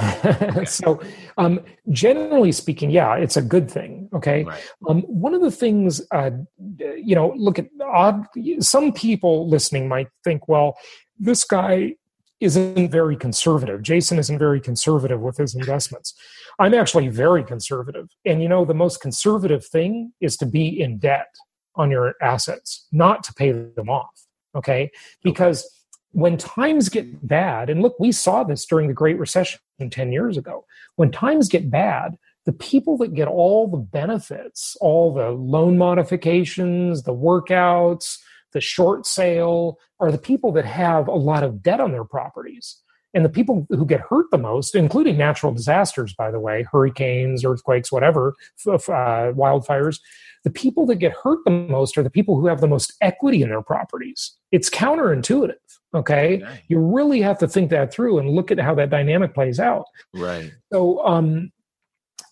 so, 0.66 1.02
um, 1.38 1.60
generally 1.90 2.52
speaking, 2.52 2.90
yeah, 2.90 3.16
it's 3.16 3.38
a 3.38 3.42
good 3.42 3.70
thing. 3.70 4.10
Okay. 4.14 4.44
Right. 4.44 4.62
Um, 4.88 5.02
one 5.04 5.34
of 5.34 5.42
the 5.42 5.52
things, 5.52 6.02
uh, 6.12 6.32
you 6.78 7.16
know, 7.16 7.34
look 7.38 7.60
at 7.60 7.68
odd. 7.82 8.26
Some 8.60 8.92
people 8.92 9.48
listening 9.48 9.88
might 9.88 10.10
think, 10.24 10.48
well, 10.48 10.78
this 11.18 11.44
guy 11.44 11.96
isn't 12.40 12.90
very 12.90 13.18
conservative. 13.18 13.82
Jason 13.82 14.18
isn't 14.18 14.40
very 14.40 14.62
conservative 14.62 15.20
with 15.20 15.38
his 15.38 15.56
investments. 15.56 16.14
I'm 16.58 16.74
actually 16.74 17.10
very 17.10 17.44
conservative. 17.44 18.08
And 18.26 18.42
you 18.42 18.48
know, 18.48 18.66
the 18.66 18.74
most 18.74 19.02
conservative 19.02 19.66
thing 19.66 20.14
is 20.22 20.38
to 20.38 20.46
be 20.46 20.80
in 20.80 20.98
debt 21.00 21.34
on 21.76 21.92
your 21.92 22.16
assets, 22.22 22.88
not 22.92 23.24
to 23.24 23.34
pay 23.34 23.52
them 23.52 23.90
off. 23.90 24.26
Okay. 24.56 24.92
Because 25.24 25.64
okay 25.64 25.79
when 26.12 26.38
times 26.38 26.90
get 26.90 27.28
bad, 27.28 27.70
and 27.70 27.82
look, 27.82 28.00
we 28.00 28.12
saw 28.12 28.44
this 28.44 28.66
during 28.66 28.88
the 28.88 28.94
Great 28.94 29.20
Recession 29.20 29.60
10 29.90 30.12
years 30.12 30.38
ago. 30.38 30.66
When 30.96 31.12
times 31.12 31.50
get 31.50 31.70
bad, 31.70 32.18
the 32.46 32.54
people 32.54 32.98
that 32.98 33.14
get 33.14 33.28
all 33.28 33.68
the 33.68 33.78
benefits, 33.78 34.76
all 34.82 35.14
the 35.14 35.30
loan 35.30 35.78
modifications, 35.78 37.04
the 37.04 37.14
workouts, 37.14 38.18
the 38.54 38.62
short 38.62 39.06
sale, 39.06 39.78
are 40.00 40.12
the 40.12 40.18
people 40.18 40.52
that 40.54 40.66
have 40.66 41.08
a 41.08 41.14
lot 41.14 41.44
of 41.44 41.62
debt 41.62 41.80
on 41.80 41.92
their 41.92 42.04
properties. 42.04 42.82
And 43.14 43.26
the 43.26 43.30
people 43.30 43.66
who 43.70 43.86
get 43.86 44.02
hurt 44.02 44.28
the 44.32 44.38
most, 44.38 44.76
including 44.76 45.18
natural 45.18 45.52
disasters, 45.52 46.14
by 46.14 46.30
the 46.32 46.40
way, 46.40 46.66
hurricanes, 46.72 47.44
earthquakes, 47.44 47.92
whatever, 47.92 48.36
uh, 48.68 49.34
wildfires, 49.34 50.00
the 50.44 50.52
people 50.52 50.86
that 50.88 50.96
get 50.96 51.14
hurt 51.24 51.40
the 51.44 51.52
most 51.52 51.98
are 51.98 52.04
the 52.04 52.10
people 52.10 52.40
who 52.40 52.48
have 52.48 52.62
the 52.62 52.68
most 52.68 52.94
equity 53.02 53.42
in 53.42 53.50
their 53.50 53.62
properties. 53.62 54.38
It's 54.52 54.70
counterintuitive. 54.70 55.56
Okay. 55.94 56.42
okay. 56.44 56.62
You 56.68 56.80
really 56.80 57.22
have 57.22 57.40
to 57.40 57.48
think 57.48 57.72
that 57.72 57.92
through 57.92 58.20
and 58.20 58.30
look 58.30 58.52
at 58.52 58.60
how 58.60 58.76
that 58.76 58.90
dynamic 58.90 59.34
plays 59.34 59.60
out. 59.60 59.86
Right. 60.14 60.52
So, 60.72 61.06
um, 61.06 61.52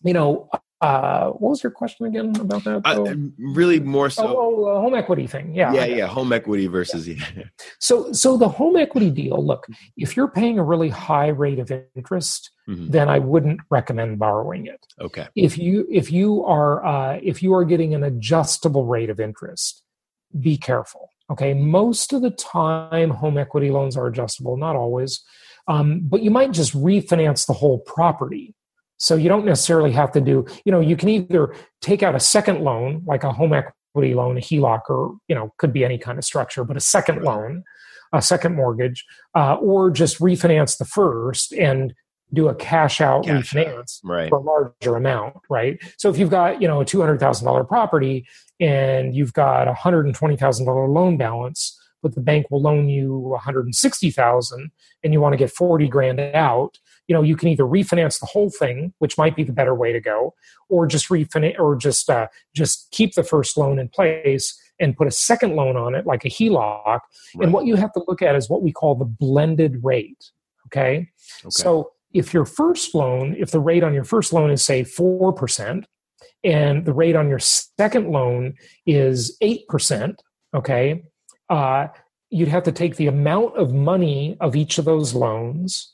you 0.03 0.13
know, 0.13 0.49
uh, 0.79 1.29
what 1.31 1.49
was 1.49 1.63
your 1.63 1.71
question 1.71 2.05
again 2.05 2.39
about 2.39 2.63
that? 2.63 2.81
Uh, 2.85 3.15
really 3.39 3.79
more 3.79 4.11
so. 4.11 4.27
Oh, 4.27 4.67
oh 4.67 4.81
home 4.81 4.93
equity 4.93 5.25
thing. 5.25 5.55
Yeah. 5.55 5.73
Yeah. 5.73 5.85
Yeah. 5.85 6.07
Home 6.07 6.31
equity 6.31 6.67
versus. 6.67 7.07
Yeah. 7.07 7.25
so, 7.79 8.11
so 8.11 8.37
the 8.37 8.47
home 8.47 8.75
equity 8.75 9.09
deal, 9.09 9.43
look, 9.43 9.65
if 9.95 10.15
you're 10.15 10.27
paying 10.27 10.59
a 10.59 10.63
really 10.63 10.89
high 10.89 11.29
rate 11.29 11.57
of 11.57 11.71
interest, 11.95 12.51
mm-hmm. 12.69 12.91
then 12.91 13.09
I 13.09 13.17
wouldn't 13.17 13.59
recommend 13.71 14.19
borrowing 14.19 14.67
it. 14.67 14.85
Okay. 15.01 15.27
If 15.35 15.57
you, 15.57 15.87
if 15.89 16.11
you 16.11 16.45
are, 16.45 16.85
uh, 16.85 17.19
if 17.23 17.41
you 17.41 17.55
are 17.55 17.65
getting 17.65 17.95
an 17.95 18.03
adjustable 18.03 18.85
rate 18.85 19.09
of 19.09 19.19
interest, 19.19 19.81
be 20.39 20.57
careful. 20.57 21.09
Okay. 21.31 21.53
Most 21.53 22.13
of 22.13 22.21
the 22.21 22.31
time, 22.31 23.09
home 23.09 23.37
equity 23.37 23.69
loans 23.69 23.97
are 23.97 24.07
adjustable, 24.07 24.57
not 24.57 24.75
always. 24.75 25.23
Um, 25.67 26.01
but 26.03 26.21
you 26.21 26.31
might 26.31 26.51
just 26.51 26.73
refinance 26.73 27.45
the 27.45 27.53
whole 27.53 27.79
property 27.79 28.55
so 28.97 29.15
you 29.15 29.29
don't 29.29 29.45
necessarily 29.45 29.91
have 29.91 30.11
to 30.13 30.21
do, 30.21 30.45
you 30.65 30.71
know, 30.71 30.79
you 30.79 30.97
can 30.97 31.09
either 31.09 31.53
take 31.81 32.03
out 32.03 32.15
a 32.15 32.19
second 32.19 32.61
loan, 32.61 33.03
like 33.05 33.23
a 33.23 33.31
home 33.31 33.53
equity 33.53 34.13
loan, 34.13 34.37
a 34.37 34.41
HELOC, 34.41 34.81
or, 34.89 35.17
you 35.27 35.35
know, 35.35 35.53
could 35.57 35.71
be 35.71 35.85
any 35.85 35.97
kind 35.97 36.17
of 36.17 36.25
structure, 36.25 36.63
but 36.63 36.77
a 36.77 36.81
second 36.81 37.21
loan, 37.21 37.63
a 38.11 38.21
second 38.21 38.55
mortgage, 38.55 39.05
uh, 39.35 39.55
or 39.55 39.91
just 39.91 40.19
refinance 40.19 40.77
the 40.77 40.85
first 40.85 41.53
and 41.53 41.93
do 42.33 42.47
a 42.49 42.55
cash 42.55 42.99
out 43.01 43.25
cash 43.25 43.53
refinance 43.53 44.03
out. 44.03 44.09
Right. 44.09 44.29
for 44.29 44.37
a 44.37 44.41
larger 44.41 44.95
amount, 44.95 45.37
right? 45.49 45.79
So 45.97 46.09
if 46.09 46.17
you've 46.17 46.29
got, 46.29 46.61
you 46.61 46.67
know, 46.67 46.81
a 46.81 46.85
$200,000 46.85 47.67
property 47.67 48.27
and 48.59 49.15
you've 49.15 49.33
got 49.33 49.67
a 49.67 49.73
$120,000 49.73 50.93
loan 50.93 51.17
balance, 51.17 51.79
but 52.03 52.15
the 52.15 52.21
bank 52.21 52.47
will 52.51 52.61
loan 52.61 52.89
you 52.89 53.17
160,000 53.17 54.71
and 55.03 55.13
you 55.13 55.21
want 55.21 55.33
to 55.33 55.37
get 55.37 55.51
40 55.51 55.87
grand 55.87 56.19
out, 56.19 56.77
you 57.07 57.13
know 57.13 57.21
you 57.21 57.35
can 57.35 57.49
either 57.49 57.63
refinance 57.63 58.19
the 58.19 58.25
whole 58.25 58.49
thing 58.49 58.93
which 58.99 59.17
might 59.17 59.35
be 59.35 59.43
the 59.43 59.53
better 59.53 59.73
way 59.73 59.91
to 59.91 59.99
go 59.99 60.33
or 60.69 60.85
just 60.85 61.09
refinance 61.09 61.57
or 61.57 61.75
just 61.75 62.09
uh, 62.09 62.27
just 62.53 62.89
keep 62.91 63.15
the 63.15 63.23
first 63.23 63.57
loan 63.57 63.79
in 63.79 63.89
place 63.89 64.61
and 64.79 64.95
put 64.95 65.07
a 65.07 65.11
second 65.11 65.55
loan 65.55 65.75
on 65.75 65.95
it 65.95 66.05
like 66.05 66.23
a 66.25 66.29
HELOC 66.29 66.85
right. 66.85 67.01
and 67.39 67.53
what 67.53 67.65
you 67.65 67.75
have 67.75 67.91
to 67.93 68.03
look 68.07 68.21
at 68.21 68.35
is 68.35 68.49
what 68.49 68.61
we 68.61 68.71
call 68.71 68.95
the 68.95 69.05
blended 69.05 69.83
rate 69.83 70.31
okay? 70.67 70.97
okay 70.97 71.49
so 71.49 71.91
if 72.17 72.33
your 72.33 72.45
first 72.45 72.93
loan 72.95 73.35
if 73.37 73.51
the 73.51 73.59
rate 73.59 73.83
on 73.83 73.93
your 73.93 74.03
first 74.03 74.33
loan 74.33 74.49
is 74.49 74.63
say 74.63 74.83
4% 74.83 75.83
and 76.43 76.85
the 76.85 76.93
rate 76.93 77.15
on 77.15 77.29
your 77.29 77.39
second 77.39 78.09
loan 78.09 78.55
is 78.85 79.37
8% 79.41 80.15
okay 80.55 81.03
uh, 81.49 81.87
you'd 82.29 82.49
have 82.49 82.63
to 82.63 82.71
take 82.71 82.95
the 82.95 83.07
amount 83.07 83.55
of 83.57 83.73
money 83.73 84.37
of 84.41 84.55
each 84.55 84.77
of 84.77 84.85
those 84.85 85.13
loans 85.13 85.93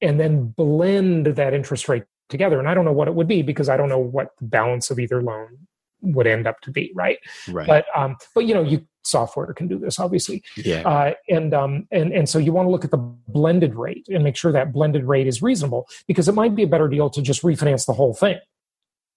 and 0.00 0.20
then 0.20 0.46
blend 0.46 1.26
that 1.26 1.54
interest 1.54 1.88
rate 1.88 2.04
together. 2.28 2.58
And 2.58 2.68
I 2.68 2.74
don't 2.74 2.84
know 2.84 2.92
what 2.92 3.08
it 3.08 3.14
would 3.14 3.28
be 3.28 3.42
because 3.42 3.68
I 3.68 3.76
don't 3.76 3.88
know 3.88 3.98
what 3.98 4.28
the 4.38 4.46
balance 4.46 4.90
of 4.90 4.98
either 4.98 5.22
loan 5.22 5.66
would 6.12 6.26
end 6.26 6.46
up 6.46 6.60
to 6.62 6.70
be, 6.70 6.92
right? 6.94 7.18
Right. 7.48 7.66
But 7.66 7.86
um, 7.94 8.16
but 8.34 8.46
you 8.46 8.54
know, 8.54 8.62
you 8.62 8.86
software 9.02 9.52
can 9.52 9.68
do 9.68 9.78
this, 9.78 9.98
obviously. 10.00 10.42
Yeah. 10.56 10.82
Uh, 10.82 11.14
and 11.28 11.54
um, 11.54 11.86
and 11.90 12.12
and 12.12 12.28
so 12.28 12.38
you 12.38 12.52
want 12.52 12.66
to 12.66 12.70
look 12.70 12.84
at 12.84 12.90
the 12.90 12.98
blended 13.28 13.74
rate 13.74 14.06
and 14.08 14.24
make 14.24 14.36
sure 14.36 14.52
that 14.52 14.72
blended 14.72 15.04
rate 15.04 15.26
is 15.26 15.42
reasonable 15.42 15.88
because 16.06 16.28
it 16.28 16.34
might 16.34 16.54
be 16.54 16.62
a 16.62 16.66
better 16.66 16.88
deal 16.88 17.10
to 17.10 17.22
just 17.22 17.42
refinance 17.42 17.86
the 17.86 17.92
whole 17.92 18.14
thing. 18.14 18.38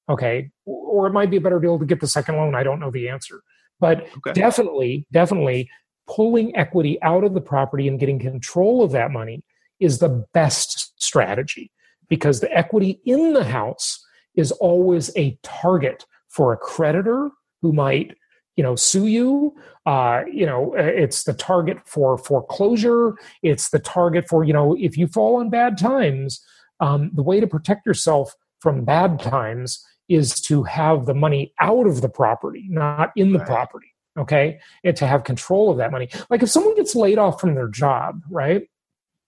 Okay. 0.10 0.50
Or 0.66 1.08
it 1.08 1.14
might 1.14 1.30
be 1.30 1.38
a 1.38 1.42
better 1.42 1.60
deal 1.60 1.80
to 1.80 1.86
get 1.86 2.00
the 2.00 2.08
second 2.08 2.38
loan. 2.38 2.56
I 2.56 2.64
don't 2.64 2.80
know 2.80 2.92
the 2.92 3.10
answer. 3.10 3.42
But 3.80 4.08
okay. 4.18 4.34
definitely, 4.34 5.06
definitely 5.12 5.70
pulling 6.08 6.56
equity 6.56 7.02
out 7.04 7.24
of 7.24 7.34
the 7.34 7.42
property 7.42 7.88
and 7.88 8.00
getting 8.00 8.18
control 8.18 8.84
of 8.84 8.92
that 8.92 9.12
money 9.12 9.44
is 9.80 10.00
the 10.00 10.26
best 10.34 10.94
strategy 11.02 11.72
because 12.10 12.40
the 12.40 12.52
equity 12.58 13.02
in 13.06 13.34
the 13.34 13.44
house 13.44 14.04
is 14.36 14.52
always 14.54 15.12
a 15.18 15.38
target 15.44 16.06
for 16.30 16.54
a 16.54 16.58
creditor 16.58 17.30
who 17.62 17.74
might 17.74 18.16
you 18.56 18.64
know 18.64 18.76
sue 18.76 19.08
you. 19.08 19.56
Uh, 19.86 20.24
you 20.32 20.46
know 20.46 20.74
it's 20.76 21.24
the 21.24 21.34
target 21.34 21.78
for 21.86 22.18
foreclosure. 22.18 23.16
It's 23.44 23.70
the 23.70 23.80
target 23.80 24.28
for 24.28 24.44
you 24.44 24.54
know 24.54 24.76
if 24.80 24.98
you 24.98 25.08
fall 25.08 25.38
on 25.38 25.50
bad 25.50 25.78
times 25.78 26.44
um, 26.80 27.12
the 27.14 27.24
way 27.24 27.40
to 27.40 27.48
protect 27.48 27.86
yourself 27.86 28.36
from 28.60 28.86
bad 28.86 29.20
times 29.20 29.84
is 30.10 30.40
to 30.42 30.64
have 30.64 31.06
the 31.06 31.14
money 31.14 31.54
out 31.60 31.86
of 31.86 32.02
the 32.02 32.10
property 32.10 32.66
not 32.70 33.12
in 33.16 33.34
the 33.34 33.40
right. 33.40 33.48
property 33.48 33.94
okay? 34.18 34.60
And 34.84 34.96
to 34.98 35.06
have 35.06 35.24
control 35.26 35.70
of 35.70 35.78
that 35.78 35.92
money. 35.92 36.10
Like 36.32 36.42
if 36.42 36.50
someone 36.50 36.76
gets 36.76 36.96
laid 36.96 37.20
off 37.20 37.40
from 37.40 37.56
their 37.56 37.68
job 37.68 38.22
right? 38.30 38.68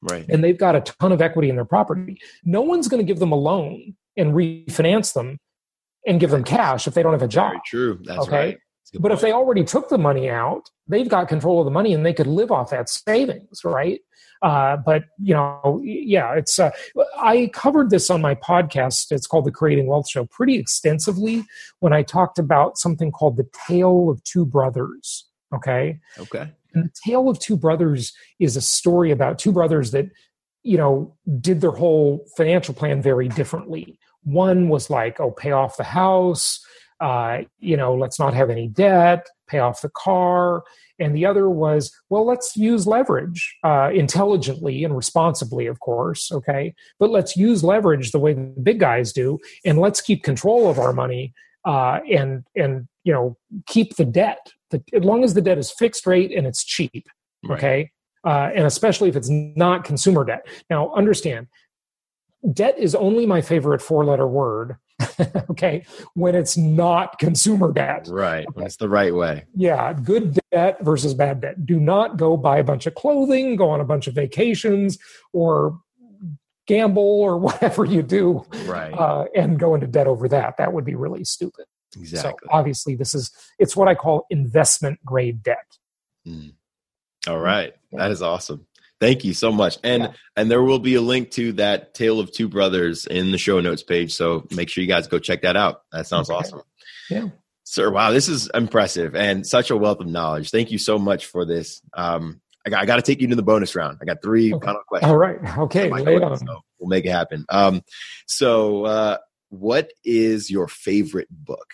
Right. 0.02 0.26
And 0.30 0.44
they've 0.44 0.58
got 0.58 0.76
a 0.76 0.82
ton 0.82 1.12
of 1.12 1.22
equity 1.22 1.50
in 1.50 1.56
their 1.56 1.66
property 1.66 2.20
no 2.44 2.62
one's 2.62 2.88
going 2.88 3.06
to 3.06 3.08
give 3.08 3.20
them 3.20 3.32
a 3.32 3.36
loan 3.36 3.96
and 4.18 4.34
refinance 4.34 5.14
them 5.14 5.38
and 6.08 6.20
give 6.20 6.32
them 6.32 6.44
cash 6.44 6.88
if 6.88 6.94
they 6.94 7.04
don't 7.04 7.14
have 7.14 7.22
a 7.22 7.28
job 7.28 7.52
Very 7.52 7.62
true. 7.66 8.00
That's 8.04 8.28
Okay. 8.28 8.36
right. 8.38 8.58
That's 8.92 9.02
but 9.02 9.12
if 9.12 9.22
they 9.22 9.32
already 9.32 9.64
took 9.64 9.90
the 9.90 9.98
money 9.98 10.30
out 10.30 10.70
they've 10.88 11.08
got 11.10 11.28
control 11.28 11.60
of 11.62 11.66
the 11.66 11.72
money 11.72 11.94
and 11.94 12.04
they 12.06 12.14
could 12.14 12.28
live 12.28 12.52
off 12.52 12.72
that 12.72 12.90
savings 12.90 13.64
right 13.64 14.02
uh, 14.42 14.78
but 14.78 15.04
you 15.22 15.34
know 15.34 15.80
yeah 15.84 16.34
it's 16.34 16.58
uh, 16.58 16.72
i 17.20 17.50
covered 17.54 17.90
this 17.92 18.10
on 18.10 18.20
my 18.22 18.34
podcast 18.34 19.12
it's 19.12 19.28
called 19.28 19.46
the 19.46 19.52
creating 19.52 19.86
wealth 19.86 20.10
show 20.10 20.26
pretty 20.26 20.56
extensively 20.56 21.44
when 21.82 21.94
i 21.94 22.02
talked 22.02 22.40
about 22.40 22.78
something 22.78 23.12
called 23.12 23.38
the 23.38 23.48
tale 23.68 24.10
of 24.10 24.24
two 24.24 24.46
brothers 24.46 25.28
okay 25.54 26.00
Okay. 26.20 26.52
and 26.74 26.86
the 26.86 26.92
tale 27.06 27.30
of 27.30 27.38
two 27.38 27.58
brothers 27.58 28.12
is 28.40 28.56
a 28.56 28.62
story 28.62 29.12
about 29.12 29.38
two 29.38 29.52
brothers 29.52 29.92
that 29.92 30.08
you 30.64 30.78
know 30.78 31.16
did 31.40 31.62
their 31.62 31.72
whole 31.72 32.26
financial 32.36 32.74
plan 32.74 33.02
very 33.04 33.28
differently 33.28 34.00
one 34.24 34.70
was 34.70 34.90
like 34.90 35.20
oh 35.20 35.32
pay 35.32 35.52
off 35.52 35.78
the 35.78 35.84
house 35.84 36.64
uh, 37.00 37.40
you 37.60 37.78
know 37.78 37.96
let's 37.96 38.20
not 38.20 38.34
have 38.34 38.50
any 38.50 38.68
debt 38.68 39.26
pay 39.50 39.60
off 39.60 39.82
the 39.82 39.90
car. 39.90 40.64
And 41.00 41.16
the 41.16 41.26
other 41.26 41.50
was 41.50 41.92
well 42.10 42.26
let's 42.26 42.56
use 42.56 42.86
leverage 42.86 43.58
uh, 43.64 43.90
intelligently 43.94 44.84
and 44.84 44.96
responsibly 44.96 45.66
of 45.66 45.80
course 45.80 46.32
okay? 46.32 46.74
But 47.00 47.10
let's 47.10 47.36
use 47.36 47.64
leverage 47.64 48.12
the 48.12 48.20
way 48.20 48.34
the 48.34 48.54
big 48.62 48.80
guys 48.80 49.12
do 49.12 49.40
and 49.66 49.80
let's 49.80 50.02
keep 50.02 50.24
control 50.24 50.70
of 50.70 50.78
our 50.80 50.94
money 50.94 51.34
uh, 51.66 52.00
and 52.12 52.44
and 52.56 52.88
you 53.04 53.14
know 53.14 53.38
keep 53.66 53.96
the 53.96 54.06
debt. 54.06 54.52
The, 54.72 54.84
as 54.94 55.04
long 55.04 55.24
as 55.24 55.34
the 55.34 55.42
debt 55.42 55.58
is 55.58 55.72
fixed 55.72 56.06
rate 56.06 56.32
and 56.32 56.46
it's 56.46 56.64
cheap 56.64 57.08
Right. 57.44 57.58
okay? 57.58 57.92
Uh, 58.26 58.52
and 58.54 58.68
especially 58.68 59.08
if 59.08 59.16
it's 59.16 59.30
not 59.30 59.86
consumer 59.86 60.26
debt. 60.26 60.46
Now 60.70 60.94
understand 60.94 61.48
debt 62.54 62.78
is 62.78 62.96
only 62.96 63.26
my 63.26 63.42
favorite 63.42 63.82
four 63.82 64.06
letter 64.06 64.28
word 64.28 64.78
okay 65.50 65.84
when 66.14 66.36
it's 66.36 66.56
not 66.58 67.18
consumer 67.20 67.72
debt 67.72 68.08
Right. 68.10 68.46
When 68.54 68.66
it's 68.66 68.78
the 68.78 68.90
right 68.90 69.14
way. 69.14 69.46
yeah 69.56 69.94
good 69.94 70.40
debt 70.52 70.78
versus 70.82 71.14
bad 71.14 71.42
debt 71.42 71.66
do 71.66 71.80
not 71.80 72.18
go 72.18 72.38
buy 72.38 72.60
a 72.60 72.64
bunch 72.64 72.86
of 72.86 72.96
clothing 72.96 73.56
go 73.56 73.70
on 73.70 73.82
a 73.82 73.86
bunch 73.86 74.08
of 74.08 74.14
vacations 74.16 74.98
or 75.34 75.80
gamble 76.68 77.02
or 77.22 77.38
whatever 77.48 77.84
you 77.86 78.02
do 78.02 78.46
Right. 78.66 78.94
uh, 78.94 79.26
and 79.36 79.60
go 79.60 79.74
into 79.76 79.88
debt 79.88 80.08
over 80.08 80.28
that 80.30 80.58
that 80.58 80.72
would 80.74 80.86
be 80.86 80.96
really 80.96 81.24
stupid 81.26 81.66
exactly. 81.98 82.48
so 82.48 82.58
obviously 82.58 82.96
this 82.96 83.14
is 83.16 83.32
it's 83.58 83.76
what 83.76 83.88
i 83.88 83.96
call 83.96 84.26
investment 84.30 85.00
grade 85.06 85.44
debt 85.44 85.58
Mm. 86.28 86.52
All 87.28 87.40
right. 87.40 87.74
That 87.94 88.12
is 88.12 88.22
awesome. 88.22 88.66
Thank 89.00 89.24
you 89.24 89.34
so 89.34 89.52
much. 89.52 89.78
And 89.84 90.04
Yeah. 90.04 90.12
and 90.36 90.52
there 90.52 90.62
will 90.62 90.80
be 90.80 90.96
a 90.96 91.02
link 91.02 91.32
to 91.32 91.54
that 91.54 91.94
Tale 91.94 92.20
of 92.20 92.32
Two 92.32 92.48
Brothers 92.50 93.06
in 93.06 93.32
the 93.32 93.38
show 93.38 93.60
notes 93.62 93.84
page. 93.84 94.14
So 94.14 94.46
make 94.52 94.70
sure 94.70 94.82
you 94.82 94.88
guys 94.88 95.08
go 95.08 95.20
check 95.20 95.42
that 95.44 95.56
out. 95.56 95.82
That 95.92 96.06
sounds 96.08 96.30
Okay. 96.30 96.38
awesome. 96.38 96.62
Yeah. 97.10 97.30
Sir, 97.64 97.92
wow, 97.92 98.12
this 98.12 98.28
is 98.28 98.50
impressive 98.54 99.16
and 99.16 99.46
such 99.46 99.70
a 99.70 99.78
wealth 99.78 100.00
of 100.00 100.08
knowledge. 100.08 100.50
Thank 100.50 100.72
you 100.72 100.78
so 100.80 100.98
much 100.98 101.28
for 101.28 101.46
this. 101.46 101.82
Um, 101.94 102.42
I 102.66 102.72
got, 102.72 102.82
I 102.82 102.86
got 102.86 102.96
to 102.98 103.02
take 103.04 103.22
you 103.22 103.28
to 103.28 103.36
the 103.36 103.44
bonus 103.44 103.76
round. 103.76 104.00
I 104.02 104.06
got 104.06 104.22
three 104.22 104.54
Okay. 104.54 104.66
final 104.66 104.82
questions. 104.88 105.10
all 105.12 105.18
right 105.18 105.38
okay 105.60 105.88
My 105.90 106.00
lay 106.00 106.16
it 106.16 106.20
question, 106.20 106.48
on 106.50 106.56
so 106.56 106.62
we'll 106.80 106.90
make 106.90 107.06
it 107.06 107.12
happen. 107.12 107.46
Um, 107.50 107.82
so, 108.28 108.86
uh, 108.86 109.18
what 109.50 109.92
is 110.04 110.50
your 110.52 110.68
favorite 110.68 111.28
book? 111.32 111.68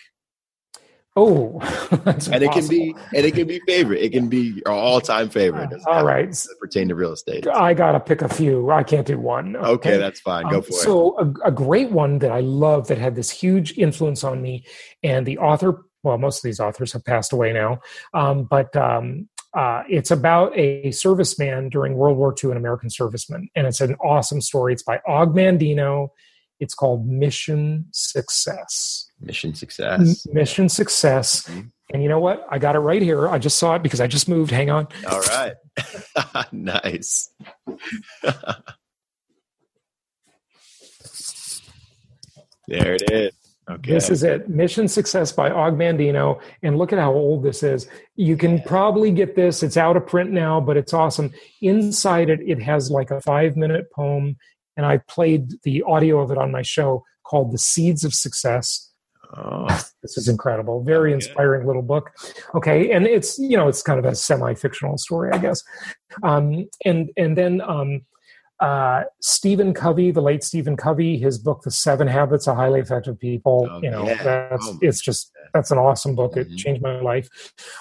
Oh, 1.17 1.59
that's 2.03 2.27
And 2.27 2.43
it 2.43 2.51
can 2.51 2.67
be, 2.67 2.93
and 3.15 3.25
it 3.25 3.33
can 3.33 3.47
be 3.47 3.61
favorite. 3.65 4.01
It 4.01 4.11
can 4.11 4.27
be 4.27 4.61
your 4.65 4.73
all-time 4.73 5.29
favorite. 5.29 5.65
It 5.65 5.69
doesn't 5.71 5.87
all 5.91 6.03
right. 6.05 6.35
pertain 6.59 6.89
to 6.89 6.95
real 6.95 7.13
estate. 7.13 7.47
I 7.47 7.73
gotta 7.73 7.99
pick 8.01 8.21
a 8.21 8.27
few. 8.27 8.69
I 8.69 8.83
can't 8.83 9.07
do 9.07 9.17
one. 9.17 9.55
Okay, 9.55 9.97
that's 9.97 10.19
fine. 10.19 10.43
Go 10.49 10.57
Um, 10.57 10.63
for 10.63 10.69
it. 10.69 10.73
so 10.73 11.17
a, 11.17 11.47
a 11.47 11.51
great 11.51 11.91
one 11.91 12.19
that 12.19 12.31
I 12.31 12.41
love 12.41 12.87
that 12.89 12.97
had 12.97 13.15
this 13.15 13.29
huge 13.31 13.77
influence 13.77 14.23
on 14.23 14.41
me, 14.41 14.65
and 15.03 15.25
the 15.25 15.37
author. 15.37 15.85
Well, 16.03 16.17
most 16.19 16.37
of 16.39 16.43
these 16.43 16.59
authors 16.59 16.91
have 16.93 17.03
passed 17.03 17.33
away 17.33 17.51
now, 17.53 17.79
um, 18.13 18.43
but 18.43 18.75
um, 18.75 19.27
uh, 19.55 19.83
it's 19.89 20.11
about 20.11 20.51
a 20.55 20.87
serviceman 20.89 21.71
during 21.71 21.95
World 21.95 22.17
War 22.17 22.35
II, 22.43 22.51
an 22.51 22.57
American 22.57 22.89
serviceman, 22.89 23.47
and 23.55 23.65
it's 23.65 23.81
an 23.81 23.95
awesome 24.03 24.41
story. 24.41 24.73
It's 24.73 24.83
by 24.83 24.99
Og 25.07 25.33
Mandino. 25.33 26.09
It's 26.59 26.73
called 26.75 27.07
Mission 27.07 27.85
Success. 27.91 29.04
Mission 29.19 29.53
success. 29.55 30.27
Mission 30.31 30.69
Success. 30.69 31.47
Mhm. 31.47 31.71
And 31.93 32.03
you 32.03 32.09
know 32.09 32.19
what? 32.19 32.45
I 32.49 32.57
got 32.57 32.75
it 32.75 32.79
right 32.79 33.01
here. 33.01 33.27
I 33.29 33.37
just 33.37 33.57
saw 33.57 33.75
it 33.75 33.83
because 33.83 34.01
I 34.01 34.07
just 34.07 34.27
moved. 34.27 34.51
Hang 34.51 34.69
on. 34.69 34.87
All 35.09 35.21
right. 35.21 35.53
nice. 36.51 37.29
there 42.67 42.95
it 42.95 43.11
is. 43.11 43.31
Okay. 43.69 43.93
This 43.93 44.09
is 44.11 44.23
it. 44.23 44.47
Mission 44.47 44.87
Success 44.87 45.31
by 45.31 45.49
Og 45.49 45.75
Mandino. 45.75 46.39
And 46.61 46.77
look 46.77 46.93
at 46.93 46.99
how 46.99 47.13
old 47.13 47.43
this 47.43 47.63
is. 47.63 47.87
You 48.15 48.37
can 48.37 48.61
probably 48.61 49.11
get 49.11 49.35
this. 49.35 49.63
It's 49.63 49.77
out 49.77 49.97
of 49.97 50.05
print 50.05 50.31
now, 50.31 50.59
but 50.61 50.77
it's 50.77 50.93
awesome. 50.93 51.31
Inside 51.61 52.29
it, 52.29 52.41
it 52.45 52.61
has 52.61 52.91
like 52.91 53.09
a 53.09 53.21
five 53.21 53.55
minute 53.55 53.91
poem. 53.91 54.37
And 54.77 54.85
I 54.85 54.99
played 55.07 55.53
the 55.63 55.81
audio 55.83 56.19
of 56.19 56.31
it 56.31 56.37
on 56.37 56.51
my 56.51 56.61
show 56.61 57.03
called 57.25 57.51
The 57.51 57.57
Seeds 57.57 58.03
of 58.03 58.13
Success. 58.13 58.84
Oh, 59.37 59.67
This 60.01 60.17
is 60.17 60.27
incredible. 60.27 60.83
Very 60.83 61.13
inspiring 61.13 61.65
little 61.65 61.81
book. 61.81 62.11
Okay. 62.53 62.91
And 62.91 63.07
it's, 63.07 63.39
you 63.39 63.57
know, 63.57 63.67
it's 63.67 63.81
kind 63.81 63.97
of 63.99 64.05
a 64.05 64.15
semi 64.15 64.53
fictional 64.53 64.97
story, 64.97 65.31
I 65.33 65.39
guess. 65.39 65.63
Um, 66.23 66.67
and, 66.85 67.09
and 67.17 67.35
then, 67.37 67.61
um, 67.61 68.01
uh, 68.61 69.03
Stephen 69.21 69.73
Covey, 69.73 70.11
the 70.11 70.21
late 70.21 70.41
Stephen 70.43 70.77
Covey, 70.77 71.17
his 71.17 71.37
book, 71.37 71.63
The 71.63 71.71
Seven 71.71 72.07
Habits 72.07 72.47
of 72.47 72.55
Highly 72.55 72.79
Effective 72.79 73.19
People, 73.19 73.67
Oh, 73.69 73.81
you 73.81 73.91
know, 73.91 74.05
yeah. 74.05 74.23
that's, 74.23 74.67
Oh, 74.67 74.77
it's 74.81 75.01
just, 75.01 75.31
that's 75.53 75.71
an 75.71 75.77
awesome 75.77 76.15
book. 76.15 76.37
It 76.37 76.49
Mhm. 76.49 76.57
changed 76.57 76.81
my 76.81 77.01
life. 77.01 77.27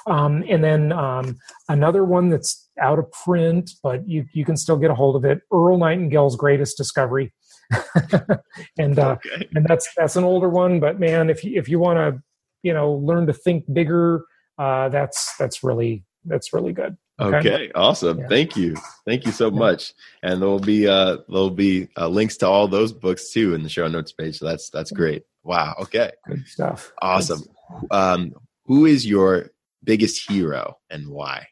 Um, 0.06 0.42
and 0.48 0.64
then, 0.64 0.92
um, 0.92 1.36
another 1.68 2.04
one 2.04 2.28
that's 2.28 2.68
out 2.80 2.98
of 2.98 3.10
print, 3.12 3.70
but 3.84 4.08
you, 4.08 4.24
you 4.32 4.44
can 4.44 4.56
still 4.56 4.76
get 4.76 4.90
a 4.90 4.94
hold 4.94 5.14
of 5.14 5.24
it. 5.24 5.42
Earl 5.52 5.78
Nightingale's 5.78 6.34
Greatest 6.36 6.76
Discovery. 6.76 7.32
and, 8.78 8.98
uh, 8.98 9.12
okay. 9.12 9.48
and 9.54 9.66
that's 9.66 9.88
that's 9.96 10.16
an 10.16 10.24
older 10.24 10.48
one 10.48 10.80
but 10.80 11.00
man 11.00 11.30
if 11.30 11.44
you 11.44 11.58
if 11.58 11.68
you 11.68 11.78
want 11.78 11.96
to 11.98 12.22
you 12.62 12.72
know 12.72 12.92
learn 12.92 13.26
to 13.26 13.32
think 13.32 13.64
bigger 13.72 14.24
uh 14.58 14.88
that's 14.88 15.34
that's 15.38 15.62
really 15.62 16.04
that's 16.24 16.52
really 16.52 16.72
good 16.72 16.96
Okay. 17.20 17.36
Okay. 17.38 17.72
Awesome. 17.74 18.18
Yeah. 18.18 18.28
Thank 18.28 18.56
you. 18.56 18.74
Thank 19.06 19.24
you 19.24 19.32
so 19.32 19.46
Yeah. 19.50 19.58
much. 19.58 19.94
And 20.22 20.42
there'll 20.42 20.58
be 20.58 20.88
uh 20.88 21.18
there'll 21.28 21.50
be 21.50 21.88
uh, 21.96 22.08
links 22.08 22.36
to 22.38 22.48
all 22.48 22.66
those 22.66 22.92
books 22.92 23.30
too 23.30 23.54
in 23.54 23.62
the 23.62 23.68
show 23.68 23.86
notes 23.86 24.12
page. 24.12 24.38
So 24.38 24.46
that's 24.46 24.68
that's 24.70 24.90
great. 24.90 25.22
Wow. 25.44 25.76
Okay. 25.80 26.10
good 26.26 26.46
stuff 26.46 26.92
Awesome. 27.00 27.42
Um, 27.90 28.34
who 28.64 28.86
is 28.86 29.06
your 29.06 29.50
biggest 29.84 30.28
hero 30.28 30.78
and 30.90 31.08
why? 31.08 31.46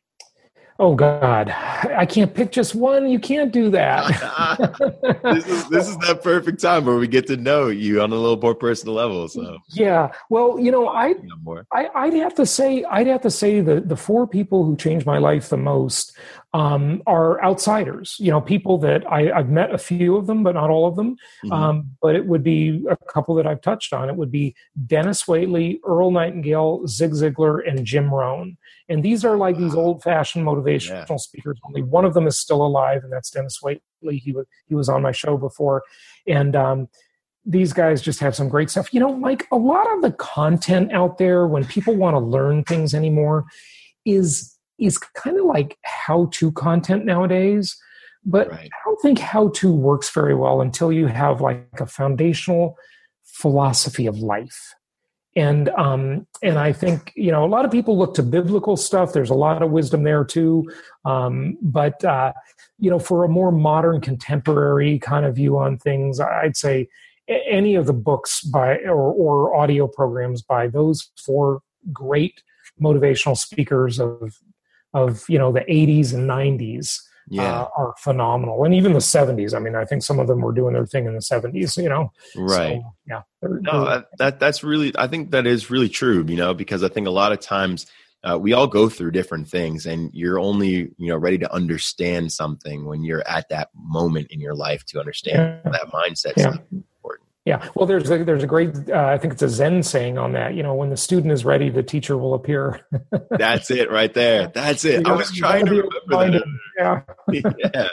Oh 0.78 0.94
god 0.94 1.50
i 1.50 2.06
can't 2.06 2.34
pick 2.34 2.52
just 2.52 2.74
one 2.74 3.08
you 3.08 3.18
can't 3.18 3.52
do 3.52 3.70
that 3.70 4.06
this 5.22 5.46
is 5.46 5.68
this 5.68 5.88
is 5.88 5.96
that 5.98 6.22
perfect 6.22 6.60
time 6.60 6.84
where 6.84 6.96
we 6.96 7.06
get 7.06 7.26
to 7.26 7.36
know 7.36 7.68
you 7.68 8.00
on 8.02 8.12
a 8.12 8.16
little 8.16 8.36
more 8.36 8.54
personal 8.54 8.94
level. 8.94 9.28
So 9.28 9.58
yeah 9.70 10.12
well 10.30 10.58
you 10.58 10.70
know 10.70 10.88
i 10.88 11.08
you 11.08 11.28
know 11.28 11.36
more. 11.42 11.66
I, 11.72 11.88
I'd 11.94 12.14
have 12.14 12.34
to 12.36 12.46
say, 12.46 12.84
I'd 12.84 13.06
have 13.06 13.22
to 13.22 13.30
say 13.30 13.60
the 13.60 13.80
the 13.80 13.96
four 13.96 14.26
people 14.26 14.64
who 14.64 14.76
changed 14.76 15.06
my 15.06 15.18
life 15.18 15.48
the 15.48 15.56
most 15.56 16.16
um, 16.54 17.02
are 17.06 17.42
outsiders. 17.42 18.16
You 18.18 18.30
know, 18.30 18.40
people 18.40 18.78
that 18.78 19.10
I, 19.10 19.32
I've 19.32 19.48
met 19.48 19.74
a 19.74 19.78
few 19.78 20.16
of 20.16 20.26
them, 20.26 20.42
but 20.42 20.54
not 20.54 20.70
all 20.70 20.86
of 20.86 20.96
them. 20.96 21.16
Mhm. 21.44 21.52
Um, 21.52 21.90
but 22.00 22.14
it 22.14 22.26
would 22.26 22.42
be 22.42 22.84
a 22.90 22.96
couple 22.96 23.34
that 23.36 23.46
I've 23.46 23.62
touched 23.62 23.92
on. 23.92 24.08
It 24.08 24.16
would 24.16 24.30
be 24.30 24.54
Dennis 24.86 25.24
Waitley, 25.24 25.80
Earl 25.84 26.10
Nightingale, 26.10 26.86
Zig 26.86 27.12
Ziglar, 27.12 27.66
and 27.66 27.86
Jim 27.86 28.12
Rohn. 28.12 28.56
And 28.88 29.02
these 29.02 29.24
are 29.24 29.36
like 29.36 29.56
these 29.56 29.74
old 29.74 30.02
fashioned 30.02 30.44
motivational 30.46 31.08
Yeah. 31.08 31.16
speakers. 31.16 31.58
Only 31.64 31.82
one 31.82 32.04
of 32.04 32.14
them 32.14 32.26
is 32.26 32.38
still 32.38 32.64
alive, 32.64 33.02
and 33.04 33.12
that's 33.12 33.30
Dennis 33.30 33.60
Waitley. 33.62 34.18
He 34.20 34.32
was 34.32 34.46
he 34.66 34.74
was 34.74 34.88
on 34.88 35.02
my 35.02 35.12
show 35.12 35.36
before, 35.36 35.82
and 36.26 36.54
um, 36.56 36.88
these 37.44 37.72
guys 37.72 38.02
just 38.02 38.20
have 38.20 38.34
some 38.34 38.48
great 38.48 38.70
stuff. 38.70 38.92
You 38.92 39.00
know, 39.00 39.14
Mike, 39.16 39.46
a 39.50 39.56
lot 39.56 39.90
of 39.94 40.02
the 40.02 40.12
content 40.12 40.92
out 40.92 41.18
there 41.18 41.46
when 41.46 41.64
people 41.64 41.94
want 41.96 42.14
to 42.14 42.20
learn 42.20 42.64
things 42.64 42.94
anymore 42.94 43.44
is 44.04 44.56
is 44.78 44.98
kind 44.98 45.38
of 45.38 45.44
like 45.44 45.78
how 45.84 46.28
to 46.32 46.50
content 46.52 47.04
nowadays. 47.04 47.76
But 48.24 48.50
Right. 48.50 48.70
I 48.72 48.78
don't 48.84 49.00
think 49.00 49.18
how 49.18 49.48
to 49.48 49.72
works 49.72 50.10
very 50.10 50.34
well 50.34 50.60
until 50.60 50.92
you 50.92 51.06
have 51.06 51.40
like 51.40 51.66
a 51.80 51.86
foundational 51.86 52.76
philosophy 53.24 54.06
of 54.06 54.18
life. 54.18 54.74
And 55.34 55.70
um, 55.70 56.26
and 56.42 56.58
I 56.58 56.72
think 56.72 57.12
you 57.16 57.30
know 57.30 57.44
a 57.44 57.48
lot 57.48 57.64
of 57.64 57.70
people 57.70 57.96
look 57.96 58.14
to 58.14 58.22
biblical 58.22 58.76
stuff. 58.76 59.12
There's 59.12 59.30
a 59.30 59.34
lot 59.34 59.62
of 59.62 59.70
wisdom 59.70 60.02
there 60.02 60.24
too, 60.24 60.70
um, 61.06 61.56
but 61.62 62.04
uh, 62.04 62.34
you 62.78 62.90
know 62.90 62.98
for 62.98 63.24
a 63.24 63.28
more 63.28 63.50
modern, 63.50 64.02
contemporary 64.02 64.98
kind 64.98 65.24
of 65.24 65.36
view 65.36 65.58
on 65.58 65.78
things, 65.78 66.20
I'd 66.20 66.56
say 66.56 66.88
any 67.28 67.74
of 67.74 67.86
the 67.86 67.92
books 67.92 68.42
by 68.42 68.76
or, 68.78 69.12
or 69.12 69.54
audio 69.54 69.86
programs 69.86 70.42
by 70.42 70.66
those 70.66 71.10
four 71.16 71.62
great 71.92 72.42
motivational 72.80 73.36
speakers 73.36 73.98
of 73.98 74.38
of 74.94 75.24
you 75.28 75.38
know 75.38 75.52
the 75.52 75.60
80s 75.60 76.12
and 76.12 76.28
90s 76.28 76.98
Yeah. 77.28 77.62
uh, 77.62 77.68
are 77.76 77.94
phenomenal 77.98 78.64
and 78.64 78.74
even 78.74 78.92
the 78.92 78.98
70s 78.98 79.54
i 79.54 79.58
mean 79.58 79.74
i 79.74 79.84
think 79.84 80.02
some 80.02 80.18
of 80.18 80.26
them 80.26 80.40
were 80.40 80.52
doing 80.52 80.74
their 80.74 80.86
thing 80.86 81.06
in 81.06 81.14
the 81.14 81.20
70s 81.20 81.80
you 81.82 81.88
know 81.88 82.12
right. 82.36 82.80
So, 82.82 82.94
yeah 83.06 83.22
they're- 83.40 83.60
No, 83.60 83.84
they're- 83.84 83.94
that, 83.94 84.06
that 84.18 84.40
that's 84.40 84.62
really. 84.64 84.92
I 84.96 85.06
think 85.08 85.30
that 85.32 85.46
is 85.46 85.70
really 85.70 85.88
true. 85.88 86.24
You 86.28 86.36
know, 86.36 86.54
because 86.54 86.82
I 86.84 86.88
think 86.88 87.06
a 87.08 87.10
lot 87.10 87.32
of 87.32 87.40
times 87.40 87.86
uh, 88.24 88.38
we 88.40 88.52
all 88.52 88.68
go 88.68 88.88
through 88.88 89.10
different 89.10 89.48
things, 89.48 89.84
and 89.84 90.10
you're 90.14 90.38
only 90.38 90.92
you 90.96 91.08
know 91.08 91.16
ready 91.16 91.38
to 91.38 91.52
understand 91.52 92.30
something 92.32 92.84
when 92.84 93.02
you're 93.02 93.26
at 93.28 93.48
that 93.48 93.68
moment 93.74 94.28
in 94.30 94.40
your 94.40 94.54
life 94.54 94.84
to 94.86 95.00
understand 95.00 95.60
Yeah. 95.64 95.70
that 95.72 95.88
mindset. 95.92 96.34
Yeah. 96.36 96.44
important. 96.52 96.84
Yeah, 97.44 97.68
well, 97.74 97.86
there's 97.86 98.08
a, 98.08 98.22
there's 98.24 98.44
a 98.44 98.46
great 98.46 98.70
uh, 98.88 99.04
I 99.04 99.18
think 99.18 99.32
it's 99.32 99.42
a 99.42 99.48
Zen 99.48 99.82
saying 99.82 100.16
on 100.16 100.32
that. 100.32 100.54
You 100.54 100.62
know, 100.62 100.74
when 100.74 100.90
the 100.90 100.96
student 100.96 101.32
is 101.32 101.44
ready, 101.44 101.70
the 101.70 101.82
teacher 101.82 102.16
will 102.16 102.34
appear. 102.34 102.86
That's 103.30 103.68
it 103.72 103.90
right 103.90 104.14
there. 104.14 104.46
That's 104.46 104.84
it. 104.84 105.04
I 105.06 105.12
was 105.16 105.32
trying 105.32 105.66
to 105.66 105.82
remember 106.06 106.38
that. 106.38 106.44
Yeah, 106.78 107.02
yeah. 107.58 107.88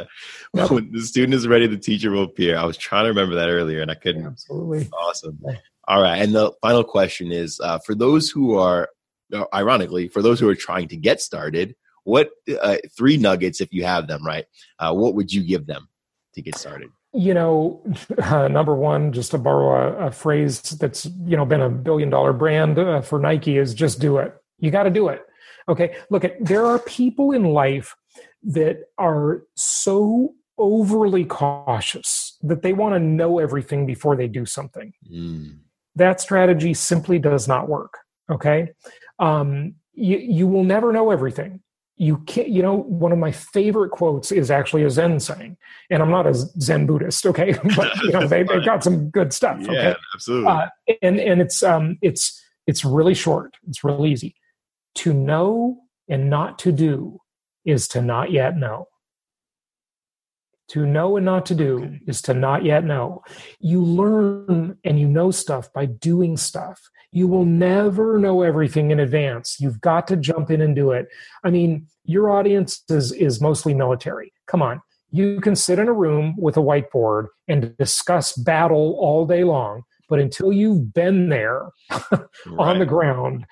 Yep. 0.54 0.70
When 0.70 0.91
the 0.91 1.02
student 1.02 1.34
is 1.34 1.47
ready, 1.47 1.66
the 1.66 1.78
teacher 1.78 2.12
will 2.12 2.24
appear. 2.24 2.58
I 2.58 2.66
was 2.66 2.78
trying 2.78 3.06
to 3.06 3.10
remember 3.10 3.36
that 3.36 3.50
earlier, 3.50 3.82
and 3.82 3.89
I 3.89 3.95
couldn't. 3.95 4.26
absolutely. 4.26 4.88
Awesome. 4.93 5.39
All 5.88 6.02
right. 6.02 6.22
And 6.22 6.36
the 6.36 6.52
final 6.62 6.84
question 6.84 7.32
is 7.32 7.60
uh, 7.60 7.80
for 7.80 7.95
those 7.95 8.30
who 8.30 8.56
are, 8.56 8.89
uh, 9.34 9.45
ironically, 9.52 10.10
for 10.10 10.22
those 10.22 10.39
who 10.39 10.47
are 10.47 10.56
trying 10.56 10.88
to 10.89 10.95
get 10.95 11.22
started, 11.22 11.76
what 12.04 12.30
uh, 12.62 12.78
three 12.95 13.18
nuggets, 13.18 13.62
if 13.62 13.74
you 13.74 13.84
have 13.84 14.08
them, 14.08 14.24
right? 14.24 14.45
Uh, 14.78 14.93
what 14.93 15.16
would 15.16 15.34
you 15.34 15.43
give 15.43 15.66
them 15.66 15.89
to 16.36 16.43
get 16.43 16.56
started? 16.56 16.89
You 17.14 17.34
know, 17.34 17.84
uh, 18.22 18.47
number 18.51 18.76
one, 18.76 19.12
just 19.12 19.32
to 19.32 19.38
borrow 19.38 19.99
a, 19.99 20.07
a 20.07 20.12
phrase 20.12 20.62
that's 20.62 21.05
you 21.05 21.38
know 21.38 21.45
been 21.45 21.62
a 21.62 21.70
billion 21.70 22.10
dollar 22.10 22.34
brand 22.34 22.78
uh, 22.78 23.01
for 23.01 23.20
Nike 23.20 23.57
is 23.57 23.74
just 23.74 23.99
do 23.99 24.18
it. 24.18 24.34
You 24.60 24.72
got 24.72 24.84
to 24.84 24.89
do 24.89 25.10
it. 25.10 25.22
Okay, 25.68 25.95
look 26.10 26.24
at 26.24 26.43
there 26.43 26.66
are 26.66 26.80
people 26.80 27.32
in 27.32 27.43
life 27.43 27.95
that 28.43 28.86
are 28.97 29.43
so 29.55 30.34
overly 30.57 31.24
cautious 31.26 32.38
that 32.41 32.62
they 32.62 32.74
want 32.74 32.93
to 32.93 32.99
know 32.99 33.39
everything 33.39 33.86
before 33.86 34.16
they 34.16 34.28
do 34.28 34.45
something. 34.45 34.93
Mm, 35.10 35.60
that 35.95 36.22
strategy 36.22 36.74
simply 36.74 37.20
does 37.20 37.47
not 37.47 37.70
work 37.70 37.99
okay 38.32 38.70
um, 39.20 39.76
you, 39.93 40.18
you 40.18 40.47
will 40.47 40.64
never 40.64 40.91
know 40.91 41.12
everything 41.12 41.62
you 42.00 42.18
can't 42.20 42.47
you 42.47 42.62
know 42.64 42.78
one 42.78 43.12
of 43.12 43.20
my 43.20 43.32
favorite 43.32 43.91
quotes 43.91 44.32
is 44.32 44.50
actually 44.50 44.84
a 44.84 44.89
zen 44.89 45.20
saying 45.20 45.58
and 45.91 46.02
i'm 46.02 46.10
not 46.10 46.26
a 46.26 46.34
zen 46.34 46.88
buddhist 46.88 47.26
okay? 47.26 47.54
But 47.76 47.95
you 48.04 48.12
know 48.12 48.26
they, 48.26 48.43
they've 48.43 48.66
got 48.66 48.84
some 48.84 49.10
good 49.10 49.34
stuff 49.34 49.60
yeah, 49.60 49.72
okay 49.72 49.95
absolutely. 50.16 50.50
uh, 50.50 50.68
and 51.02 51.20
and 51.20 51.41
it's 51.41 51.62
um 51.62 52.00
it's 52.02 52.41
it's 52.66 52.86
really 52.86 53.14
short 53.14 53.56
it's 53.68 53.84
real 53.84 54.06
easy. 54.06 54.36
To 54.95 55.14
know 55.14 55.82
and 56.08 56.30
not 56.30 56.58
to 56.60 56.72
do 56.72 57.20
is 57.66 57.88
to 57.89 58.02
not 58.02 58.32
yet 58.32 58.58
know 58.58 58.88
to 60.70 60.86
know 60.86 61.17
and 61.17 61.26
not 61.26 61.45
to 61.47 61.55
do 61.55 61.80
Okay. 61.84 61.99
is 62.07 62.22
to 62.24 62.34
not 62.34 62.63
yet 62.63 62.84
know. 62.84 63.24
You 63.59 63.84
learn 63.84 64.78
and 64.84 64.99
you 64.99 65.07
know 65.07 65.32
stuff 65.32 65.72
by 65.74 65.86
doing 65.86 66.38
stuff. 66.38 66.80
You 67.11 67.28
will 67.28 67.45
never 67.45 68.20
know 68.20 68.43
everything 68.43 68.91
in 68.91 68.99
advance. 68.99 69.57
You've 69.59 69.82
got 69.82 70.07
to 70.09 70.15
jump 70.15 70.51
in 70.51 70.61
and 70.61 70.76
do 70.76 70.91
it. 70.91 71.07
I 71.43 71.49
mean 71.49 71.88
your 72.05 72.30
audience 72.32 72.84
is 72.89 73.11
is 73.11 73.41
mostly 73.41 73.74
military. 73.74 74.32
Come 74.47 74.61
on. 74.61 74.82
You 75.11 75.41
can 75.41 75.55
sit 75.55 75.80
in 75.80 75.88
a 75.88 75.93
room 75.93 76.36
with 76.38 76.55
a 76.55 76.61
whiteboard 76.61 77.28
and 77.47 77.76
discuss 77.78 78.34
battle 78.34 78.95
all 78.99 79.26
day 79.26 79.43
long 79.43 79.84
but 80.09 80.20
until 80.20 80.51
you've 80.51 80.91
been 80.93 81.30
there 81.30 81.70
on 82.57 82.80
the 82.80 82.86
ground 82.86 83.45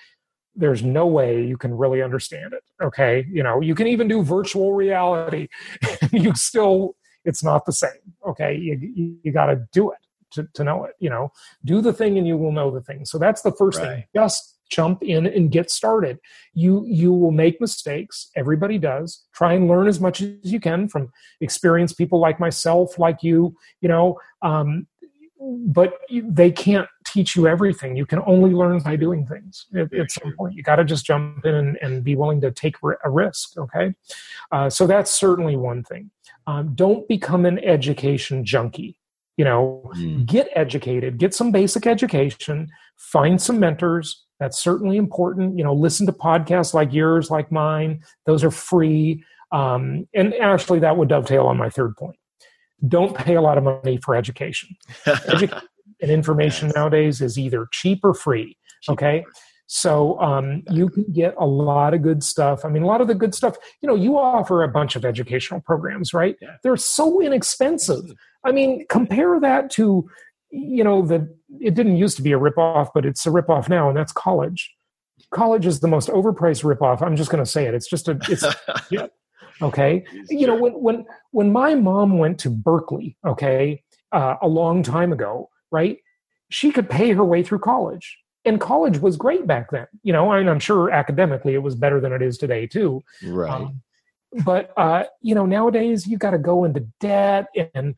there's 0.60 0.82
no 0.82 1.06
way 1.06 1.46
you 1.46 1.56
can 1.56 1.72
really 1.72 2.02
understand 2.02 2.52
it. 2.52 2.64
Okay? 2.84 3.26
You 3.32 3.44
know 3.44 3.62
you 3.62 3.76
can 3.76 3.88
even 3.88 4.08
do 4.08 4.22
virtual 4.24 4.74
reality. 4.74 5.48
You 6.12 6.34
still 6.36 6.96
it's 7.28 7.44
not 7.44 7.66
the 7.66 7.72
same. 7.72 7.92
Okay 8.28 8.56
you, 8.56 9.18
you, 9.24 9.32
got 9.32 9.48
to 9.48 9.68
do 9.72 9.92
it 9.92 10.00
to, 10.32 10.48
to 10.56 10.64
know 10.64 10.86
it 10.86 10.94
you 11.00 11.10
know? 11.10 11.32
Do 11.66 11.82
the 11.82 11.94
thing 11.94 12.18
and 12.18 12.28
you 12.28 12.38
will 12.38 12.52
know 12.52 12.72
the 12.72 12.82
thing. 12.82 13.06
So 13.06 13.18
that's 13.18 13.42
the 13.42 13.52
first 13.52 13.80
thing. 13.80 14.06
Just 14.16 14.58
jump 14.70 15.02
in 15.02 15.26
and 15.26 15.52
get 15.52 15.70
started. 15.72 16.20
You 16.54 16.84
you 16.86 17.14
will 17.14 17.32
make 17.32 17.62
mistakes. 17.62 18.30
Everybody 18.36 18.78
does. 18.78 19.26
Try 19.34 19.54
and 19.54 19.68
learn 19.68 19.88
as 19.88 20.00
much 20.00 20.22
as 20.22 20.32
you 20.44 20.60
can 20.60 20.90
from 20.90 21.12
experienced 21.42 21.98
people 21.98 22.20
like 22.20 22.40
myself 22.40 22.98
like 22.98 23.24
you 23.24 23.56
you 23.82 23.90
know? 23.90 24.18
Um, 24.42 24.88
but 25.40 25.94
they 26.12 26.52
can't 26.52 26.90
teach 27.06 27.36
you 27.36 27.48
everything. 27.48 27.96
You 27.96 28.06
can 28.06 28.22
only 28.26 28.52
learn 28.52 28.80
by 28.80 28.96
doing 28.96 29.26
things. 29.26 29.66
At, 29.76 29.94
at 29.94 30.12
some 30.12 30.34
point, 30.36 30.56
you 30.56 30.64
got 30.64 30.78
to 30.78 30.86
just 30.86 31.06
jump 31.06 31.46
in 31.46 31.54
and, 31.54 31.78
and 31.82 32.04
be 32.04 32.16
willing 32.16 32.42
to 32.42 32.52
take 32.52 32.76
a 33.04 33.10
risk. 33.10 33.58
Okay, 33.58 33.94
uh, 34.52 34.70
so 34.70 34.88
that's 34.88 35.12
certainly 35.12 35.56
one 35.56 35.84
thing. 35.84 36.10
Um, 36.48 36.74
don't 36.76 37.08
become 37.08 37.46
an 37.46 37.60
education 37.60 38.44
junkie. 38.46 38.98
You 39.36 39.46
know, 39.46 39.92
Mm, 39.96 40.26
get 40.26 40.48
educated, 40.56 41.20
get 41.20 41.34
some 41.34 41.52
basic 41.52 41.86
education, 41.86 42.70
find 42.98 43.40
some 43.40 43.60
mentors. 43.60 44.26
That's 44.40 44.60
certainly 44.60 44.98
important. 44.98 45.58
You 45.58 45.64
know, 45.64 45.74
listen 45.74 46.06
to 46.08 46.12
podcasts 46.12 46.74
like 46.74 46.92
yours, 46.94 47.30
like 47.30 47.52
mine. 47.52 48.02
Those 48.26 48.44
are 48.44 48.52
free. 48.52 49.24
Um, 49.52 50.08
and 50.16 50.34
actually, 50.36 50.80
that 50.80 50.98
would 50.98 51.10
dovetail 51.10 51.44
on 51.46 51.58
my 51.58 51.70
third 51.70 51.96
point. 51.98 52.18
Don't 52.88 53.16
pay 53.16 53.36
a 53.36 53.42
lot 53.42 53.58
of 53.58 53.64
money 53.64 53.98
for 53.98 54.16
education. 54.16 54.70
Education 55.06 55.60
and 56.02 56.12
information 56.12 56.68
Yes. 56.68 56.76
nowadays 56.76 57.22
is 57.22 57.40
either 57.40 57.68
cheap 57.72 58.00
or 58.04 58.14
free. 58.14 58.56
Okay. 58.90 59.26
So 59.68 60.18
um, 60.22 60.64
you 60.72 60.88
can 60.88 61.04
get 61.12 61.36
a 61.38 61.46
lot 61.46 61.94
of 61.94 62.02
good 62.02 62.24
stuff. 62.24 62.64
I 62.64 62.70
mean, 62.70 62.84
a 62.84 62.88
lot 62.88 63.02
of 63.02 63.08
the 63.08 63.16
good 63.16 63.36
stuff. 63.36 63.58
You 63.82 63.88
know, 63.88 63.96
you 63.96 64.18
offer 64.18 64.64
a 64.64 64.68
bunch 64.70 64.96
of 64.96 65.04
educational 65.04 65.60
programs, 65.60 66.14
right? 66.14 66.38
Yeah. 66.42 66.56
They're 66.64 66.78
so 66.78 67.22
inexpensive. 67.22 68.06
I 68.46 68.54
mean, 68.54 68.86
compare 68.90 69.40
that 69.42 69.70
to, 69.72 70.10
you 70.52 70.84
know, 70.86 71.06
the 71.06 71.36
it 71.60 71.74
didn't 71.74 71.98
used 71.98 72.16
to 72.16 72.24
be 72.24 72.32
a 72.32 72.40
ripoff, 72.40 72.90
but 72.94 73.06
it's 73.06 73.26
a 73.26 73.30
ripoff 73.30 73.68
now, 73.68 73.90
and 73.90 73.98
that's 73.98 74.14
college. 74.14 74.74
College 75.32 75.66
is 75.66 75.82
the 75.82 75.88
most 75.88 76.08
overpriced 76.08 76.64
ripoff. 76.64 77.02
I'm 77.02 77.18
just 77.18 77.30
going 77.30 77.44
to 77.44 77.50
say 77.50 77.66
it. 77.66 77.74
It's 77.74 77.90
just 77.90 78.08
a. 78.08 78.18
It's 78.30 78.46
okay. 79.62 80.06
It's 80.14 80.32
You 80.32 80.48
know, 80.48 80.56
when 80.56 80.74
when 80.74 81.06
when 81.32 81.52
my 81.52 81.76
mom 81.76 82.18
went 82.18 82.40
to 82.40 82.50
Berkeley, 82.50 83.18
okay, 83.26 83.84
uh, 84.14 84.36
a 84.42 84.48
long 84.48 84.82
time 84.82 85.12
ago, 85.12 85.50
right? 85.72 85.98
She 86.50 86.72
could 86.72 86.90
pay 86.90 87.12
her 87.12 87.26
way 87.26 87.44
through 87.44 87.60
college, 87.60 88.18
and 88.46 88.60
college 88.62 89.00
was 89.00 89.18
great 89.18 89.46
back 89.48 89.72
then. 89.72 89.88
You 90.04 90.14
know, 90.14 90.32
and 90.32 90.50
I'm 90.50 90.60
sure 90.60 90.90
academically 90.92 91.54
it 91.54 91.64
was 91.64 91.76
better 91.76 92.00
than 92.00 92.14
it 92.14 92.22
is 92.22 92.38
today 92.38 92.68
too. 92.68 93.04
right. 93.24 93.52
Um, 93.52 93.82
but 94.46 94.72
uh, 94.78 95.06
you 95.22 95.36
know, 95.36 95.46
nowadays 95.46 96.06
you 96.08 96.18
got 96.18 96.32
to 96.32 96.38
go 96.38 96.64
into 96.66 96.82
debt 97.00 97.48
and 97.74 97.96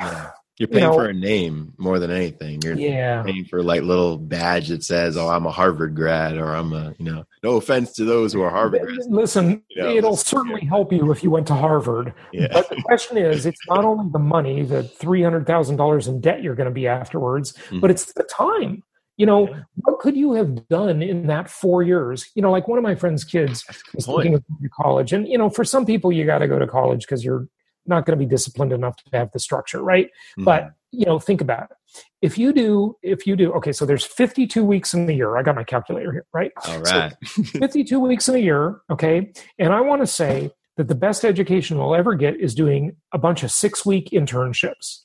Yeah. 0.00 0.30
You're 0.60 0.66
paying 0.66 0.86
know- 0.86 0.94
for 0.94 1.04
a 1.06 1.14
name 1.14 1.72
more 1.78 2.00
than 2.00 2.10
anything. 2.10 2.60
You're 2.64 2.74
yeah, 2.74 3.22
paying 3.22 3.44
for 3.44 3.62
like 3.62 3.82
little 3.82 4.18
badge 4.18 4.66
that 4.70 4.82
says, 4.82 5.16
"Oh, 5.16 5.28
I'm 5.28 5.46
a 5.46 5.52
Harvard 5.52 5.94
grad," 5.94 6.36
or 6.36 6.52
"I'm 6.52 6.72
a," 6.72 6.96
you 6.98 7.04
know. 7.04 7.24
No 7.44 7.58
offense 7.58 7.92
to 7.92 8.04
those 8.04 8.32
who 8.32 8.42
are 8.42 8.50
Harvard 8.50 8.80
grads. 8.82 9.06
Listen, 9.08 9.62
You 9.68 9.82
know, 9.84 9.88
it'll 9.94 10.16
certainly 10.16 10.64
help 10.64 10.92
you 10.92 11.12
if 11.12 11.22
you 11.22 11.30
went 11.30 11.46
to 11.46 11.54
Harvard. 11.54 12.12
Yeah. 12.32 12.48
But 12.52 12.68
the 12.70 12.82
question 12.82 13.18
is, 13.18 13.46
it's 13.46 13.60
not 13.68 13.84
only 13.84 14.10
the 14.10 14.18
money, 14.18 14.64
the 14.64 14.82
three 14.82 15.22
hundred 15.22 15.46
thousand 15.46 15.76
dollars 15.76 16.08
in 16.08 16.20
debt 16.20 16.42
you're 16.42 16.56
going 16.56 16.68
to 16.68 16.74
be 16.74 16.88
afterwards, 16.88 17.52
Mhm. 17.70 17.80
but 17.80 17.92
it's 17.92 18.12
the 18.14 18.24
time. 18.24 18.82
You 19.18 19.26
know, 19.26 19.48
Yeah. 19.48 19.62
what 19.74 19.98
could 19.98 20.16
you 20.16 20.32
have 20.34 20.66
done 20.68 21.02
in 21.02 21.26
that 21.26 21.50
four 21.50 21.82
years? 21.82 22.30
You 22.34 22.40
know, 22.42 22.50
like 22.50 22.66
one 22.68 22.78
of 22.78 22.84
my 22.84 22.94
friend's 22.94 23.24
kids 23.24 23.64
was 23.94 24.06
point. 24.06 24.22
thinking 24.22 24.34
of 24.34 24.44
going 24.48 24.62
to 24.62 24.68
college, 24.70 25.12
and 25.12 25.28
you 25.28 25.36
know, 25.36 25.50
for 25.50 25.64
some 25.64 25.84
people, 25.84 26.10
you 26.10 26.24
got 26.24 26.38
to 26.38 26.48
go 26.48 26.58
to 26.58 26.66
college 26.66 27.00
because 27.02 27.24
you're 27.24 27.46
not 27.86 28.06
going 28.06 28.18
to 28.18 28.24
be 28.24 28.28
disciplined 28.28 28.72
enough 28.72 28.96
to 28.96 29.04
have 29.16 29.30
the 29.32 29.38
structure, 29.40 29.82
right? 29.82 30.08
Mhm. 30.38 30.44
But 30.44 30.70
you 30.92 31.04
know, 31.04 31.18
think 31.18 31.40
about 31.42 31.70
it. 31.70 31.76
If 32.22 32.38
you 32.38 32.52
do, 32.52 32.96
if 33.02 33.26
you 33.26 33.36
do, 33.36 33.52
okay, 33.54 33.72
so 33.72 33.84
there's 33.84 34.04
52 34.06 34.64
weeks 34.64 34.94
in 34.94 35.04
the 35.06 35.12
year. 35.14 35.36
I 35.36 35.42
got 35.42 35.54
my 35.54 35.64
calculator 35.64 36.12
here, 36.12 36.24
right? 36.32 36.50
all 36.66 36.82
so- 36.84 37.10
52 37.44 38.00
weeks 38.00 38.26
in 38.28 38.36
a 38.36 38.38
year, 38.38 38.80
okay? 38.90 39.30
And 39.58 39.74
I 39.74 39.80
want 39.82 40.00
to 40.00 40.06
say 40.06 40.50
that 40.76 40.88
the 40.88 40.94
best 40.94 41.24
education 41.26 41.76
we'll 41.76 41.94
ever 41.94 42.14
get 42.14 42.36
is 42.36 42.54
doing 42.54 42.96
a 43.12 43.18
bunch 43.18 43.42
of 43.42 43.50
six 43.50 43.84
week 43.84 44.10
internships. 44.12 45.00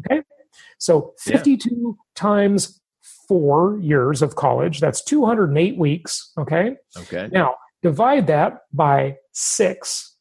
Okay? 0.00 0.22
So 0.78 1.14
Yeah. 1.26 1.36
52 1.36 1.96
times 2.16 2.80
four 3.28 3.78
years 3.80 4.22
of 4.22 4.36
college, 4.36 4.80
that's 4.80 5.02
208 5.04 5.78
weeks, 5.78 6.32
okay? 6.38 6.76
okay. 6.96 7.28
Now, 7.32 7.56
divide 7.82 8.26
that 8.28 8.60
by 8.72 9.16
six. 9.32 10.16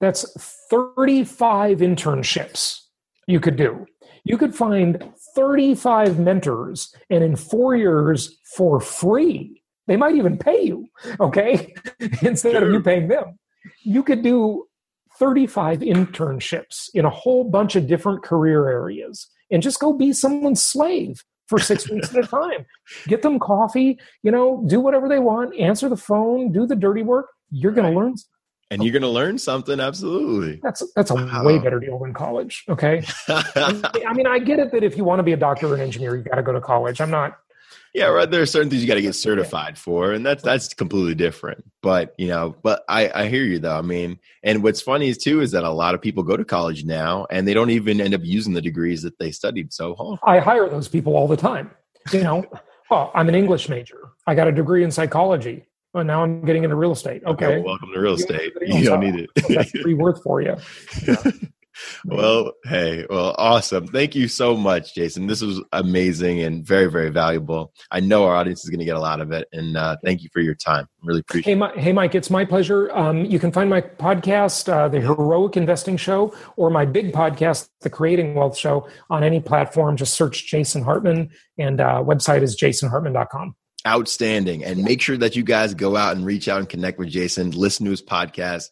That's 0.00 0.24
35 0.70 1.78
internships 1.78 2.80
you 3.26 3.40
could 3.40 3.56
do. 3.56 3.86
You 4.24 4.38
could 4.38 4.54
find 4.54 5.12
35 5.34 6.18
mentors 6.18 6.94
and 7.08 7.22
in 7.24 7.36
four 7.36 7.74
years 7.76 8.38
for 8.56 8.80
free. 8.80 9.62
They 9.86 9.96
might 9.96 10.14
even 10.14 10.38
pay 10.38 10.62
you, 10.62 10.86
okay? 11.18 11.74
Instead 12.22 12.62
of 12.62 12.70
you 12.70 12.82
paying 12.82 13.08
them. 13.08 13.38
You 13.82 14.02
could 14.02 14.22
do 14.22 14.66
35 15.18 15.80
internships 15.80 16.88
in 16.94 17.04
a 17.04 17.10
whole 17.10 17.44
bunch 17.44 17.76
of 17.76 17.86
different 17.86 18.22
career 18.22 18.68
areas 18.68 19.28
and 19.50 19.62
just 19.62 19.80
go 19.80 19.92
be 19.92 20.12
someone's 20.12 20.62
slave 20.62 21.24
for 21.50 21.58
six 21.58 21.90
weeks 21.90 22.14
at 22.14 22.24
a 22.24 22.26
time. 22.26 22.64
Get 23.08 23.22
them 23.22 23.38
coffee, 23.40 23.98
you 24.22 24.30
know, 24.30 24.64
do 24.68 24.80
whatever 24.80 25.08
they 25.08 25.18
want, 25.18 25.58
answer 25.58 25.88
the 25.88 25.96
phone, 25.96 26.52
do 26.52 26.64
the 26.64 26.76
dirty 26.76 27.02
work. 27.02 27.26
You're 27.50 27.72
going 27.72 27.92
to 27.92 27.98
learn. 27.98 28.14
And 28.70 28.84
you're 28.84 28.92
going 28.92 29.02
to 29.02 29.08
learn 29.08 29.36
something. 29.36 29.80
Absolutely. 29.80 30.60
That's 30.62 30.84
that's 30.94 31.10
a 31.10 31.16
wow. 31.16 31.44
way 31.44 31.58
better 31.58 31.80
deal 31.80 31.98
than 31.98 32.14
college. 32.14 32.64
Okay. 32.68 33.04
I 33.28 34.12
mean, 34.14 34.28
I 34.28 34.38
get 34.38 34.60
it 34.60 34.70
that 34.70 34.84
if 34.84 34.96
you 34.96 35.02
want 35.02 35.18
to 35.18 35.24
be 35.24 35.32
a 35.32 35.36
doctor 35.36 35.66
or 35.66 35.74
an 35.74 35.80
engineer, 35.80 36.14
you 36.16 36.22
got 36.22 36.36
to 36.36 36.42
go 36.42 36.52
to 36.52 36.60
college. 36.60 37.00
I'm 37.00 37.10
not 37.10 37.36
yeah, 37.94 38.06
right. 38.06 38.30
There 38.30 38.40
are 38.40 38.46
certain 38.46 38.70
things 38.70 38.82
you 38.82 38.88
got 38.88 38.94
to 38.94 39.02
get 39.02 39.14
certified 39.14 39.76
for, 39.76 40.12
and 40.12 40.24
that's 40.24 40.42
that's 40.42 40.72
completely 40.74 41.14
different. 41.14 41.64
But 41.82 42.14
you 42.18 42.28
know, 42.28 42.54
but 42.62 42.84
I 42.88 43.10
I 43.12 43.28
hear 43.28 43.44
you 43.44 43.58
though. 43.58 43.76
I 43.76 43.82
mean, 43.82 44.18
and 44.42 44.62
what's 44.62 44.80
funny 44.80 45.08
is 45.08 45.18
too 45.18 45.40
is 45.40 45.50
that 45.52 45.64
a 45.64 45.70
lot 45.70 45.94
of 45.94 46.00
people 46.00 46.22
go 46.22 46.36
to 46.36 46.44
college 46.44 46.84
now 46.84 47.26
and 47.30 47.48
they 47.48 47.54
don't 47.54 47.70
even 47.70 48.00
end 48.00 48.14
up 48.14 48.20
using 48.24 48.52
the 48.52 48.62
degrees 48.62 49.02
that 49.02 49.18
they 49.18 49.30
studied. 49.30 49.72
So. 49.72 50.18
I 50.24 50.38
hire 50.38 50.68
those 50.68 50.88
people 50.88 51.16
all 51.16 51.26
the 51.26 51.36
time. 51.36 51.70
You 52.12 52.22
know, 52.22 52.44
oh, 52.90 53.10
I'm 53.14 53.28
an 53.28 53.34
English 53.34 53.68
major. 53.68 54.10
I 54.26 54.34
got 54.34 54.46
a 54.46 54.52
degree 54.52 54.84
in 54.84 54.90
psychology. 54.90 55.66
Well, 55.92 56.04
now 56.04 56.22
I'm 56.22 56.44
getting 56.44 56.62
into 56.62 56.76
real 56.76 56.92
estate. 56.92 57.22
Okay, 57.24 57.46
okay 57.46 57.56
well, 57.56 57.64
welcome 57.64 57.92
to 57.92 58.00
real 58.00 58.14
estate. 58.14 58.52
You 58.60 58.84
don't 58.84 59.00
need 59.00 59.16
it. 59.16 59.30
that's 59.48 59.70
free 59.80 59.94
worth 59.94 60.22
for 60.22 60.40
you. 60.40 60.56
Yeah. 61.06 61.16
well, 62.04 62.52
hey, 62.64 63.06
well, 63.08 63.34
awesome. 63.38 63.86
Thank 63.86 64.14
you 64.14 64.28
so 64.28 64.56
much, 64.56 64.94
Jason. 64.94 65.26
This 65.26 65.42
was 65.42 65.62
amazing 65.72 66.40
and 66.40 66.64
very, 66.64 66.90
very 66.90 67.10
valuable. 67.10 67.72
I 67.90 68.00
know 68.00 68.24
our 68.24 68.34
audience 68.34 68.64
is 68.64 68.70
going 68.70 68.80
to 68.80 68.84
get 68.84 68.96
a 68.96 69.00
lot 69.00 69.20
of 69.20 69.32
it, 69.32 69.48
and 69.52 69.76
uh, 69.76 69.96
thank 70.04 70.22
you 70.22 70.28
for 70.32 70.40
your 70.40 70.54
time. 70.54 70.86
Really 71.02 71.20
appreciate. 71.20 71.52
Hey, 71.52 71.54
my, 71.54 71.72
hey, 71.76 71.92
Mike, 71.92 72.14
it's 72.14 72.30
my 72.30 72.44
pleasure. 72.44 72.90
Um, 72.92 73.24
you 73.24 73.38
can 73.38 73.52
find 73.52 73.68
my 73.70 73.80
podcast, 73.80 74.72
uh, 74.72 74.88
the 74.88 75.00
Heroic 75.00 75.56
Investing 75.56 75.96
Show, 75.96 76.34
or 76.56 76.70
my 76.70 76.84
big 76.84 77.12
podcast, 77.12 77.68
the 77.80 77.90
Creating 77.90 78.34
Wealth 78.34 78.56
Show, 78.56 78.88
on 79.08 79.22
any 79.22 79.40
platform. 79.40 79.96
Just 79.96 80.14
search 80.14 80.46
Jason 80.46 80.82
Hartman, 80.82 81.30
and 81.58 81.80
uh, 81.80 82.02
website 82.04 82.42
is 82.42 82.60
jasonhartman.com. 82.60 83.54
Outstanding, 83.86 84.62
and 84.62 84.84
make 84.84 85.00
sure 85.00 85.16
that 85.16 85.36
you 85.36 85.42
guys 85.42 85.72
go 85.72 85.96
out 85.96 86.14
and 86.14 86.26
reach 86.26 86.48
out 86.48 86.58
and 86.58 86.68
connect 86.68 86.98
with 86.98 87.08
Jason. 87.08 87.52
Listen 87.52 87.86
to 87.86 87.90
his 87.90 88.02
podcast 88.02 88.68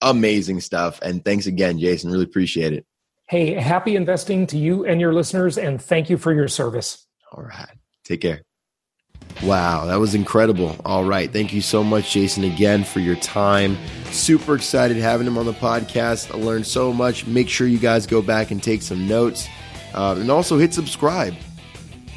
amazing 0.00 0.60
stuff. 0.60 1.00
And 1.02 1.24
thanks 1.24 1.46
again, 1.46 1.78
Jason. 1.78 2.10
Really 2.10 2.24
appreciate 2.24 2.72
it. 2.72 2.86
Hey, 3.28 3.52
happy 3.54 3.94
investing 3.94 4.46
to 4.48 4.58
you 4.58 4.86
and 4.86 5.00
your 5.00 5.12
listeners, 5.12 5.58
and 5.58 5.80
thank 5.80 6.08
you 6.08 6.16
for 6.16 6.32
your 6.32 6.48
service. 6.48 7.06
All 7.30 7.42
right. 7.42 7.76
Take 8.04 8.22
care. 8.22 8.42
Wow, 9.42 9.84
that 9.84 9.96
was 10.00 10.14
incredible. 10.14 10.74
All 10.84 11.04
right. 11.04 11.30
Thank 11.30 11.52
you 11.52 11.60
so 11.60 11.84
much, 11.84 12.12
Jason, 12.12 12.44
again 12.44 12.82
for 12.84 13.00
your 13.00 13.16
time. 13.16 13.76
Super 14.06 14.54
excited 14.56 14.96
having 14.96 15.26
him 15.26 15.36
on 15.36 15.46
the 15.46 15.52
podcast. 15.52 16.34
I 16.34 16.38
learned 16.38 16.66
so 16.66 16.92
much. 16.92 17.26
Make 17.26 17.48
sure 17.48 17.66
you 17.66 17.78
guys 17.78 18.06
go 18.06 18.22
back 18.22 18.50
and 18.50 18.62
take 18.62 18.82
some 18.82 19.06
notes 19.06 19.46
uh, 19.94 20.16
and 20.18 20.30
also 20.30 20.58
hit 20.58 20.72
subscribe. 20.74 21.34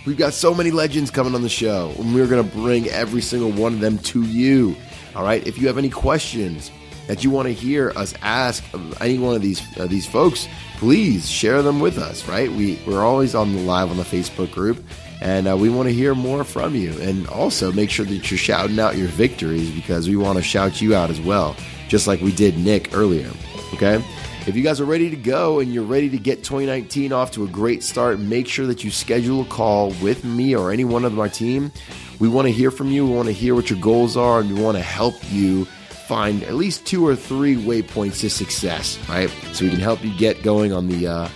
We've 0.06 0.18
got 0.18 0.34
so 0.34 0.54
many 0.54 0.72
legends 0.72 1.12
coming 1.12 1.36
on 1.36 1.44
the 1.44 1.50
show, 1.50 1.94
and 2.00 2.16
we're 2.16 2.26
going 2.26 2.50
to 2.50 2.56
bring 2.56 2.88
every 2.88 3.22
single 3.22 3.52
one 3.52 3.74
of 3.74 3.82
them 3.82 4.00
to 4.00 4.24
you. 4.24 4.76
All 5.16 5.24
right. 5.24 5.46
If 5.46 5.60
you 5.60 5.68
have 5.68 5.78
any 5.78 5.90
questions, 5.90 6.72
that 7.12 7.26
you 7.26 7.30
want 7.30 7.46
to 7.46 7.54
hear 7.54 7.92
us 7.98 8.14
ask 8.22 8.64
any 9.02 9.20
one 9.20 9.36
of 9.36 9.42
these 9.42 9.62
uh, 9.78 9.86
these 9.86 10.08
folks, 10.08 10.48
please 10.78 11.30
share 11.30 11.62
them 11.62 11.82
with 11.82 11.98
us. 11.98 12.26
Right? 12.26 12.50
We 12.50 12.80
we're 12.88 13.04
always 13.04 13.36
on 13.36 13.54
the 13.54 13.62
live 13.64 13.92
on 13.92 13.98
the 13.98 14.04
Facebook 14.04 14.50
group, 14.50 14.82
and 15.20 15.46
uh, 15.46 15.58
we 15.58 15.68
want 15.68 15.90
to 15.90 15.94
hear 15.94 16.16
more 16.16 16.46
from 16.46 16.74
you. 16.74 16.98
And 17.02 17.28
also 17.28 17.70
make 17.74 17.90
sure 17.90 18.06
that 18.06 18.32
you're 18.32 18.38
shouting 18.38 18.80
out 18.80 18.96
your 18.96 19.10
victories 19.10 19.70
because 19.72 20.08
we 20.08 20.16
want 20.16 20.38
to 20.38 20.42
shout 20.42 20.80
you 20.80 20.96
out 20.96 21.10
as 21.10 21.20
well, 21.20 21.58
just 21.90 22.08
like 22.08 22.22
we 22.22 22.32
did 22.32 22.58
Nick 22.58 22.96
earlier. 22.96 23.30
Okay. 23.74 24.02
If 24.48 24.56
you 24.56 24.64
guys 24.64 24.80
are 24.80 24.86
ready 24.86 25.10
to 25.10 25.18
go 25.18 25.60
and 25.60 25.72
you're 25.74 25.84
ready 25.84 26.10
to 26.10 26.18
get 26.18 26.46
2019 26.46 27.12
off 27.12 27.32
to 27.32 27.44
a 27.44 27.48
great 27.48 27.84
start, 27.84 28.20
make 28.20 28.48
sure 28.48 28.66
that 28.68 28.86
you 28.86 28.90
schedule 28.90 29.42
a 29.42 29.46
call 29.46 29.92
with 30.02 30.24
me 30.24 30.56
or 30.56 30.72
any 30.72 30.86
one 30.86 31.04
of 31.04 31.20
our 31.20 31.30
team. 31.30 31.74
We 32.20 32.30
want 32.30 32.48
to 32.48 32.54
hear 32.54 32.72
from 32.72 32.88
you. 32.88 33.06
We 33.06 33.14
want 33.14 33.28
to 33.28 33.34
hear 33.34 33.54
what 33.54 33.70
your 33.70 33.80
goals 33.80 34.16
are, 34.16 34.40
and 34.40 34.52
we 34.52 34.62
want 34.64 34.78
to 34.78 34.84
help 34.84 35.16
you 35.30 35.68
find 36.12 36.44
at 36.44 36.56
least 36.56 36.86
two 36.86 37.08
or 37.08 37.16
three 37.16 37.56
waypoints 37.56 38.20
to 38.20 38.30
success, 38.30 39.00
right? 39.08 39.30
So 39.54 39.64
we 39.64 39.72
can 39.72 39.80
help 39.80 40.04
you 40.04 40.14
get 40.18 40.44
going 40.44 40.74
on 40.74 40.90
the 40.90 41.08
uh, 41.08 41.30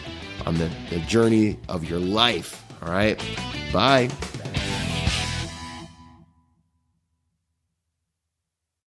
on 0.45 0.55
the, 0.55 0.69
the 0.89 0.99
journey 1.07 1.57
of 1.69 1.89
your 1.89 1.99
life. 1.99 2.61
All 2.84 2.91
right. 2.91 3.17
Bye. 3.71 4.09